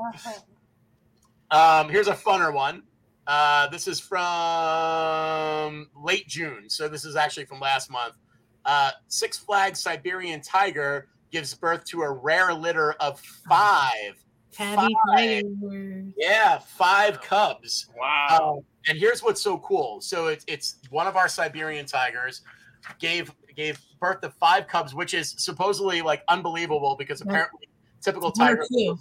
[1.50, 2.84] um, here's a funner one.
[3.26, 8.14] Uh, this is from late June, so this is actually from last month.
[8.68, 13.20] Uh, Six Flags Siberian Tiger gives birth to a rare litter of
[13.50, 14.24] five.
[14.52, 15.44] Tabby Five.
[15.44, 16.14] Tigers.
[16.18, 17.88] Yeah, five cubs.
[17.98, 18.56] Wow.
[18.58, 20.02] Um, and here's what's so cool.
[20.02, 22.42] So it's it's one of our Siberian tigers
[23.00, 27.32] gave gave birth to five cubs, which is supposedly like unbelievable because Yeah.
[27.32, 27.70] apparently
[28.02, 28.66] typical One tiger.
[28.72, 28.98] two.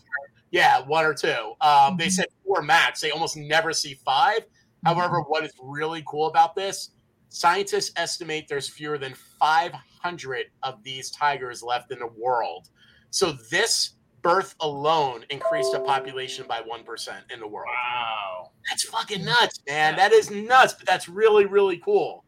[0.51, 1.55] Yeah, one or two.
[1.60, 2.12] Um, They Mhm.
[2.12, 3.01] said four max.
[3.01, 4.47] They almost never see five.
[4.84, 6.90] However, what is really cool about this?
[7.28, 12.69] Scientists estimate there's fewer than 500 of these tigers left in the world.
[13.11, 17.69] So this birth alone increased the population by 1% in the world.
[17.69, 18.51] Wow.
[18.69, 19.97] That's fucking nuts, man.
[19.97, 22.24] That is nuts, but that's really, really cool.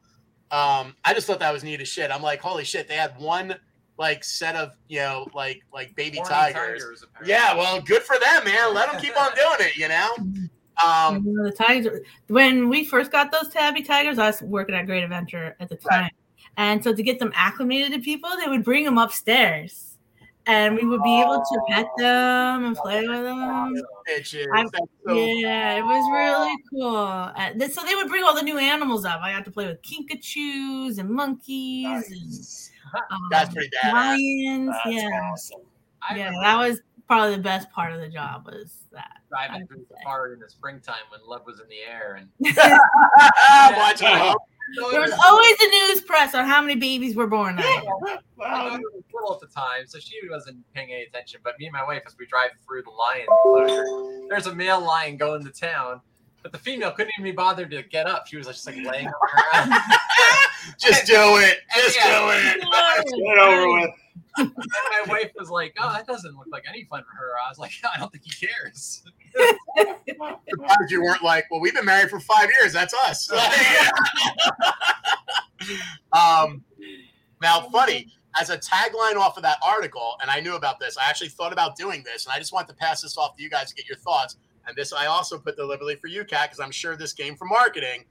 [0.51, 2.11] Um, I just thought that was neat as shit.
[2.11, 3.57] I'm like, holy shit, they had one
[3.99, 7.03] like set of you know like like baby tigers.
[7.03, 7.33] apparently.
[7.33, 8.73] Yeah, well, good for them, man.
[8.73, 10.15] Let them keep on doing it, you know.
[10.85, 12.01] Um, You know, the tigers.
[12.29, 15.77] When we first got those tabby tigers, I was working at Great Adventure at the
[15.77, 16.11] time,
[16.57, 19.97] and so to get them acclimated to people, they would bring them upstairs,
[20.47, 23.75] and we would be able to pet them and play with them.
[25.07, 27.33] So yeah, it was really cool.
[27.37, 29.21] And so they would bring all the new animals up.
[29.21, 33.93] I got to play with kinkajous and monkeys and um, That's pretty badass.
[33.93, 34.71] lions.
[34.85, 35.61] That's yeah, awesome.
[36.09, 39.19] I yeah, that was probably the best part of the job was that.
[39.31, 42.29] driving through would the park in the springtime when love was in the air and
[43.77, 44.37] Watch out.
[44.91, 48.19] There was always a news press on how many babies were born that year.
[48.37, 48.69] My Wow.
[48.69, 51.41] daughter was little at the time, so she wasn't paying any attention.
[51.43, 53.85] But me and my wife, as we drive through the lion enclosure,
[54.29, 56.03] there's a male lion going to town,
[56.43, 58.27] but the female couldn't even be bothered to get up.
[58.27, 59.83] She was just like laying on the ground.
[60.79, 61.59] Just do it.
[61.75, 62.19] Just Yeah.
[62.21, 63.25] do it.
[63.25, 63.91] Get over with.
[64.37, 67.49] And my wife was like, "Oh, that doesn't look like any fun for her." I
[67.49, 69.03] was like, "I don't think he cares."
[70.49, 72.73] Surprised you weren't like, well, we've been married for five years.
[72.73, 73.31] That's us.
[76.13, 76.65] um,
[77.43, 78.09] now, funny,
[78.41, 81.53] as a tagline off of that article, and I knew about this, I actually thought
[81.53, 83.75] about doing this, and I just want to pass this off to you guys to
[83.75, 84.37] get your thoughts.
[84.67, 87.49] And this I also put deliberately for you, Kat, because I'm sure this came from
[87.49, 88.05] marketing.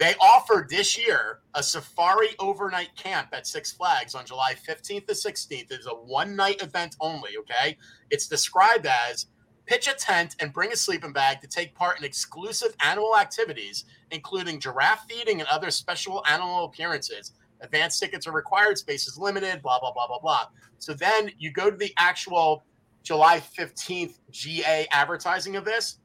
[0.00, 5.12] They offered this year a safari overnight camp at Six Flags on July 15th to
[5.12, 5.70] 16th.
[5.70, 7.76] It's a one night event only, okay?
[8.08, 9.26] It's described as
[9.66, 13.84] pitch a tent and bring a sleeping bag to take part in exclusive animal activities,
[14.10, 17.34] including giraffe feeding and other special animal appearances.
[17.60, 20.46] Advanced tickets are required, space is limited, blah, blah, blah, blah, blah.
[20.78, 22.64] So then you go to the actual
[23.02, 25.98] July 15th GA advertising of this,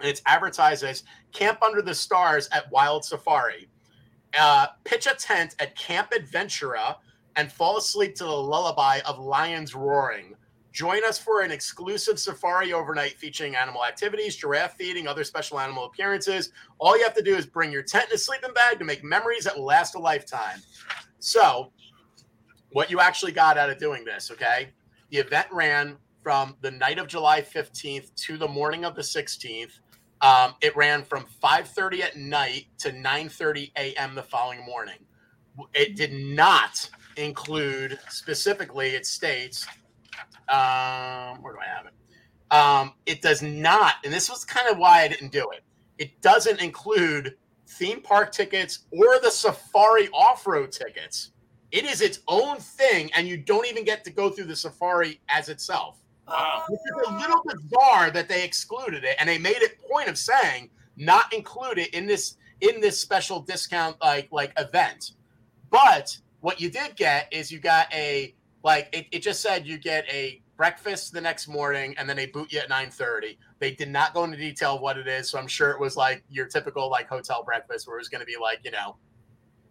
[0.00, 3.68] and it's advertised as Camp Under the Stars at Wild Safari.
[4.38, 6.96] Uh, pitch a tent at Camp Adventura
[7.36, 10.36] and fall asleep to the lullaby of lions roaring.
[10.72, 15.86] Join us for an exclusive safari overnight featuring animal activities, giraffe feeding, other special animal
[15.86, 16.52] appearances.
[16.78, 19.02] All you have to do is bring your tent and a sleeping bag to make
[19.02, 20.60] memories that will last a lifetime.
[21.18, 21.72] So,
[22.70, 24.68] what you actually got out of doing this, okay?
[25.10, 29.80] The event ran from the night of July 15th to the morning of the 16th.
[30.22, 34.14] Um, it ran from 5:30 at night to 9:30 a.m.
[34.14, 34.98] the following morning.
[35.74, 38.90] It did not include specifically.
[38.90, 39.66] It states,
[40.48, 41.92] um, where do I have it?
[42.52, 45.62] Um, it does not, and this was kind of why I didn't do it.
[45.98, 47.36] It doesn't include
[47.68, 51.32] theme park tickets or the safari off-road tickets.
[51.70, 55.20] It is its own thing, and you don't even get to go through the safari
[55.28, 55.99] as itself.
[56.30, 56.64] Wow.
[56.68, 61.32] A little bizarre that they excluded it, and they made it point of saying not
[61.32, 65.12] include it in this in this special discount like like event.
[65.70, 69.78] But what you did get is you got a like it, it just said you
[69.78, 73.36] get a breakfast the next morning and then they boot you at 9:30.
[73.58, 76.22] They did not go into detail what it is, so I'm sure it was like
[76.28, 78.96] your typical like hotel breakfast where it was going to be like, you know,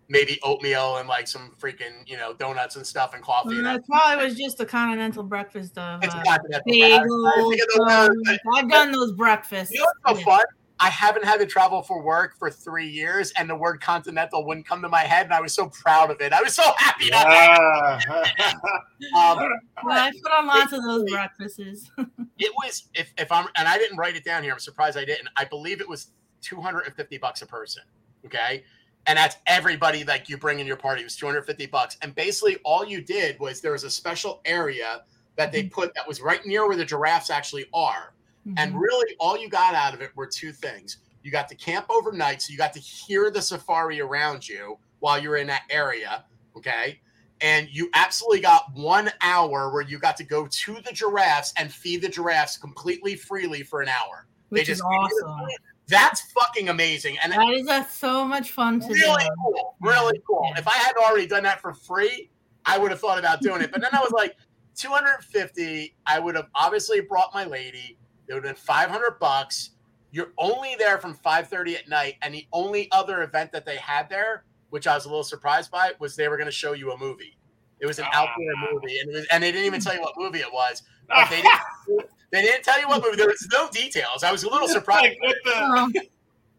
[0.10, 3.50] maybe oatmeal and like some freaking, you know, donuts and stuff and coffee.
[3.50, 6.40] Well, and that probably was just a continental breakfast of It's uh, not.
[6.52, 7.50] I- I bagels.
[7.50, 9.74] think of those words, um, I've done those breakfasts.
[9.74, 10.42] You know what's so fun?
[10.82, 14.66] I haven't had to travel for work for three years, and the word continental wouldn't
[14.66, 16.32] come to my head, and I was so proud of it.
[16.32, 17.10] I was so happy.
[17.10, 18.00] That Ah.
[19.42, 19.50] um,
[19.84, 21.60] Well, I put on lots of those breakfasts.
[21.60, 24.54] it was if if I'm and I didn't write it down here.
[24.54, 25.28] I'm surprised I didn't.
[25.38, 26.12] I believe it was
[26.42, 27.84] 250 bucks a person.
[28.26, 28.64] Okay.
[29.08, 31.02] And that's everybody like you bring in your party.
[31.02, 31.98] It was 250 bucks.
[32.02, 35.04] And basically all you did was there was a special area
[35.36, 38.14] that they put that was right near where the giraffes actually are.
[38.58, 38.80] And Mhm.
[38.80, 40.98] really, all you got out of it were two things.
[41.24, 45.22] You got to camp overnight, so you got to hear the safari around you, while
[45.22, 46.26] you're in that area.
[46.56, 47.00] Okay.
[47.42, 51.72] And you absolutely got one hour where you got to go to the giraffes and
[51.72, 54.28] feed the giraffes completely freely for an hour.
[54.50, 55.50] Which they is just the awesome.
[55.90, 55.96] Food.
[55.98, 57.18] That's fucking amazing.
[57.24, 59.30] And That is uh, so much fun to really do.
[59.44, 59.76] cool.
[59.82, 60.42] Really cool.
[60.54, 60.60] Yeah.
[60.60, 62.30] If I had already done that for free,
[62.66, 63.72] I would have thought about doing it.
[63.72, 64.36] But then I was like,
[64.76, 65.96] 250.
[66.06, 67.98] I would have obviously brought my lady.
[68.28, 69.72] It would have been 500 bucks.
[70.12, 74.10] You're only there from 5:30 at night, and the only other event that they had
[74.10, 76.92] there, which I was a little surprised by, was they were going to show you
[76.94, 77.38] a movie.
[77.80, 78.24] It was an Ah.
[78.28, 80.82] outdoor movie, and, it was, and they didn't even tell you what movie it was.
[81.08, 81.42] But they
[81.88, 82.10] didn't.
[82.32, 83.18] They didn't tell you what movie.
[83.18, 84.24] There was no details.
[84.24, 85.18] I was a little surprised.
[85.24, 85.58] Like, the?
[85.58, 85.94] Um,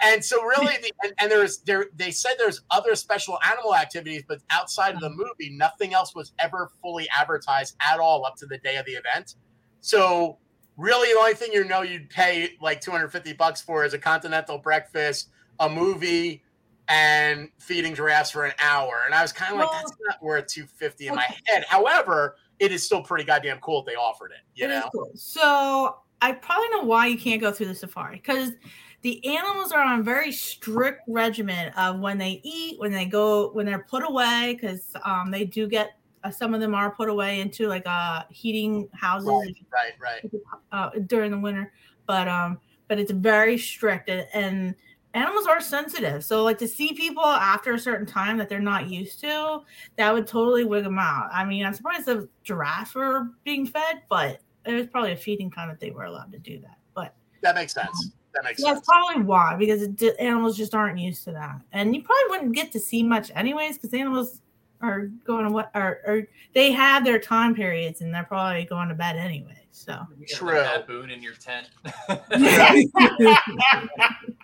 [0.02, 4.22] And so really, the, and, and there's there they said there's other special animal activities,
[4.26, 8.46] but outside of the movie, nothing else was ever fully advertised at all up to
[8.46, 9.34] the day of the event.
[9.82, 10.38] So
[10.76, 14.56] really, the only thing you know you'd pay like 250 bucks for is a continental
[14.56, 15.28] breakfast,
[15.58, 16.42] a movie,
[16.88, 19.02] and feeding giraffes for an hour.
[19.04, 21.64] And I was kind of like, that's not worth 250 in my head.
[21.68, 24.42] However, it is still pretty goddamn cool if they offered it.
[24.54, 25.10] You It know, cool.
[25.14, 28.52] So I probably know why you can't go through the safari because
[29.02, 33.50] the animals are on a very strict regimen of when they eat, when they go,
[33.52, 35.92] when they're put away, because um, they do get
[36.22, 39.26] uh, some of them are put away into like uh heating houses
[39.72, 40.30] right, right.
[40.70, 41.72] uh, during the winter,
[42.06, 44.74] but um, but it's very strict and, and
[45.14, 46.24] animals are sensitive.
[46.24, 49.60] So like to see people after a certain time that they're not used to,
[49.96, 51.28] that would totally wig them out.
[51.32, 55.50] I mean, I'm surprised the giraffes were being fed, but it was probably a feeding
[55.50, 56.78] time that they were allowed to do that.
[56.94, 58.12] But That makes sense.
[58.34, 58.78] That makes that's sense.
[58.78, 62.54] That's probably why because it, animals just aren't used to that, and you probably wouldn't
[62.54, 64.40] get to see much anyways because animals
[64.80, 68.88] are going to what or, or they have their time periods and they're probably going
[68.88, 69.56] to bed anyway.
[69.72, 70.60] So True.
[70.60, 71.68] Like, baboon in your tent.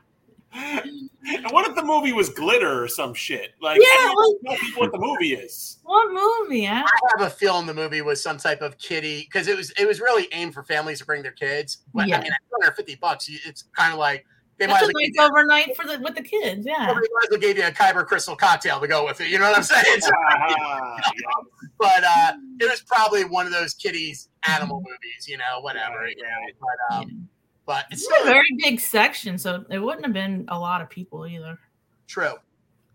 [0.56, 3.54] And what if the movie was glitter or some shit?
[3.60, 5.78] Like, Yeah, I don't well- know people what the movie is.
[5.82, 6.60] what movie?
[6.60, 6.84] Yeah.
[6.86, 9.86] I have a feeling the movie was some type of kitty because it was it
[9.86, 11.78] was really aimed for families to bring their kids.
[11.94, 12.18] But Yeah.
[12.18, 14.24] I mean, at 250 bucks, it's kind of like
[14.58, 16.64] they might That's as a nice overnight for the with the kids.
[16.66, 16.86] Yeah.
[16.86, 19.28] they might as well give you a Kyber crystal cocktail to go with it.
[19.28, 20.00] You know what I'm saying?
[20.00, 20.96] So- Ah,
[21.78, 25.98] but uh, it was probably one of those kiddies animal movies, you know, whatever.
[25.98, 26.54] Right, you know, right.
[26.60, 27.28] But um,
[27.66, 30.88] but it's It's a very big section, so it wouldn't have been a lot of
[30.88, 31.58] people either.
[32.06, 32.34] True.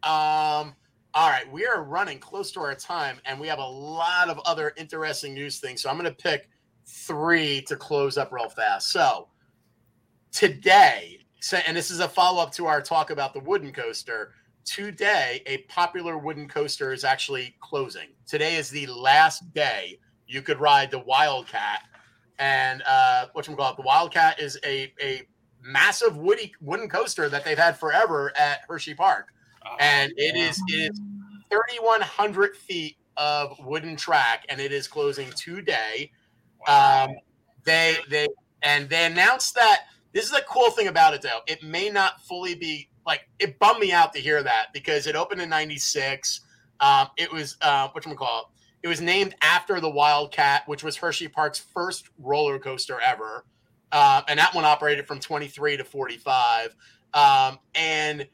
[0.04, 0.74] Um,
[1.14, 4.40] all right, we are running close to our time, and we have a lot of
[4.46, 5.82] other interesting news things.
[5.82, 6.50] So I'm going to pick
[6.86, 8.92] three to close up real fast.
[8.92, 9.28] So
[10.32, 11.20] today,
[11.68, 14.32] and this is a follow up to our talk about the wooden coaster.
[14.64, 18.08] Today, a popular wooden coaster is actually closing.
[18.26, 21.82] Today is the last day you could ride the Wildcat,
[22.42, 23.78] and uh, what you call it?
[23.78, 25.22] The Wildcat is a a
[25.62, 29.28] massive woody wooden coaster that they've had forever at Hershey Park,
[29.80, 31.00] and it is it is
[31.52, 36.12] 3,100 feet of wooden track, and it is closing today.
[36.68, 37.12] Um,
[37.64, 38.28] they they
[38.64, 41.42] and they announced that this is the cool thing about it though.
[41.48, 45.16] It may not fully be like it bummed me out to hear that because it
[45.16, 46.42] opened in '96.
[46.80, 48.61] Um, it was uh, what you call it.
[48.84, 53.46] It was named after the Wildcat, which was Hershey Park's first roller coaster ever,
[53.92, 56.76] uh, and that one operated from 23 to 45.
[57.14, 58.28] Um, and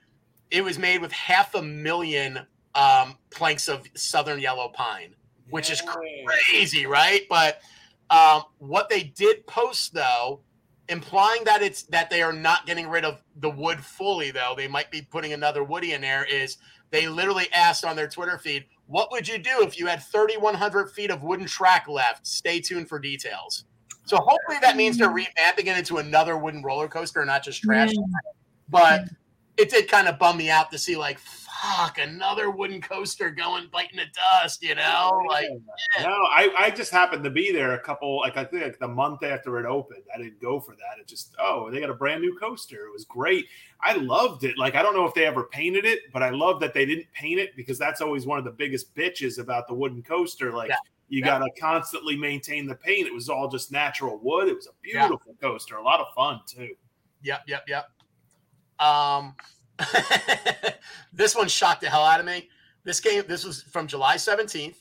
[0.51, 2.39] it was made with half a million
[2.75, 5.15] um, planks of southern yellow pine,
[5.49, 7.23] which is crazy, right?
[7.29, 7.59] But
[8.09, 10.41] um, what they did post though,
[10.89, 14.67] implying that it's that they are not getting rid of the wood fully, though they
[14.67, 16.23] might be putting another woody in there.
[16.23, 16.57] Is
[16.91, 20.91] they literally asked on their Twitter feed, "What would you do if you had 3,100
[20.91, 23.65] feet of wooden track left?" Stay tuned for details.
[24.05, 27.91] So hopefully that means they're revamping it into another wooden roller coaster, not just trash.
[28.69, 29.03] But
[29.57, 31.19] it did kind of bum me out to see like,
[31.61, 34.05] fuck, another wooden coaster going biting the
[34.41, 35.21] dust, you know?
[35.29, 35.47] Like,
[36.01, 38.88] No, I, I just happened to be there a couple, like I think like the
[38.88, 40.03] month after it opened.
[40.13, 40.99] I didn't go for that.
[40.99, 42.85] It just, oh, they got a brand new coaster.
[42.88, 43.45] It was great.
[43.81, 44.57] I loved it.
[44.57, 47.07] Like I don't know if they ever painted it, but I love that they didn't
[47.13, 50.51] paint it because that's always one of the biggest bitches about the wooden coaster.
[50.51, 50.75] Like Yeah.
[51.09, 51.25] you Yeah.
[51.25, 53.07] got to constantly maintain the paint.
[53.07, 54.47] It was all just natural wood.
[54.47, 55.07] It was a Yeah.
[55.07, 56.75] beautiful coaster, a lot of fun too.
[57.23, 57.89] yep, yep, yep.
[58.79, 59.35] Um,
[61.13, 62.49] this one shocked the hell out of me.
[62.83, 64.75] This game, this was from July 17th.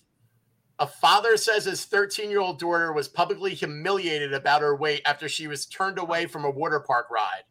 [0.78, 5.28] A father says his 13 year old daughter was publicly humiliated about her weight after
[5.28, 7.42] she was turned away from a water park ride.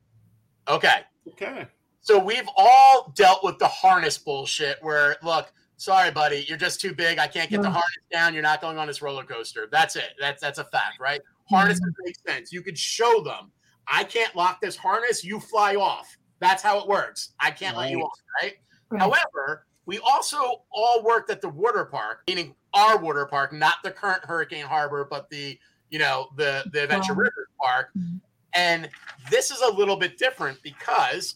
[0.68, 1.02] Okay.
[1.30, 1.66] Okay.
[2.02, 6.94] So we've all dealt with the harness bullshit where, look, sorry, buddy, you're just too
[6.94, 7.18] big.
[7.18, 8.34] I can't get the harness down.
[8.34, 9.68] You're not going on this roller coaster.
[9.72, 10.12] That's it.
[10.20, 11.22] That's that's a fact, right?
[11.50, 12.06] Harnesses mm-hmm.
[12.06, 12.54] make sense.
[12.54, 13.52] You could show them.
[13.88, 15.24] I can't lock this harness.
[15.24, 16.16] You fly off.
[16.40, 17.34] That's how it works.
[17.40, 18.04] I can't let you Right.
[18.06, 18.54] off, right?
[18.90, 19.02] Right.
[19.02, 23.92] However, we also all worked at the water park, meaning our water park, not the
[23.92, 25.60] current Hurricane Harbor, but the
[25.90, 27.20] you know the the Adventure Wow.
[27.20, 27.90] River Park.
[27.98, 28.22] Mhm.
[28.54, 28.90] And
[29.30, 31.36] this is a little bit different because,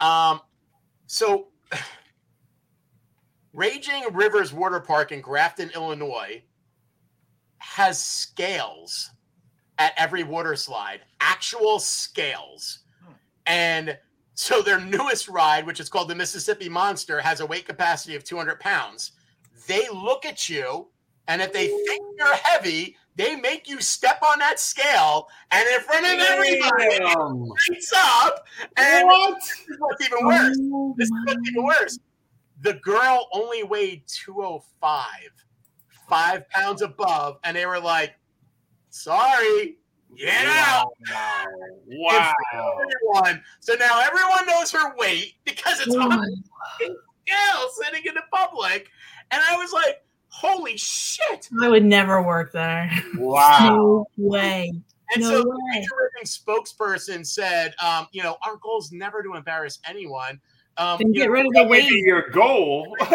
[0.00, 0.40] um,
[1.06, 1.48] so
[3.52, 6.42] Raging Rivers Water Park in Grafton, Illinois,
[7.58, 9.10] has scales
[9.78, 12.83] at every water slide, actual scales.
[13.46, 13.98] And
[14.34, 18.24] so their newest ride, which is called the Mississippi Monster, has a weight capacity of
[18.24, 19.12] 200 pounds.
[19.66, 20.88] They look at you,
[21.28, 25.80] and if they think you're heavy, they make you step on that scale, and in
[25.82, 27.48] front of everybody, Damn.
[27.68, 28.44] it's up.
[28.76, 29.38] And What?
[29.38, 30.58] this is what's even worse.
[30.72, 31.98] Oh This is what's even worse.
[32.62, 35.06] The girl only weighed 205,
[36.08, 38.14] five pounds above, and they were like,
[38.90, 39.76] sorry,
[40.16, 40.92] get out.
[41.86, 42.32] Wow.
[42.52, 43.42] Everyone.
[43.60, 46.28] So now everyone knows her weight because it's Oh on my-
[46.80, 46.96] the
[47.26, 48.88] scale sitting in the public.
[49.30, 51.48] And I was like, holy shit.
[51.62, 52.90] I would never work there.
[53.16, 53.76] Wow.
[53.76, 54.72] No way.
[55.12, 55.56] And No so the way.
[55.74, 60.40] Major Living spokesperson said, um, you know, our goal is never to embarrass anyone.
[60.76, 61.90] Um, you get know, rid of the weight.
[61.90, 62.96] your goal.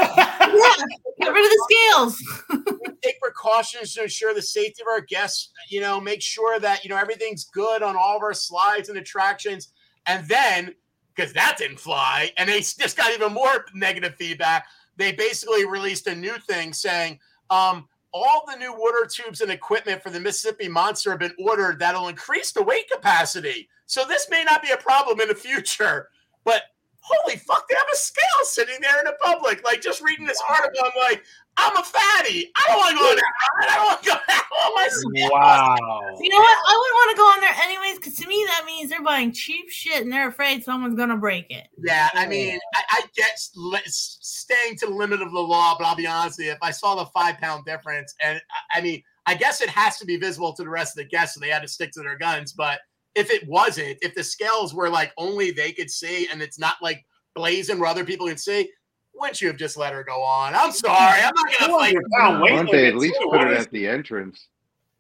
[0.50, 0.74] Yeah,
[1.22, 2.98] get rid of the scales.
[3.04, 5.52] take precautions to ensure the safety of our guests.
[5.70, 8.98] You know, make sure that you know everything's good on all of our slides and
[8.98, 9.72] attractions.
[10.08, 10.74] And then,
[11.16, 14.66] because that didn't fly, and they just got even more negative feedback.
[14.98, 17.20] They basically released a new thing saying,
[17.52, 21.78] um, all the new water tubes and equipment for the Mississippi Monster have been ordered
[21.80, 23.70] that'll increase the weight capacity.
[23.86, 26.10] So this may not be a problem in the future.
[26.44, 26.64] But
[27.02, 29.64] holy fuck, they have a scale sitting there in the public.
[29.66, 31.24] Like just reading this article, I'm like,
[31.58, 32.52] I'm a fatty.
[32.56, 33.24] I don't want to go on that
[33.60, 33.70] ride.
[33.70, 35.30] I don't want to go on my scale.
[35.34, 35.76] wow.
[36.22, 36.58] You know what?
[36.68, 39.32] I wouldn't want to go on there anyways, because to me that means they're buying
[39.32, 41.68] cheap shit and they're afraid someone's gonna break it.
[41.84, 45.86] Yeah, I mean, I, I get li- staying to the limit of the law, but
[45.86, 48.40] I'll be honest with you, if I saw the five pound difference, and
[48.74, 51.10] I- I mean, I guess it has to be visible to the rest of the
[51.10, 52.54] guests, so they had to stick to their guns.
[52.54, 52.80] But
[53.20, 56.76] if it wasn't, if the scales were like only they could see, and it's not
[56.82, 57.06] like
[57.36, 58.70] blazing where other people can see,
[59.14, 60.56] wouldn't you have just let her go on?
[60.56, 61.92] I'm sorry, I'm not gonna fight.
[61.92, 63.30] 200 pound weight Why don't they at least too.
[63.30, 64.48] put it at the entrance?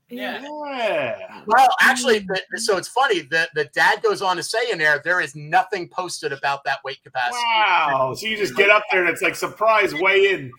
[0.09, 0.41] Yeah.
[0.41, 1.41] Yeah.
[1.47, 3.21] Well, actually, the, so it's funny.
[3.21, 6.79] The the dad goes on to say in there, there is nothing posted about that
[6.85, 7.37] weight capacity.
[7.43, 8.13] Wow.
[8.15, 10.51] So you just get up there and it's like surprise weigh in.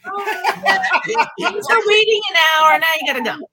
[1.06, 3.47] He- he was We're waiting an hour, now you gotta go.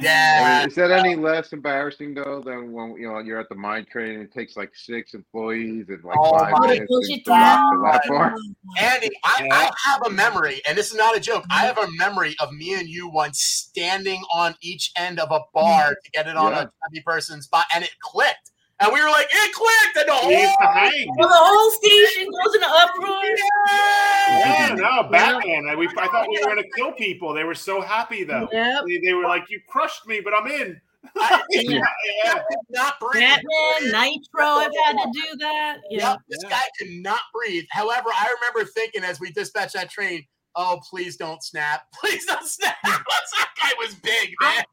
[0.00, 0.66] Yeah.
[0.66, 4.14] Is that any less embarrassing though than when you know you're at the mine train
[4.14, 7.30] and it takes like six employees and like Oh five minutes Push to it to
[7.32, 7.82] walk to down.
[7.82, 8.02] that?
[8.78, 11.44] Andy, I, I have a memory, and this is not a joke.
[11.50, 15.35] I have a memory of me and you once standing on each end of a
[15.54, 16.62] bar to get it on Yeah.
[16.62, 18.52] a chubby person's spot, and it clicked.
[18.78, 21.08] And we were like, it clicked, and the He used to whole hang.
[21.16, 23.22] Well, the whole station goes into uproar.
[24.28, 25.66] Yeah, no, Batman.
[25.70, 27.32] I, we, I thought we were going to kill people.
[27.32, 28.48] They were so happy, though.
[28.52, 28.84] Yep.
[28.86, 30.78] They, they were like, you crushed me, but I'm in.
[31.16, 31.80] I- yeah,
[32.24, 32.42] yeah.
[32.68, 33.22] not breathe.
[33.22, 35.78] Batman, Nitro, I've had to do that.
[35.88, 36.10] Yeah.
[36.10, 37.64] Yep, this guy could not breathe.
[37.70, 40.24] However, I remember thinking as we dispatched that train,
[40.56, 41.82] oh, please don't snap.
[42.00, 42.76] Please don't snap.
[42.82, 43.04] that
[43.62, 44.64] guy was big, man.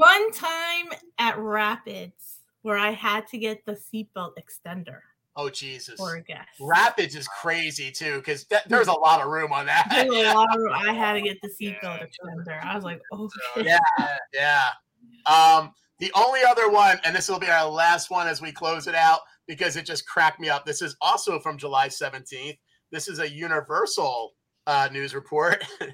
[0.00, 0.86] One time
[1.18, 5.00] at Rapids where I had to get the seatbelt extender
[5.36, 5.96] Oh, Jesus.
[6.00, 6.48] for a guest.
[6.58, 9.88] Rapids is crazy, too, because there's a lot of room on that.
[9.90, 12.64] There was a lot of- I had to get the seatbelt extender.
[12.64, 13.28] I was like, oh
[13.58, 13.78] yeah,
[14.32, 14.68] yeah.
[15.26, 18.86] Um, the only other one, and this will be our last one as we close
[18.86, 20.64] it out because it just cracked me up.
[20.64, 22.58] This is also from July 17th.
[22.90, 24.32] This is a Universal
[24.66, 25.62] uh, news report.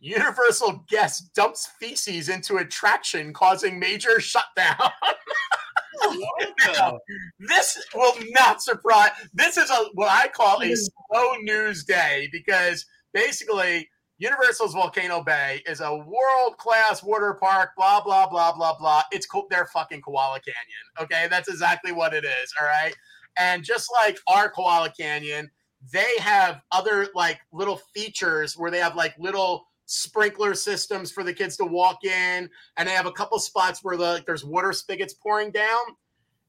[0.00, 4.76] Universal guest dumps feces into attraction, causing major shutdown.
[6.02, 7.00] What
[7.38, 9.10] this will not surprise.
[9.34, 10.74] This is a what I call a hmm.
[10.74, 17.70] slow news day because basically Universal's Volcano Bay is a world class water park.
[17.76, 19.02] Blah blah blah blah blah.
[19.12, 20.84] It's co- their fucking Koala Canyon.
[21.00, 22.54] Okay, that's exactly what it is.
[22.60, 22.94] All right,
[23.38, 25.50] and just like our Koala Canyon,
[25.92, 31.34] they have other like little features where they have like little sprinkler systems for the
[31.34, 34.72] kids to walk in and they have a couple spots where the, like, there's water
[34.72, 35.80] spigots pouring down.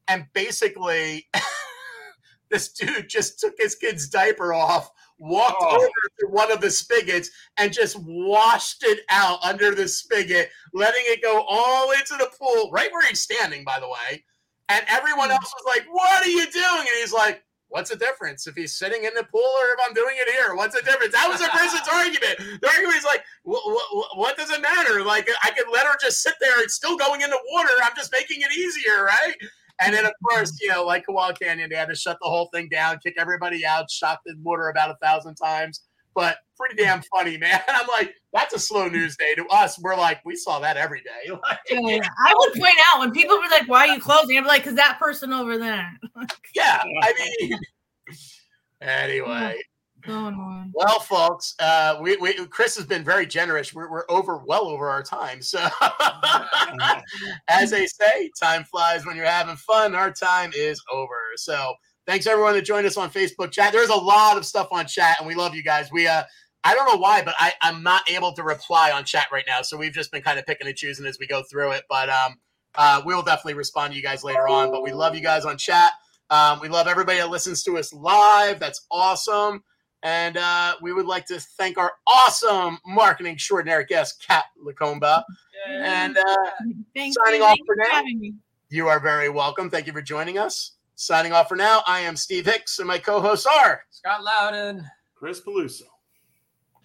[0.06, 1.26] And basically
[2.50, 5.76] this dude just took his kid's diaper off walked Oh.
[5.76, 5.86] over
[6.20, 11.22] to one of the spigots and just washed it out under the spigot letting it
[11.22, 14.24] go all into the pool right where he's standing by the way.
[14.68, 15.32] And everyone hmm.
[15.32, 16.78] else was like what are you doing?
[16.78, 17.42] And he's like
[17.72, 20.54] What's the difference if he's sitting in the pool or if I'm doing it here?
[20.54, 21.14] What's the difference?
[21.14, 22.60] That was the person's argument.
[22.60, 25.02] The argument is like, what, what, what does it matter?
[25.02, 26.62] Like, I could let her just sit there.
[26.62, 27.70] It's still going in the water.
[27.82, 29.34] I'm just making it easier, right?
[29.80, 32.50] And then, of course, you know, like Koala Canyon, they had to shut the whole
[32.52, 35.80] thing down, kick everybody out, shock the water about a thousand times.
[36.14, 37.60] But pretty damn funny, man.
[37.68, 39.78] I'm like, that's a slow news day to us.
[39.78, 41.32] We're like, we saw that every day.
[41.42, 44.44] Like, Yeah, I would point out when people were like, "Why are you closing?" I'm
[44.44, 45.90] like, "Cause that person over there."
[46.54, 47.58] yeah, I mean,
[48.80, 49.58] anyway.
[50.74, 53.72] Well, folks, uh, we, we Chris has been very generous.
[53.72, 55.42] We're, we're over well over our time.
[55.42, 55.64] So,
[57.48, 59.94] as they say, time flies when you're having fun.
[59.94, 61.16] Our time is over.
[61.36, 61.74] So,
[62.06, 63.72] thanks everyone that joined us on Facebook chat.
[63.72, 65.90] There's a lot of stuff on chat, and we love you guys.
[65.92, 66.24] We uh,
[66.64, 69.62] I don't know why, but I I'm not able to reply on chat right now.
[69.62, 71.84] So we've just been kind of picking and choosing as we go through it.
[71.88, 72.36] But um,
[72.74, 74.70] uh, we'll definitely respond to you guys later on.
[74.70, 75.92] But we love you guys on chat.
[76.30, 78.58] Um, we love everybody that listens to us live.
[78.58, 79.62] That's awesome.
[80.02, 85.22] And uh, we would like to thank our awesome marketing extraordinary guest, Kat Lacomba.
[85.68, 86.36] And uh,
[86.94, 87.46] Thank Signing you.
[87.46, 87.84] off Thank for now.
[87.90, 88.38] having
[88.68, 89.68] you are very welcome.
[89.68, 90.72] Thank you for joining us.
[91.02, 93.82] Signing off for now, I am Steve Hicks, and my co hosts are.
[93.90, 94.88] Scott Loudon.
[95.16, 95.82] Chris Peluso.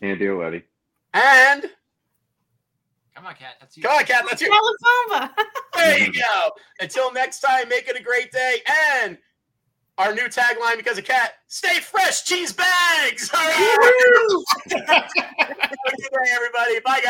[0.01, 0.63] Andy Oletti.
[1.13, 1.69] And
[3.13, 3.57] Come on, Kat.
[3.59, 3.83] That's you.
[3.83, 4.49] come on, Kat, that's you.
[4.49, 5.35] California.
[5.75, 6.49] There you go.
[6.79, 8.57] Until next time, make it a great day.
[9.03, 9.19] And
[9.99, 13.29] our new tagline because of Kat, stay fresh, cheese bags.
[13.31, 14.43] All right.
[14.71, 16.79] Have a good day, everybody.
[16.79, 17.03] Bye, guys.